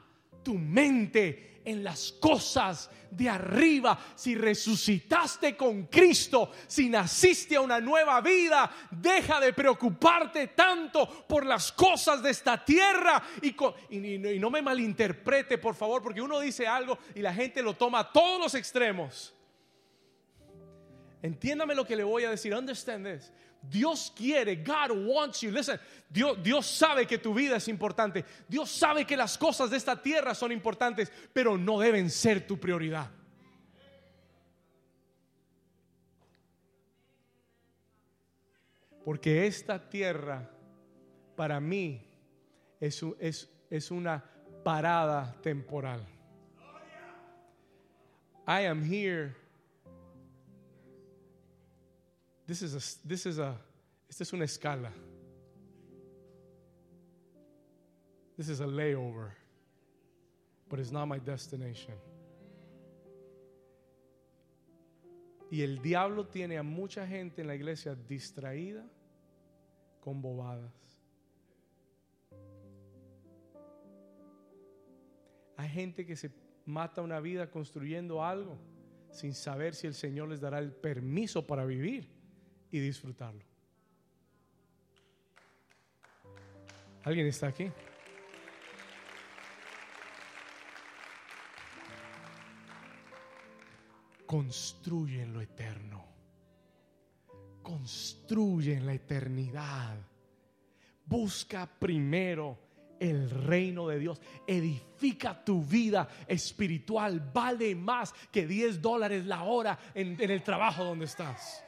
tu 0.43 0.57
mente 0.57 1.55
en 1.66 1.84
las 1.84 2.13
cosas 2.13 2.89
de 3.09 3.30
arriba. 3.30 3.99
Si 4.16 4.36
resucitaste 4.36 5.57
con 5.57 5.88
Cristo, 5.88 6.51
si 6.68 6.89
naciste 6.89 7.55
a 7.55 7.61
una 7.61 7.80
nueva 7.82 8.22
vida, 8.22 8.72
deja 8.91 9.39
de 9.39 9.53
preocuparte 9.53 10.47
tanto 10.47 11.26
por 11.28 11.45
las 11.45 11.72
cosas 11.72 12.22
de 12.22 12.30
esta 12.30 12.63
tierra. 12.63 13.22
Y, 13.41 14.38
no 14.39 14.49
me 14.49 14.61
malinterprete, 14.61 15.57
por 15.57 15.76
favor, 15.76 16.01
porque 16.01 16.22
uno 16.22 16.39
dice 16.39 16.68
algo 16.68 16.97
y 17.16 17.22
la 17.22 17.34
gente 17.34 17.61
lo 17.61 17.74
toma 17.74 17.99
a 17.99 18.11
todos 18.11 18.39
los 18.39 18.55
extremos. 18.55 19.34
Entiéndame 21.22 21.74
lo 21.74 21.86
que 21.86 21.95
le 21.95 22.03
voy 22.03 22.24
a 22.24 22.30
decir. 22.30 22.53
Understand 22.53 23.05
this. 23.07 23.32
Dios 23.70 24.11
quiere, 24.16 24.55
God 24.55 24.91
wants 24.91 25.41
you. 25.41 25.51
Listen, 25.51 25.80
Dios, 26.09 26.38
Dios 26.41 26.66
sabe 26.66 27.05
que 27.05 27.18
tu 27.18 27.34
vida 27.34 27.57
es 27.57 27.68
importante. 27.68 28.24
Dios 28.47 28.70
sabe 28.70 29.05
que 29.05 29.18
las 29.18 29.38
cosas 29.38 29.70
de 29.70 29.78
esta 29.78 30.01
tierra 30.01 30.34
son 30.34 30.51
importantes, 30.51 31.11
pero 31.34 31.57
no 31.57 31.80
deben 31.80 32.09
ser 32.09 32.45
tu 32.45 32.59
prioridad. 32.59 33.09
Porque 39.03 39.45
esta 39.45 39.89
tierra 39.89 40.49
para 41.36 41.59
mí 41.59 42.01
es, 42.80 43.03
es, 43.20 43.49
es 43.70 43.91
una 43.91 44.24
parada 44.63 45.36
temporal. 45.41 46.05
I 48.47 48.66
am 48.68 48.84
here 48.84 49.36
This 52.47 52.61
is 52.61 52.75
a, 52.75 53.07
this 53.07 53.25
is 53.25 53.39
a, 53.39 53.55
esta 54.07 54.23
es 54.23 54.33
una 54.33 54.45
escala. 54.45 54.91
This 58.37 58.49
is 58.49 58.59
a 58.59 58.65
layover, 58.65 59.31
but 60.69 60.79
it's 60.79 60.91
not 60.91 61.07
my 61.07 61.19
destination. 61.19 61.95
Y 65.51 65.61
el 65.61 65.81
diablo 65.81 66.25
tiene 66.25 66.57
a 66.57 66.63
mucha 66.63 67.07
gente 67.07 67.41
en 67.41 67.47
la 67.47 67.55
iglesia 67.55 67.95
distraída 67.95 68.83
con 70.01 70.21
bobadas. 70.21 70.71
Hay 75.57 75.69
gente 75.69 76.05
que 76.05 76.15
se 76.15 76.29
mata 76.65 77.01
una 77.01 77.19
vida 77.21 77.49
construyendo 77.49 78.23
algo 78.23 78.57
sin 79.09 79.33
saber 79.33 79.73
si 79.73 79.87
el 79.87 79.93
Señor 79.93 80.27
les 80.29 80.41
dará 80.41 80.59
el 80.59 80.73
permiso 80.73 81.47
para 81.47 81.63
vivir 81.63 82.14
y 82.72 82.80
disfrutarlo. 82.80 83.43
¿Alguien 87.03 87.28
está 87.28 87.47
aquí? 87.47 87.72
Construye 94.26 95.22
en 95.22 95.34
lo 95.34 95.41
eterno. 95.41 96.03
Construye 97.61 98.74
en 98.74 98.88
la 98.88 98.93
eternidad. 98.93 99.97
Busca 101.05 101.68
primero 101.68 102.57
el 102.99 103.30
reino 103.30 103.88
de 103.88 103.99
Dios. 103.99 104.20
Edifica 104.47 105.43
tu 105.43 105.63
vida 105.63 106.07
espiritual. 106.28 107.32
Vale 107.32 107.76
más 107.76 108.13
que 108.32 108.47
10 108.47 108.82
dólares 108.82 109.26
la 109.26 109.43
hora 109.43 109.78
en, 109.93 110.20
en, 110.20 110.32
el 110.32 110.41
trabajo 110.41 110.84
donde 110.84 111.05
estás. 111.05 111.64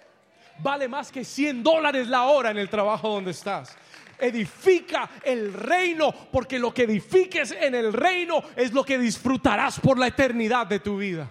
Vale 0.60 0.88
más 0.88 1.12
que 1.12 1.24
100 1.24 1.64
dólares 1.64 2.08
la 2.08 2.24
hora 2.24 2.52
en 2.52 2.58
el 2.58 2.70
trabajo 2.70 3.10
donde 3.10 3.32
estás. 3.32 3.78
Edifica 4.20 5.10
el 5.24 5.54
reino, 5.54 6.12
porque 6.32 6.58
lo 6.58 6.74
que 6.74 6.84
edifiques 6.84 7.52
en 7.52 7.76
el 7.76 7.94
reino 7.94 8.42
es 8.56 8.74
lo 8.74 8.84
que 8.84 8.98
disfrutarás 8.98 9.80
por 9.80 10.00
la 10.00 10.08
eternidad 10.08 10.66
de 10.66 10.80
tu 10.80 10.98
vida. 10.98 11.30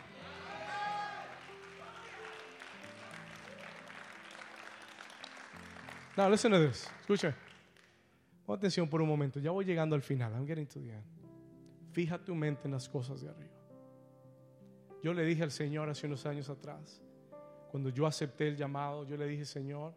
Now 6.17 6.31
listen 6.31 6.51
to 6.53 6.59
this. 6.59 6.89
Escucha. 7.01 7.35
Pon 8.47 8.57
atención 8.57 8.89
por 8.89 9.03
un 9.03 9.09
momento. 9.09 9.39
Ya 9.39 9.51
voy 9.51 9.65
llegando 9.65 9.95
al 9.95 10.03
final. 10.03 10.33
I'm 10.33 10.47
getting 10.47 10.67
to 10.67 10.81
the 10.81 10.93
end. 10.93 11.05
Fija 11.93 12.19
tu 12.19 12.35
mente 12.35 12.63
en 12.67 12.73
las 12.73 12.89
cosas 12.89 13.21
de 13.21 13.29
arriba. 13.29 13.53
Yo 15.03 15.13
le 15.13 15.25
dije 15.25 15.43
al 15.43 15.51
Señor 15.51 15.89
hace 15.89 16.07
unos 16.07 16.25
años 16.27 16.49
atrás, 16.49 17.03
cuando 17.77 17.91
yo 17.91 18.07
acepté 18.07 18.49
el 18.49 18.57
llamado, 18.57 19.05
yo 19.05 19.19
le 19.19 19.27
dije, 19.27 19.45
Señor, 19.45 19.93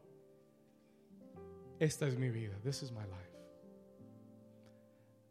esta 1.80 2.10
es 2.10 2.18
mi 2.18 2.30
vida. 2.30 2.60
This 2.62 2.84
is 2.84 2.92
my 2.92 3.06
life. 3.06 3.32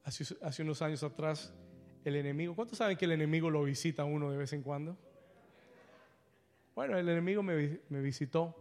Hace, 0.02 0.62
unos 0.62 0.80
años 0.80 1.02
atrás, 1.02 1.52
el 2.06 2.16
enemigo, 2.16 2.56
¿cuántos 2.56 2.78
saben 2.78 2.96
que 2.96 3.04
el 3.04 3.12
enemigo 3.12 3.50
lo 3.50 3.64
visita 3.64 4.00
a 4.00 4.04
uno 4.06 4.30
de 4.30 4.38
vez 4.38 4.54
en 4.54 4.62
cuando? 4.62 4.96
Bueno, 6.74 6.96
el 6.96 7.06
enemigo 7.06 7.42
me, 7.42 7.80
me 7.90 8.00
visitó 8.00 8.56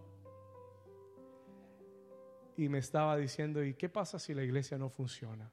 y 2.57 2.67
me 2.67 2.79
estaba 2.79 3.15
diciendo, 3.15 3.63
¿y 3.63 3.73
qué 3.73 3.87
pasa 3.87 4.19
si 4.19 4.33
la 4.33 4.43
iglesia 4.43 4.77
no 4.77 4.89
funciona? 4.89 5.49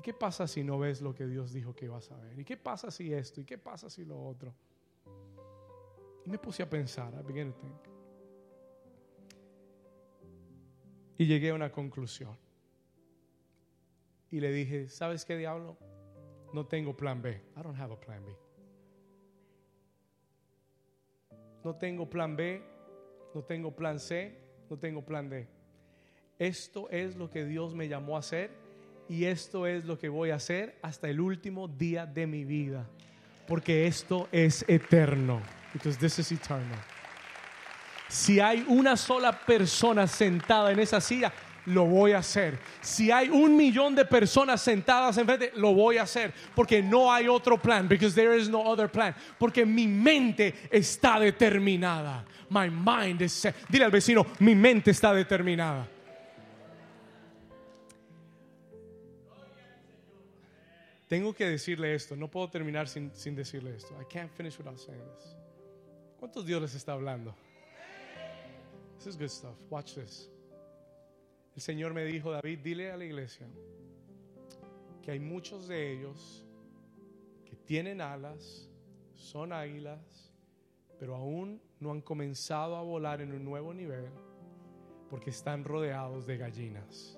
¿Y 0.00 0.02
qué 0.02 0.12
pasa 0.12 0.48
si 0.48 0.64
no 0.64 0.76
ves 0.80 1.00
lo 1.02 1.14
que 1.14 1.28
Dios 1.28 1.52
dijo 1.52 1.72
que 1.72 1.86
vas 1.86 2.10
a 2.10 2.16
ver? 2.16 2.36
¿Y 2.36 2.44
qué 2.44 2.56
pasa 2.56 2.90
si 2.90 3.14
esto? 3.14 3.40
¿Y 3.40 3.44
qué 3.44 3.58
pasa 3.58 3.88
si 3.88 4.04
lo 4.04 4.20
otro? 4.20 4.52
Me 6.28 6.36
puse 6.38 6.62
a 6.62 6.68
pensar, 6.68 7.10
I 7.14 7.22
began 7.26 7.52
to. 7.54 7.66
Y 11.16 11.26
llegué 11.26 11.50
a 11.50 11.54
una 11.54 11.72
conclusión. 11.72 12.36
Y 14.30 14.40
le 14.40 14.52
dije, 14.52 14.88
¿sabes 14.88 15.24
qué 15.24 15.36
diablo? 15.36 15.78
No 16.52 16.66
tengo 16.66 16.94
plan 16.94 17.22
B. 17.22 17.30
I 17.56 17.62
don't 17.62 17.78
have 17.78 17.94
a 17.94 17.98
plan 17.98 18.22
B. 18.24 18.36
No 21.64 21.74
tengo 21.76 22.08
plan 22.08 22.36
B, 22.36 22.62
no 23.34 23.42
tengo 23.42 23.74
plan 23.74 23.98
C, 23.98 24.38
no 24.68 24.78
tengo 24.78 25.04
plan 25.04 25.30
D. 25.30 25.48
Esto 26.38 26.88
es 26.90 27.16
lo 27.16 27.30
que 27.30 27.44
Dios 27.46 27.74
me 27.74 27.88
llamó 27.88 28.16
a 28.16 28.20
hacer 28.20 28.50
y 29.08 29.24
esto 29.24 29.66
es 29.66 29.86
lo 29.86 29.98
que 29.98 30.08
voy 30.08 30.30
a 30.30 30.36
hacer 30.36 30.78
hasta 30.82 31.08
el 31.08 31.20
último 31.20 31.68
día 31.68 32.04
de 32.04 32.26
mi 32.26 32.44
vida. 32.44 32.86
Porque 33.46 33.86
esto 33.86 34.28
es 34.30 34.64
eterno. 34.68 35.40
Because 35.72 35.98
this 35.98 36.18
is 36.18 36.32
eternal. 36.32 36.78
Si 38.08 38.40
hay 38.40 38.64
una 38.68 38.96
sola 38.96 39.32
persona 39.32 40.06
sentada 40.06 40.72
en 40.72 40.80
esa 40.80 41.00
silla, 41.00 41.32
lo 41.66 41.84
voy 41.84 42.12
a 42.12 42.18
hacer. 42.18 42.58
Si 42.80 43.10
hay 43.10 43.28
un 43.28 43.56
millón 43.56 43.94
de 43.94 44.04
personas 44.04 44.62
sentadas 44.62 45.18
enfrente, 45.18 45.52
lo 45.56 45.74
voy 45.74 45.98
a 45.98 46.02
hacer. 46.02 46.32
Porque 46.54 46.82
no 46.82 47.12
hay 47.12 47.28
otro 47.28 47.58
plan. 47.58 47.86
Because 47.86 48.14
there 48.14 48.34
is 48.34 48.48
no 48.48 48.62
other 48.62 48.88
plan. 48.88 49.14
Porque 49.38 49.66
mi 49.66 49.86
mente 49.86 50.54
está 50.70 51.20
determinada. 51.20 52.24
My 52.48 52.70
mind 52.70 53.20
is 53.22 53.32
set. 53.32 53.54
Dile 53.68 53.84
al 53.84 53.90
vecino, 53.90 54.26
mi 54.40 54.54
mente 54.54 54.90
está 54.90 55.12
determinada. 55.12 55.86
Tengo 61.08 61.32
que 61.32 61.46
decirle 61.46 61.94
esto, 61.94 62.16
no 62.16 62.28
puedo 62.28 62.50
terminar 62.50 62.86
sin, 62.86 63.10
sin, 63.14 63.34
decirle 63.34 63.74
esto. 63.74 63.94
I 63.98 64.04
can't 64.04 64.30
finish 64.30 64.58
without 64.58 64.78
saying 64.78 65.00
this. 65.16 65.34
¿Cuántos 66.18 66.44
Dios 66.44 66.60
les 66.60 66.74
está 66.74 66.94
hablando? 66.94 67.34
This 68.98 69.06
is 69.06 69.16
good 69.16 69.28
stuff. 69.28 69.56
Watch 69.70 69.94
this. 69.94 70.28
El 71.54 71.62
Señor 71.62 71.94
me 71.94 72.04
dijo, 72.04 72.32
David, 72.32 72.58
dile 72.60 72.90
a 72.90 72.96
la 72.96 73.04
iglesia 73.04 73.46
que 75.02 75.12
hay 75.12 75.20
muchos 75.20 75.68
de 75.68 75.92
ellos 75.92 76.44
que 77.44 77.56
tienen 77.56 78.00
alas, 78.00 78.68
son 79.14 79.52
águilas, 79.52 80.32
pero 80.98 81.14
aún 81.14 81.60
no 81.80 81.92
han 81.92 82.00
comenzado 82.00 82.76
a 82.76 82.82
volar 82.82 83.20
en 83.20 83.32
un 83.32 83.44
nuevo 83.44 83.72
nivel 83.72 84.10
porque 85.08 85.30
están 85.30 85.64
rodeados 85.64 86.26
de 86.26 86.36
gallinas. 86.36 87.17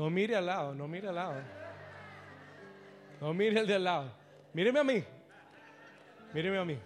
No 0.00 0.08
mire 0.08 0.34
al 0.34 0.46
lado, 0.46 0.74
no 0.74 0.88
mire 0.88 1.08
al 1.08 1.14
lado. 1.14 1.42
No 3.20 3.34
mire 3.34 3.60
el 3.60 3.66
de 3.66 3.74
al 3.74 3.84
lado. 3.84 4.10
Míreme 4.54 4.80
a 4.80 4.84
mí. 4.84 5.04
Míreme 6.32 6.56
a 6.56 6.64
mí. 6.64 6.78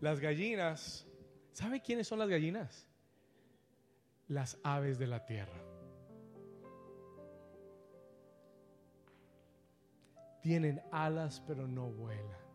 Las 0.00 0.18
gallinas, 0.18 1.06
¿sabe 1.52 1.80
quiénes 1.80 2.08
son 2.08 2.18
las 2.18 2.28
gallinas? 2.28 2.88
Las 4.26 4.58
aves 4.64 4.98
de 4.98 5.06
la 5.06 5.24
tierra. 5.24 5.62
Tienen 10.42 10.82
alas 10.90 11.40
pero 11.46 11.68
no 11.68 11.86
vuelan. 11.86 12.47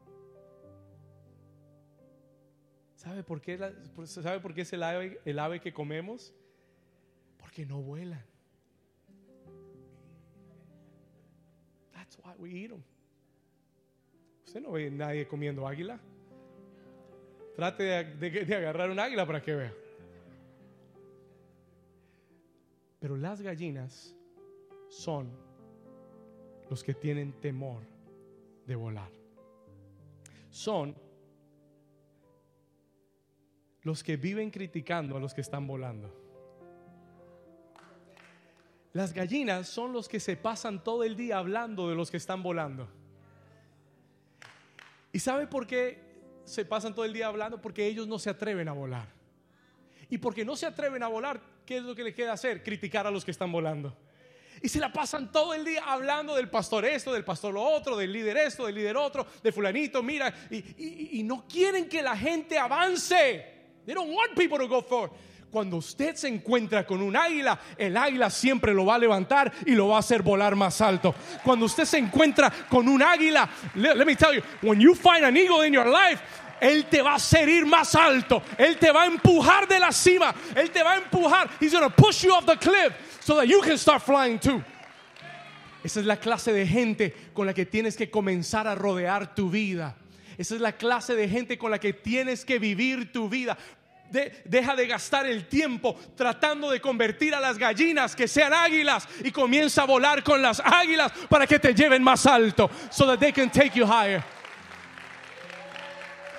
¿Sabe 3.03 3.21
por 3.21 3.41
qué, 3.41 3.57
la, 3.57 3.73
¿sabe 4.05 4.39
por 4.39 4.53
qué 4.53 4.61
es 4.61 4.71
el 4.71 4.81
ave, 4.81 5.19
el 5.25 5.37
ave 5.37 5.59
que 5.59 5.73
comemos? 5.73 6.33
Porque 7.37 7.65
no 7.65 7.81
vuelan. 7.81 8.23
That's 11.91 12.17
why 12.19 12.33
we 12.39 12.51
eat 12.51 12.69
them. 12.69 12.81
Usted 14.45 14.61
no 14.61 14.71
ve 14.71 14.87
a 14.87 14.91
nadie 14.91 15.27
comiendo 15.27 15.67
águila. 15.67 15.99
Trate 17.57 17.83
de, 17.83 18.29
de, 18.45 18.55
agarrar 18.55 18.89
un 18.89 18.99
águila 18.99 19.25
para 19.25 19.41
que 19.41 19.53
vea. 19.53 19.73
Pero 22.99 23.17
las 23.17 23.41
gallinas 23.41 24.15
son 24.87 25.29
los 26.69 26.81
que 26.85 26.93
tienen 26.93 27.33
temor 27.33 27.83
de 28.65 28.75
volar. 28.75 29.11
Son 30.49 30.95
los 33.83 34.03
que 34.03 34.17
viven 34.17 34.49
criticando 34.49 35.17
a 35.17 35.19
los 35.19 35.33
que 35.33 35.41
están 35.41 35.67
volando. 35.67 36.23
Las 38.93 39.13
gallinas 39.13 39.67
son 39.67 39.91
los 39.91 40.07
que 40.07 40.19
se 40.19 40.37
pasan 40.37 40.83
todo 40.83 41.03
el 41.03 41.15
día 41.15 41.37
hablando 41.37 41.89
de 41.89 41.95
los 41.95 42.11
que 42.11 42.17
están 42.17 42.43
volando. 42.43 42.87
¿Y 45.11 45.19
sabe 45.19 45.47
por 45.47 45.67
qué 45.67 45.99
se 46.45 46.63
pasan 46.63 46.93
todo 46.93 47.03
el 47.05 47.13
día 47.13 47.27
hablando? 47.27 47.59
Porque 47.59 47.85
ellos 47.87 48.07
no 48.07 48.19
se 48.19 48.29
atreven 48.29 48.67
a 48.67 48.73
volar. 48.73 49.07
Y 50.09 50.19
porque 50.19 50.45
no 50.45 50.55
se 50.55 50.67
atreven 50.67 51.01
a 51.01 51.07
volar, 51.07 51.41
¿qué 51.65 51.77
es 51.77 51.83
lo 51.83 51.95
que 51.95 52.03
le 52.03 52.13
queda 52.13 52.33
hacer? 52.33 52.63
Criticar 52.63 53.07
a 53.07 53.11
los 53.11 53.25
que 53.25 53.31
están 53.31 53.51
volando. 53.51 53.97
Y 54.61 54.69
se 54.69 54.79
la 54.79 54.93
pasan 54.93 55.31
todo 55.31 55.55
el 55.55 55.65
día 55.65 55.83
hablando 55.85 56.35
del 56.35 56.49
pastor 56.49 56.85
esto, 56.85 57.11
del 57.11 57.25
pastor 57.25 57.53
lo 57.53 57.63
otro, 57.63 57.97
del 57.97 58.13
líder 58.13 58.37
esto, 58.37 58.67
del 58.67 58.75
líder 58.75 58.95
otro, 58.95 59.25
de 59.41 59.51
fulanito, 59.51 60.03
mira, 60.03 60.33
y, 60.51 60.57
y, 60.57 61.09
y 61.19 61.23
no 61.23 61.47
quieren 61.47 61.89
que 61.89 62.01
la 62.01 62.15
gente 62.15 62.57
avance. 62.59 63.52
They 63.85 63.93
don't 63.93 64.11
want 64.11 64.35
people 64.35 64.57
to 64.59 64.67
go 64.67 64.81
forward. 64.81 65.11
Cuando 65.51 65.77
usted 65.77 66.15
se 66.15 66.27
encuentra 66.27 66.83
con 66.83 66.99
un 67.01 67.15
águila, 67.15 67.59
el 67.77 67.95
águila 67.95 68.31
siempre 68.31 68.73
lo 68.73 68.85
va 68.85 68.95
a 68.95 68.97
levantar 68.97 69.51
y 69.67 69.75
lo 69.75 69.89
va 69.89 69.97
a 69.97 69.99
hacer 69.99 70.23
volar 70.23 70.55
más 70.55 70.81
alto. 70.81 71.13
Cuando 71.43 71.65
usted 71.65 71.85
se 71.85 71.99
encuentra 71.99 72.51
con 72.69 72.87
un 72.87 73.03
águila, 73.03 73.47
let, 73.75 73.95
let 73.95 74.05
me 74.05 74.15
tell 74.15 74.33
you, 74.33 74.41
when 74.63 74.81
you 74.81 74.95
find 74.95 75.23
an 75.23 75.37
eagle 75.37 75.61
in 75.61 75.71
your 75.71 75.85
life, 75.85 76.23
él 76.59 76.85
te 76.89 77.03
va 77.03 77.11
a 77.11 77.15
hacer 77.15 77.47
ir 77.49 77.65
más 77.65 77.93
alto. 77.93 78.41
Él 78.57 78.77
te 78.79 78.91
va 78.91 79.03
a 79.03 79.05
empujar 79.05 79.67
de 79.67 79.79
la 79.79 79.91
cima. 79.91 80.33
Él 80.55 80.71
te 80.71 80.81
va 80.81 80.93
a 80.93 80.97
empujar. 80.97 81.49
He's 81.59 81.73
going 81.73 81.83
to 81.83 81.95
push 81.95 82.23
you 82.23 82.33
off 82.33 82.45
the 82.45 82.57
cliff 82.57 82.93
so 83.19 83.35
that 83.35 83.47
you 83.47 83.61
can 83.61 83.77
start 83.77 84.01
flying 84.01 84.39
too. 84.39 84.63
Esa 85.83 85.99
es 85.99 86.05
la 86.05 86.15
clase 86.15 86.53
de 86.53 86.65
gente 86.65 87.13
con 87.33 87.45
la 87.45 87.53
que 87.53 87.65
tienes 87.65 87.97
que 87.97 88.09
comenzar 88.09 88.65
a 88.65 88.75
rodear 88.75 89.35
tu 89.35 89.49
vida. 89.51 89.93
Esa 90.37 90.55
es 90.55 90.61
la 90.61 90.71
clase 90.73 91.15
de 91.15 91.27
gente 91.29 91.57
con 91.57 91.71
la 91.71 91.79
que 91.79 91.93
tienes 91.93 92.43
que 92.45 92.59
vivir 92.59 93.11
tu 93.11 93.27
vida. 93.29 93.57
de- 94.11 94.43
deja 94.45 94.75
de 94.75 94.85
gastar 94.85 95.25
el 95.25 95.47
tiempo 95.47 95.95
tratando 96.15 96.69
de 96.69 96.79
convertir 96.79 97.33
a 97.33 97.39
las 97.39 97.57
gallinas 97.57 98.15
que 98.15 98.27
sean 98.27 98.53
águilas 98.53 99.07
y 99.23 99.31
comienza 99.31 99.81
a 99.81 99.85
volar 99.85 100.21
con 100.23 100.39
las 100.39 100.59
águilas 100.63 101.11
para 101.27 101.47
que 101.47 101.57
te 101.57 101.73
lleven 101.73 102.03
más 102.03 102.27
alto, 102.27 102.69
so 102.91 103.07
that 103.07 103.17
they 103.17 103.31
can 103.31 103.49
take 103.49 103.71
you 103.73 103.87
higher. 103.87 104.23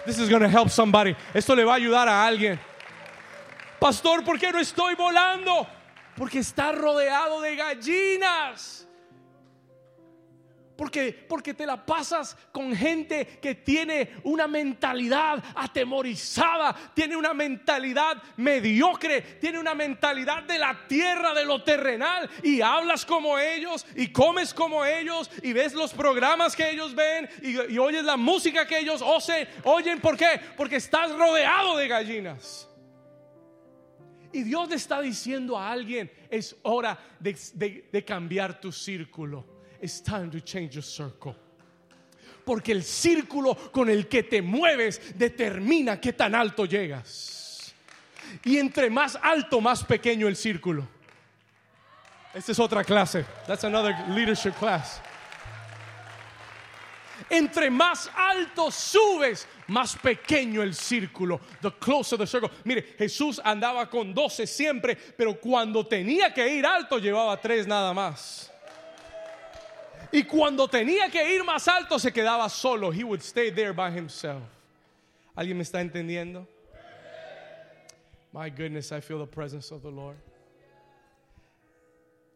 This 0.07 0.21
is 0.21 0.29
going 0.29 0.43
to 0.43 0.49
help 0.49 0.69
somebody. 0.71 1.17
Esto 1.35 1.57
le 1.57 1.65
va 1.65 1.73
a 1.73 1.77
ayudar 1.77 2.07
a 2.09 2.25
alguien. 2.25 2.61
Pastor, 3.81 4.23
¿por 4.23 4.39
qué 4.39 4.53
no 4.53 4.61
estoy 4.61 4.95
volando? 4.95 5.67
Porque 6.17 6.39
está 6.39 6.71
rodeado 6.71 7.41
de 7.41 7.57
gallinas. 7.57 8.87
Porque, 10.77 11.13
porque 11.13 11.55
te 11.55 11.67
la 11.67 11.87
pasas 11.87 12.37
con 12.51 12.75
gente 12.75 13.39
que 13.41 13.55
tiene 13.55 14.17
una 14.25 14.49
mentalidad 14.49 15.43
atemorizada, 15.55 16.75
tiene 16.95 17.17
una 17.17 17.33
mentalidad 17.33 18.21
mediocre, 18.37 19.21
tiene 19.41 19.61
una 19.61 19.75
mentalidad 19.75 20.43
de 20.43 20.59
la 20.59 20.87
tierra, 20.89 21.33
de 21.33 21.45
lo 21.45 21.63
terrenal, 21.63 22.29
y 22.43 22.61
hablas 22.61 23.07
como 23.07 23.39
ellos, 23.39 23.87
y 23.95 24.09
comes 24.09 24.53
como 24.53 24.85
ellos, 24.85 25.31
y 25.43 25.53
ves 25.53 25.75
los 25.75 25.95
programas 25.95 26.57
que 26.57 26.69
ellos 26.69 26.93
ven, 26.93 27.29
y, 27.41 27.79
oyes 27.79 28.03
la 28.03 28.17
música 28.17 28.67
que 28.67 28.79
ellos 28.79 29.01
oyen. 29.01 29.49
Oyen, 29.63 30.01
¿por 30.01 30.17
qué? 30.17 30.41
Porque 30.57 30.77
estás 30.77 31.13
rodeado 31.13 31.77
de 31.77 31.87
gallinas. 31.87 32.69
Y 34.33 34.43
Dios 34.43 34.69
le 34.69 34.75
está 34.75 35.01
diciendo 35.01 35.57
a 35.57 35.71
alguien, 35.71 36.11
es 36.29 36.57
hora 36.63 36.99
de 37.21 38.05
cambiar 38.05 38.61
tu 38.61 38.73
círculo. 38.73 39.54
It's 39.81 40.01
time 40.01 40.31
to 40.31 40.41
change 40.41 40.75
your 40.75 40.83
circle. 40.83 41.35
Porque 42.45 42.73
el 42.73 42.83
círculo 42.83 43.57
con 43.73 43.89
el 43.89 44.07
que 44.07 44.23
te 44.23 44.43
mueves 44.43 45.01
determina 45.17 46.01
qué 46.01 46.13
tan 46.13 46.35
alto 46.35 46.67
llegas. 46.67 47.73
Y 48.45 48.59
entre 48.59 48.91
más 48.91 49.17
alto, 49.23 49.61
más 49.61 49.83
pequeño 49.85 50.29
el 50.29 50.37
círculo. 50.37 50.87
Esta 52.35 52.53
es 52.53 52.59
otra 52.59 52.85
clase. 52.85 53.25
That's 53.47 53.65
another 53.65 53.95
leadership 54.09 54.53
class. 54.59 55.01
Entre 57.31 57.71
más 57.71 58.11
alto 58.15 58.71
subes, 58.71 59.47
más 59.69 59.97
pequeño 59.97 60.63
el 60.63 60.75
círculo. 60.75 61.41
The 61.63 61.71
closer 61.71 62.19
the 62.19 62.27
circle. 62.27 62.51
Mire, 62.65 62.83
Jesús 62.99 63.41
andaba 63.43 63.89
con 63.89 64.13
12 64.13 64.47
siempre, 64.47 64.97
pero 64.97 65.41
cuando 65.41 65.87
tenía 65.87 66.35
que 66.35 66.47
ir 66.47 66.67
alto, 66.67 66.99
llevaba 66.99 67.41
tres 67.41 67.67
nada 67.67 67.95
más. 67.95 68.51
Y 70.15 70.23
cuando 70.23 70.69
tenía 70.69 71.11
que 71.11 71.35
ir 71.35 71.43
más 71.43 71.67
alto, 71.67 71.99
se 71.99 72.13
quedaba 72.13 72.49
solo. 72.49 72.93
He 72.93 73.03
would 73.03 73.21
stay 73.21 73.51
there 73.51 73.73
by 73.73 73.91
himself. 73.91 74.45
¿Alguien 75.35 75.57
me 75.57 75.65
está 75.65 75.81
entendiendo? 75.81 76.47
My 78.33 78.49
goodness, 78.49 78.93
I 78.93 79.01
feel 79.01 79.19
the 79.19 79.27
presence 79.27 79.73
of 79.73 79.83
the 79.83 79.91
Lord. 79.91 80.17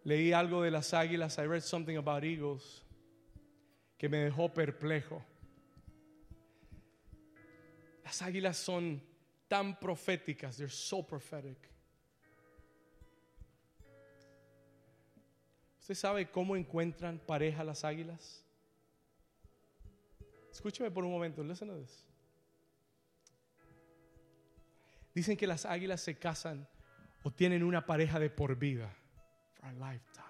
Leí 0.04 0.32
algo 0.32 0.64
de 0.64 0.72
las 0.72 0.92
águilas. 0.92 1.38
I 1.38 1.46
read 1.46 1.62
something 1.62 1.96
about 1.96 2.24
eagles 2.24 2.82
que 3.96 4.08
me 4.08 4.28
dejó 4.28 4.52
perplejo. 4.52 5.22
Las 8.04 8.22
águilas 8.22 8.56
son 8.56 9.00
tan 9.48 9.78
proféticas. 9.78 10.56
They're 10.56 10.68
so 10.68 11.04
prophetic. 11.04 11.70
¿Usted 15.88 16.02
sabe 16.02 16.30
cómo 16.30 16.54
encuentran 16.54 17.18
pareja 17.18 17.64
las 17.64 17.82
águilas? 17.82 18.44
Escúcheme 20.52 20.90
por 20.90 21.02
un 21.02 21.10
momento. 21.10 21.42
Listen 21.42 21.68
to 21.68 21.78
this. 21.78 22.04
Dicen 25.14 25.34
que 25.34 25.46
las 25.46 25.64
águilas 25.64 26.02
se 26.02 26.18
casan 26.18 26.68
o 27.22 27.30
tienen 27.30 27.62
una 27.62 27.86
pareja 27.86 28.18
de 28.18 28.28
por 28.28 28.54
vida. 28.56 28.94
For 29.54 29.64
a 29.64 29.72
lifetime. 29.72 30.26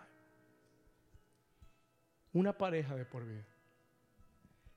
Una 2.34 2.56
pareja 2.56 2.94
de 2.94 3.04
por 3.04 3.26
vida. 3.26 3.48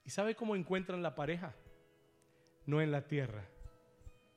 ¿Y 0.03 0.09
sabe 0.09 0.33
cómo 0.33 0.55
encuentran 0.55 1.03
la 1.03 1.13
pareja? 1.13 1.53
No 2.65 2.81
en 2.81 2.91
la 2.91 3.07
tierra, 3.07 3.45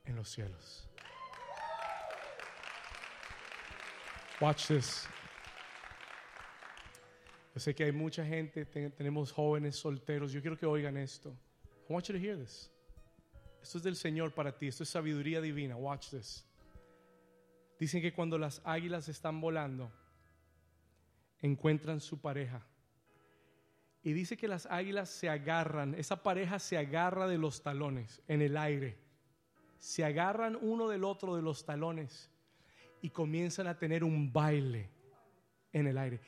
en 0.04 0.14
los 0.14 0.28
cielos. 0.28 0.90
Watch 4.42 4.66
this. 4.66 5.08
Yo 7.54 7.60
sé 7.60 7.74
que 7.74 7.84
hay 7.84 7.92
mucha 7.92 8.24
gente, 8.24 8.64
te- 8.66 8.90
tenemos 8.90 9.30
jóvenes 9.32 9.76
solteros. 9.76 10.32
Yo 10.32 10.40
quiero 10.40 10.56
que 10.58 10.66
oigan 10.66 10.96
esto. 10.96 11.36
I 11.88 11.92
want 11.92 12.06
you 12.08 12.14
to 12.14 12.18
hear 12.20 12.36
this. 12.36 12.70
Esto 13.62 13.78
es 13.78 13.84
del 13.84 13.96
Señor 13.96 14.34
para 14.34 14.56
ti. 14.58 14.66
Esto 14.66 14.82
es 14.82 14.88
sabiduría 14.88 15.40
divina. 15.40 15.76
Watch 15.76 16.10
this. 16.10 16.44
Dicen 17.78 18.02
que 18.02 18.12
cuando 18.12 18.38
las 18.38 18.60
águilas 18.64 19.08
están 19.08 19.40
volando, 19.40 19.90
encuentran 21.40 22.00
su 22.00 22.20
pareja. 22.20 22.66
Y 24.02 24.12
dice 24.12 24.36
que 24.36 24.48
las 24.48 24.66
águilas 24.66 25.08
se 25.08 25.28
agarran, 25.30 25.94
esa 25.94 26.22
pareja 26.22 26.58
se 26.58 26.76
agarra 26.76 27.26
de 27.26 27.38
los 27.38 27.62
talones 27.62 28.20
en 28.28 28.42
el 28.42 28.56
aire. 28.56 28.98
Se 29.78 30.04
agarran 30.04 30.58
uno 30.60 30.88
del 30.88 31.04
otro 31.04 31.36
de 31.36 31.42
los 31.42 31.64
talones 31.64 32.30
y 33.00 33.10
comienzan 33.10 33.66
a 33.66 33.78
tener 33.78 34.04
un 34.04 34.32
baile 34.32 34.90
en 35.72 35.86
el 35.86 35.96
aire. 35.98 36.20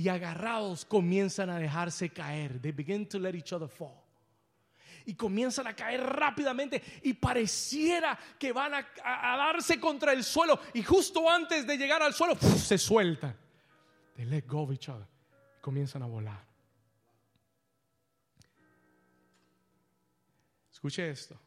Y 0.00 0.08
agarrados 0.08 0.86
comienzan 0.86 1.50
a 1.50 1.58
dejarse 1.58 2.08
caer. 2.08 2.58
They 2.58 2.72
begin 2.72 3.06
to 3.06 3.18
let 3.18 3.34
each 3.34 3.52
other 3.52 3.68
fall. 3.68 4.02
Y 5.04 5.14
comienzan 5.14 5.66
a 5.66 5.76
caer 5.76 6.00
rápidamente 6.00 6.82
y 7.02 7.12
pareciera 7.12 8.18
que 8.38 8.50
van 8.50 8.72
a, 8.72 9.36
darse 9.36 9.78
contra 9.78 10.14
el 10.14 10.24
suelo. 10.24 10.58
Y 10.72 10.82
justo 10.82 11.28
antes 11.28 11.66
de 11.66 11.76
llegar 11.76 12.02
al 12.02 12.14
suelo, 12.14 12.34
se 12.36 12.78
sueltan. 12.78 13.36
They 14.16 14.24
let 14.24 14.46
go 14.46 14.62
of 14.62 14.72
each 14.72 14.88
other. 14.88 15.06
Comienzan 15.60 16.02
a 16.02 16.06
volar. 16.06 16.46
Escuche 20.72 21.10
esto. 21.10 21.38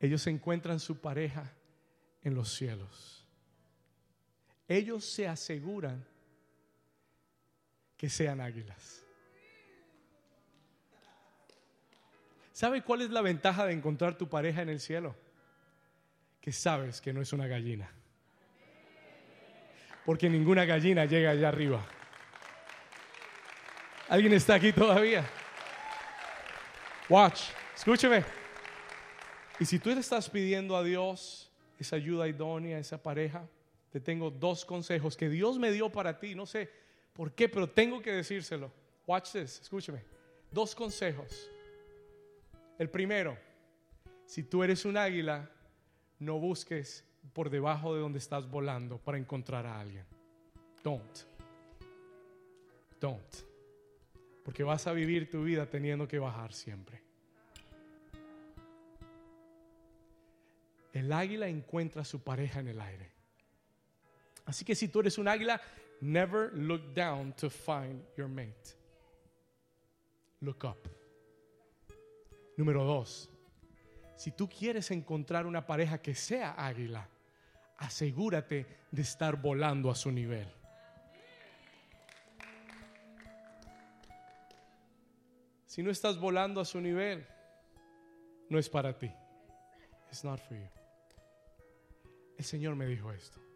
Ellos 0.00 0.26
encuentran 0.26 0.80
su 0.80 1.00
pareja 1.00 1.52
en 2.24 2.34
los 2.34 2.52
cielos. 2.52 3.19
Ellos 4.70 5.04
se 5.04 5.26
aseguran 5.26 6.06
que 7.96 8.08
sean 8.08 8.40
águilas. 8.40 9.04
¿Sabe 12.52 12.80
cuál 12.82 13.02
es 13.02 13.10
la 13.10 13.20
ventaja 13.20 13.66
de 13.66 13.72
encontrar 13.72 14.16
tu 14.16 14.28
pareja 14.28 14.62
en 14.62 14.68
el 14.68 14.78
cielo? 14.78 15.16
Que 16.40 16.52
sabes 16.52 17.00
que 17.00 17.12
no 17.12 17.20
es 17.20 17.32
una 17.32 17.48
gallina. 17.48 17.90
Porque 20.04 20.30
ninguna 20.30 20.64
gallina 20.64 21.04
llega 21.04 21.30
allá 21.30 21.48
arriba. 21.48 21.84
¿Alguien 24.08 24.34
está 24.34 24.54
aquí 24.54 24.72
todavía? 24.72 25.28
Watch, 27.08 27.48
escúcheme. 27.74 28.24
Y 29.58 29.64
si 29.64 29.80
tú 29.80 29.90
le 29.90 29.98
estás 29.98 30.30
pidiendo 30.30 30.76
a 30.76 30.84
Dios 30.84 31.50
esa 31.76 31.96
ayuda 31.96 32.28
idónea, 32.28 32.78
esa 32.78 33.02
pareja, 33.02 33.48
te 33.90 34.00
tengo 34.00 34.30
dos 34.30 34.64
consejos 34.64 35.16
que 35.16 35.28
Dios 35.28 35.58
me 35.58 35.72
dio 35.72 35.90
para 35.90 36.18
ti. 36.18 36.34
No 36.34 36.46
sé 36.46 36.70
por 37.12 37.32
qué, 37.32 37.48
pero 37.48 37.68
tengo 37.68 38.00
que 38.00 38.12
decírselo. 38.12 38.72
Watch 39.06 39.32
this, 39.32 39.60
escúcheme. 39.60 40.04
Dos 40.50 40.74
consejos. 40.74 41.50
El 42.78 42.88
primero, 42.88 43.36
si 44.24 44.44
tú 44.44 44.62
eres 44.62 44.84
un 44.84 44.96
águila, 44.96 45.50
no 46.18 46.38
busques 46.38 47.04
por 47.32 47.50
debajo 47.50 47.94
de 47.94 48.00
donde 48.00 48.18
estás 48.18 48.48
volando 48.48 48.98
para 48.98 49.18
encontrar 49.18 49.66
a 49.66 49.80
alguien. 49.80 50.06
Don't. 50.82 51.18
Don't. 53.00 53.36
Porque 54.44 54.62
vas 54.62 54.86
a 54.86 54.92
vivir 54.92 55.28
tu 55.28 55.42
vida 55.42 55.66
teniendo 55.66 56.06
que 56.08 56.18
bajar 56.18 56.52
siempre. 56.52 57.02
El 60.92 61.12
águila 61.12 61.48
encuentra 61.48 62.02
a 62.02 62.04
su 62.04 62.22
pareja 62.22 62.60
en 62.60 62.68
el 62.68 62.80
aire. 62.80 63.19
Así 64.50 64.64
que 64.64 64.74
si 64.74 64.88
tú 64.88 64.98
eres 64.98 65.16
un 65.16 65.28
águila, 65.28 65.60
never 66.00 66.50
look 66.54 66.92
down 66.92 67.32
to 67.34 67.48
find 67.48 68.02
your 68.16 68.26
mate. 68.26 68.74
Look 70.40 70.64
up. 70.64 70.88
Número 72.56 72.82
dos, 72.82 73.30
si 74.16 74.32
tú 74.32 74.48
quieres 74.48 74.90
encontrar 74.90 75.46
una 75.46 75.64
pareja 75.64 76.02
que 76.02 76.16
sea 76.16 76.56
águila, 76.58 77.08
asegúrate 77.76 78.66
de 78.90 79.02
estar 79.02 79.40
volando 79.40 79.88
a 79.88 79.94
su 79.94 80.10
nivel. 80.10 80.48
Si 85.64 85.80
no 85.80 85.92
estás 85.92 86.18
volando 86.18 86.60
a 86.60 86.64
su 86.64 86.80
nivel, 86.80 87.24
no 88.48 88.58
es 88.58 88.68
para 88.68 88.98
ti. 88.98 89.12
It's 90.08 90.24
not 90.24 90.40
for 90.40 90.56
you. 90.56 90.68
El 92.36 92.44
Señor 92.44 92.74
me 92.74 92.86
dijo 92.86 93.12
esto. 93.12 93.49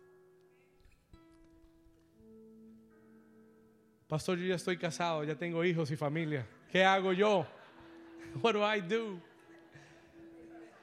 Pastor, 4.09 4.38
yo 4.38 4.46
ya 4.46 4.55
estoy 4.57 4.76
casado, 4.76 5.24
ya 5.24 5.34
tengo 5.34 5.64
hijos 5.64 5.90
y 5.90 5.96
familia. 5.96 6.46
¿Qué 6.70 6.84
hago 6.84 7.12
yo? 7.12 7.46
What 8.42 8.55
do 8.55 8.61
I 8.61 8.80
do? 8.80 9.20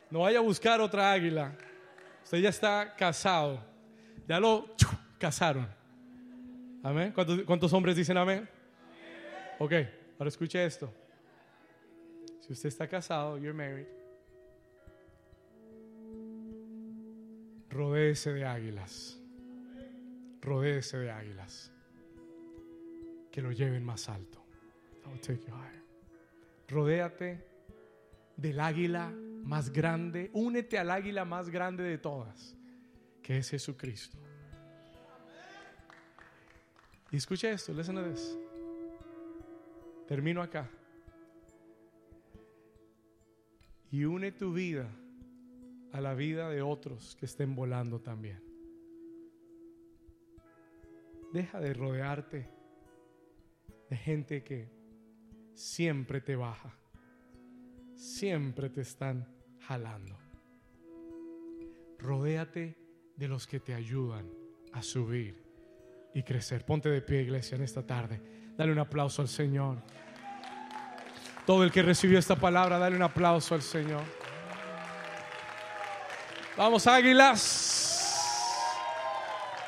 No 0.09 0.19
vaya 0.22 0.39
a 0.39 0.41
buscar 0.41 0.82
otra 0.82 1.11
águila. 1.11 1.55
Usted 2.24 2.39
ya 2.39 2.49
está 2.49 2.95
casado. 2.95 3.63
Ya 4.28 4.39
lo 4.39 4.76
casaron. 5.17 5.67
Amén. 6.84 7.11
¿Cuántos, 7.13 7.43
cuántos 7.43 7.72
hombres 7.74 7.95
dicen 7.95 8.17
amén? 8.17 8.47
Ok, 9.59 9.74
ahora 10.17 10.30
escuche 10.30 10.63
esto. 10.65 10.91
Si 12.39 12.53
usted 12.53 12.69
está 12.69 12.88
casado, 12.88 13.38
you're 13.38 13.53
married. 13.53 13.86
Rodéese 17.69 18.34
de 18.34 18.45
águilas. 18.45 19.17
Rodéese 20.41 20.97
de 20.97 21.11
águilas. 21.11 21.72
Que 23.32 23.42
lo 23.42 23.52
lleven 23.52 23.84
más 23.84 24.10
alto. 24.10 24.44
Rodéate 26.68 27.46
del 28.38 28.60
águila 28.60 29.12
más 29.44 29.72
grande. 29.72 30.30
Únete 30.34 30.78
al 30.78 30.92
águila 30.92 31.26
más 31.26 31.50
grande 31.50 31.84
de 31.84 31.98
todas, 31.98 32.56
que 33.22 33.38
es 33.38 33.50
Jesucristo. 33.50 34.18
Y 37.12 37.18
escucha 37.18 37.52
esto, 37.52 37.74
listen. 37.74 37.98
Termino 40.08 40.42
acá. 40.42 40.70
Y 43.92 44.06
une 44.06 44.32
tu 44.32 44.54
vida 44.54 44.90
a 45.92 46.00
la 46.00 46.14
vida 46.14 46.50
de 46.50 46.62
otros 46.62 47.18
que 47.18 47.26
estén 47.26 47.54
volando 47.54 48.00
también. 48.00 48.42
Deja 51.34 51.60
de 51.60 51.74
rodearte 51.74 52.61
de 53.92 53.98
gente 53.98 54.42
que 54.42 54.72
siempre 55.54 56.22
te 56.22 56.38
baja, 56.38 56.74
siempre 57.94 58.70
te 58.70 58.80
están 58.80 59.28
jalando. 59.60 60.18
Rodéate 62.00 62.78
de 63.18 63.28
los 63.28 63.48
que 63.48 63.60
te 63.60 63.74
ayudan 63.74 64.32
a 64.72 64.82
subir 64.82 65.44
y 66.14 66.24
crecer. 66.24 66.64
Ponte 66.64 66.88
de 66.88 67.02
pie, 67.02 67.24
iglesia, 67.24 67.58
en 67.58 67.64
esta 67.64 67.86
tarde. 67.86 68.22
Dale 68.58 68.72
un 68.72 68.80
aplauso 68.80 69.22
al 69.22 69.28
Señor. 69.28 69.84
Todo 71.46 71.66
el 71.66 71.72
que 71.72 71.82
recibió 71.82 72.18
esta 72.18 72.38
palabra, 72.38 72.80
dale 72.80 72.96
un 72.96 73.04
aplauso 73.04 73.56
al 73.56 73.62
Señor. 73.62 74.04
Vamos, 76.56 76.88
águilas. 76.88 77.91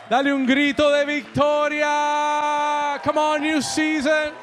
Dale 0.09 0.33
un 0.33 0.45
grito 0.45 0.91
de 0.91 1.05
victoria. 1.05 2.99
Come 3.03 3.17
on, 3.17 3.41
new 3.41 3.61
season. 3.61 4.33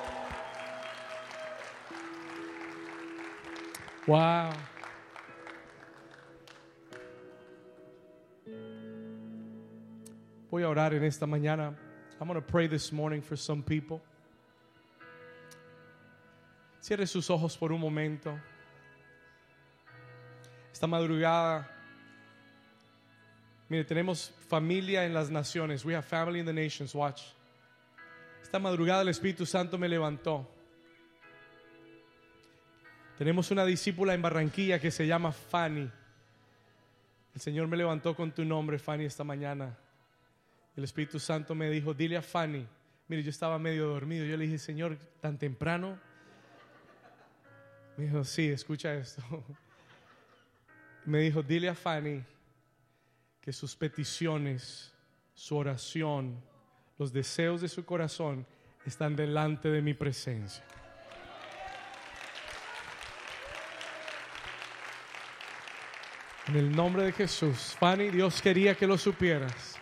Wow. 4.07 4.53
Voy 10.51 10.63
a 10.63 10.69
orar 10.69 10.95
en 10.95 11.05
esta 11.05 11.27
mañana. 11.27 11.75
I'm 12.21 12.27
going 12.27 12.35
to 12.35 12.47
pray 12.47 12.67
this 12.67 12.91
morning 12.91 13.21
for 13.21 13.37
some 13.37 13.63
people. 13.63 14.01
Cierre 16.81 17.07
sus 17.07 17.29
ojos 17.29 17.57
por 17.57 17.71
un 17.71 17.81
momento. 17.81 18.39
Esta 20.73 20.87
madrugada, 20.87 21.67
mire, 23.69 23.85
tenemos 23.85 24.33
familia 24.51 25.05
en 25.05 25.15
las 25.15 25.31
naciones. 25.31 25.85
We 25.85 25.95
have 25.95 26.05
family 26.05 26.41
in 26.41 26.47
the 26.47 26.53
nations. 26.53 26.93
Watch. 26.93 27.23
Esta 28.43 28.59
madrugada 28.59 29.03
el 29.03 29.09
Espíritu 29.09 29.47
Santo 29.47 29.79
me 29.79 29.89
levantó. 29.89 30.47
Tenemos 33.17 33.51
una 33.53 33.65
discípula 33.65 34.13
en 34.13 34.23
Barranquilla 34.23 34.81
que 34.81 34.91
se 34.91 35.07
llama 35.07 35.31
Fanny. 35.31 35.89
El 37.33 37.41
Señor 37.41 37.69
me 37.69 37.77
levantó 37.77 38.17
con 38.17 38.33
tu 38.33 38.45
nombre, 38.45 38.79
Fanny, 38.79 39.05
esta 39.05 39.23
mañana. 39.23 39.79
El 40.77 40.83
Espíritu 40.83 41.21
Santo 41.21 41.55
me 41.55 41.71
dijo, 41.71 41.95
dile 41.95 42.17
a 42.17 42.23
Fanny. 42.23 42.67
Mire, 43.07 43.23
yo 43.23 43.31
estaba 43.31 43.57
medio 43.59 43.87
dormido. 43.87 44.25
Yo 44.25 44.37
le 44.37 44.47
dije, 44.47 44.59
Señor, 44.59 44.99
tan 45.21 45.39
temprano. 45.39 45.97
Me 47.97 48.05
dijo, 48.07 48.25
sí, 48.25 48.49
escucha 48.49 48.95
esto. 48.95 49.23
Me 51.07 51.21
dijo, 51.21 51.43
dile 51.43 51.69
a 51.69 51.75
Fanny 51.75 52.23
que 53.41 53.53
sus 53.53 53.75
peticiones, 53.77 54.93
su 55.35 55.57
oración, 55.57 56.43
los 56.99 57.13
deseos 57.13 57.61
de 57.61 57.69
su 57.69 57.85
corazón 57.85 58.47
están 58.85 59.17
delante 59.17 59.71
de 59.71 59.81
mi 59.81 59.95
presencia. 59.95 60.65
En 66.49 66.57
el 66.57 66.75
nombre 66.75 67.05
de 67.05 67.13
Jesús, 67.13 67.77
Fanny, 67.79 68.11
Dios 68.11 68.43
quería 68.43 68.75
que 68.75 68.87
lo 68.87 68.99
supieras. 68.99 69.79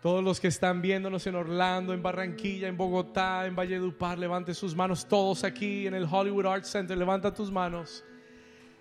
Todos 0.00 0.24
los 0.24 0.40
que 0.40 0.48
están 0.48 0.80
viéndonos 0.80 1.26
en 1.26 1.34
Orlando, 1.34 1.92
en 1.92 2.02
Barranquilla, 2.02 2.66
en 2.66 2.76
Bogotá, 2.76 3.44
en 3.44 3.54
Valledupar, 3.54 4.18
levante 4.18 4.54
sus 4.54 4.74
manos. 4.74 5.06
Todos 5.06 5.44
aquí 5.44 5.86
en 5.86 5.92
el 5.92 6.08
Hollywood 6.10 6.46
Arts 6.46 6.70
Center, 6.70 6.96
levanta 6.96 7.34
tus 7.34 7.50
manos. 7.50 8.02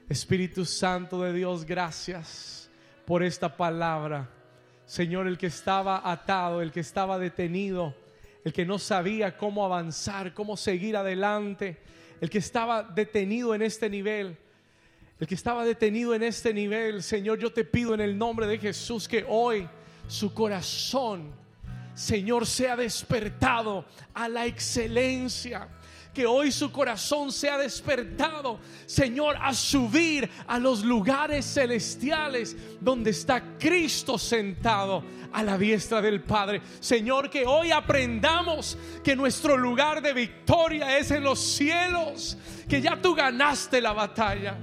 Espíritu 0.10 0.66
Santo 0.66 1.22
de 1.22 1.32
Dios, 1.32 1.64
gracias 1.64 2.68
por 3.06 3.22
esta 3.22 3.56
palabra. 3.56 4.28
Señor, 4.88 5.28
el 5.28 5.38
que 5.38 5.46
estaba 5.46 6.02
atado, 6.04 6.64
el 6.64 6.72
que 6.72 6.80
estaba 6.80 7.20
detenido, 7.20 7.96
el 8.44 8.52
que 8.52 8.66
no 8.66 8.80
sabía 8.80 9.38
cómo 9.38 9.64
avanzar, 9.64 10.34
cómo 10.34 10.58
seguir 10.58 10.98
adelante, 10.98 11.78
el 12.20 12.28
que 12.28 12.40
estaba 12.40 12.82
detenido 12.82 13.54
en 13.54 13.62
este 13.62 13.88
nivel. 13.88 14.36
El 15.20 15.28
que 15.28 15.36
estaba 15.36 15.64
detenido 15.64 16.16
en 16.16 16.24
este 16.24 16.56
nivel, 16.56 17.04
Señor, 17.04 17.38
yo 17.38 17.54
te 17.54 17.64
pido 17.64 17.94
en 17.94 18.02
el 18.02 18.18
nombre 18.18 18.48
de 18.48 18.58
Jesús 18.58 19.08
que 19.08 19.24
hoy 19.28 19.70
su 20.08 20.34
corazón, 20.34 21.36
Señor, 21.94 22.48
sea 22.48 22.76
despertado 22.76 23.86
a 24.16 24.28
la 24.28 24.48
excelencia. 24.48 25.68
Que 26.14 26.26
hoy 26.26 26.52
su 26.52 26.72
corazón 26.72 27.32
sea 27.32 27.58
despertado, 27.58 28.60
Señor, 28.86 29.38
a 29.40 29.54
subir 29.54 30.30
a 30.48 30.58
los 30.58 30.84
lugares 30.84 31.46
celestiales 31.46 32.56
donde 32.82 33.12
está 33.12 33.58
Cristo 33.58 34.18
sentado 34.18 35.04
a 35.32 35.44
la 35.44 35.58
diestra 35.58 36.02
del 36.02 36.22
Padre. 36.22 36.62
Señor, 36.80 37.30
que 37.30 37.46
hoy 37.46 37.72
aprendamos 37.72 38.78
que 39.04 39.16
nuestro 39.16 39.56
lugar 39.56 40.02
de 40.02 40.14
victoria 40.14 40.98
es 40.98 41.12
en 41.12 41.24
los 41.24 41.40
cielos, 41.40 42.38
que 42.68 42.82
ya 42.82 43.00
tú 43.02 43.14
ganaste 43.16 43.80
la 43.82 43.94
batalla. 43.94 44.58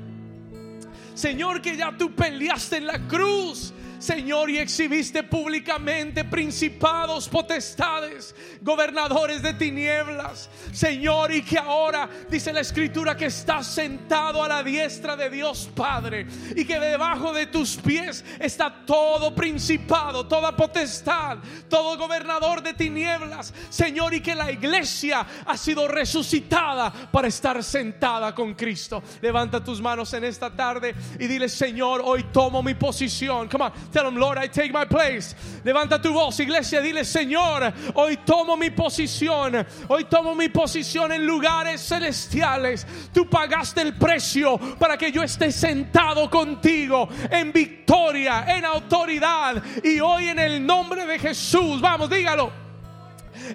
Señor, 1.15 1.63
que 1.63 1.77
ya 1.77 1.97
tú 1.97 2.15
peleaste 2.15 2.77
en 2.77 2.87
la 2.87 2.99
cruz 3.07 3.73
Señor, 4.07 4.51
y 4.51 4.59
exhibiste 4.59 5.25
públicamente 5.25 6.23
principados, 6.23 7.29
potestades, 7.29 8.37
gobernadores 8.63 9.43
de 9.43 9.53
tinieblas. 9.55 10.49
Señor, 10.73 11.33
y 11.33 11.43
que 11.43 11.59
ahora 11.59 12.09
dice 12.31 12.53
la 12.53 12.61
escritura 12.61 13.17
que 13.17 13.27
estás 13.27 13.67
sentado 13.67 14.45
a 14.45 14.47
la 14.47 14.63
diestra 14.63 15.17
de 15.17 15.29
Dios 15.29 15.69
Padre 15.75 16.25
y 16.55 16.65
que 16.65 16.79
debajo 16.79 17.33
de 17.33 17.49
tus 17.49 17.75
pies 17.79 18.25
está 18.39 18.85
todo 18.87 19.35
principado, 19.35 20.29
toda 20.29 20.57
potestad, 20.57 21.39
todo 21.69 21.99
gobernador 21.99 22.63
de 22.63 22.75
tinieblas. 22.75 23.53
Señor, 23.71 24.15
y 24.15 24.21
que 24.21 24.37
la 24.37 24.53
iglesia 24.53 25.27
ha 25.45 25.57
sido 25.57 25.89
resucitada 25.89 26.93
para 27.11 27.27
estar 27.27 27.61
sentada 27.65 28.33
con 28.37 28.55
Cristo. 28.55 29.03
Levanta 29.21 29.65
tus 29.65 29.81
manos 29.81 30.15
en 30.15 30.23
esta 30.23 30.55
tarde 30.55 30.95
y 31.19 31.27
dile, 31.27 31.49
Señor, 31.49 32.03
hoy 32.05 32.27
tomo 32.33 32.63
mi 32.63 32.75
posición. 32.75 33.49
Come 33.49 33.65
on. 33.65 33.96
Tell 33.97 34.09
him, 34.09 34.17
Lord, 34.17 34.37
I 34.37 34.47
take 34.47 34.75
my 34.75 34.85
place. 34.85 35.35
Levanta 35.65 35.99
tu 36.03 36.13
voz, 36.13 36.39
iglesia, 36.39 36.83
dile, 36.83 37.03
Señor, 37.03 37.73
hoy 37.95 38.19
tomo 38.27 38.55
mi 38.55 38.69
posición. 38.69 39.67
Hoy 39.89 40.05
tomo 40.05 40.35
mi 40.35 40.51
posición 40.51 41.13
en 41.13 41.27
lugares 41.27 41.81
celestiales. 41.81 42.87
Tú 43.11 43.27
pagaste 43.27 43.81
el 43.81 43.95
precio 43.95 44.59
para 44.79 44.99
que 44.99 45.11
yo 45.11 45.23
esté 45.23 45.51
sentado 45.51 46.29
contigo 46.29 47.09
en 47.31 47.51
victoria, 47.53 48.45
en 48.47 48.67
autoridad. 48.67 49.63
Y 49.83 49.99
hoy 49.99 50.29
en 50.29 50.41
el 50.41 50.67
nombre 50.67 51.07
de 51.07 51.19
Jesús, 51.19 51.81
vamos, 51.81 52.11
dígalo 52.11 52.66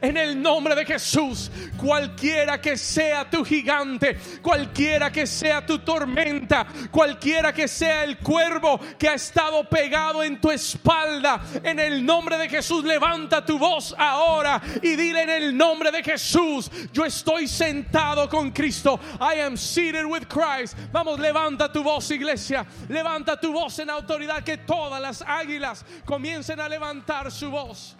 en 0.01 0.17
el 0.17 0.41
nombre 0.41 0.75
de 0.75 0.85
Jesús. 0.85 1.51
Cualquiera 1.77 2.61
que 2.61 2.77
sea 2.77 3.29
tu 3.29 3.43
gigante, 3.43 4.17
cualquiera 4.41 5.11
que 5.11 5.25
sea 5.27 5.65
tu 5.65 5.79
tormenta, 5.79 6.67
cualquiera 6.89 7.53
que 7.53 7.67
sea 7.67 8.03
el 8.03 8.17
cuervo 8.19 8.79
que 8.97 9.09
ha 9.09 9.15
estado 9.15 9.67
pegado 9.67 10.23
en 10.23 10.39
tu 10.39 10.51
espalda, 10.51 11.41
en 11.63 11.79
el 11.79 12.05
nombre 12.05 12.37
de 12.37 12.49
Jesús, 12.49 12.83
levanta 12.83 13.45
tu 13.45 13.57
voz 13.57 13.95
ahora 13.97 14.61
y 14.81 14.95
dile 14.95 15.23
en 15.23 15.29
el 15.29 15.57
nombre 15.57 15.91
de 15.91 16.03
Jesús, 16.03 16.69
yo 16.93 17.05
estoy 17.05 17.47
sentado 17.47 18.29
con 18.29 18.51
Cristo. 18.51 18.99
I 19.19 19.41
am 19.41 19.57
seated 19.57 20.05
with 20.05 20.27
Christ. 20.27 20.75
Vamos, 20.91 21.19
levanta 21.19 21.71
tu 21.71 21.83
voz, 21.83 22.09
iglesia. 22.11 22.65
Levanta 22.89 23.39
tu 23.39 23.51
voz 23.51 23.79
en 23.79 23.89
autoridad 23.89 24.43
que 24.43 24.57
todas 24.57 25.01
las 25.01 25.21
águilas 25.21 25.85
comiencen 26.05 26.59
a 26.59 26.67
levantar 26.67 27.31
su 27.31 27.49
voz. 27.49 27.95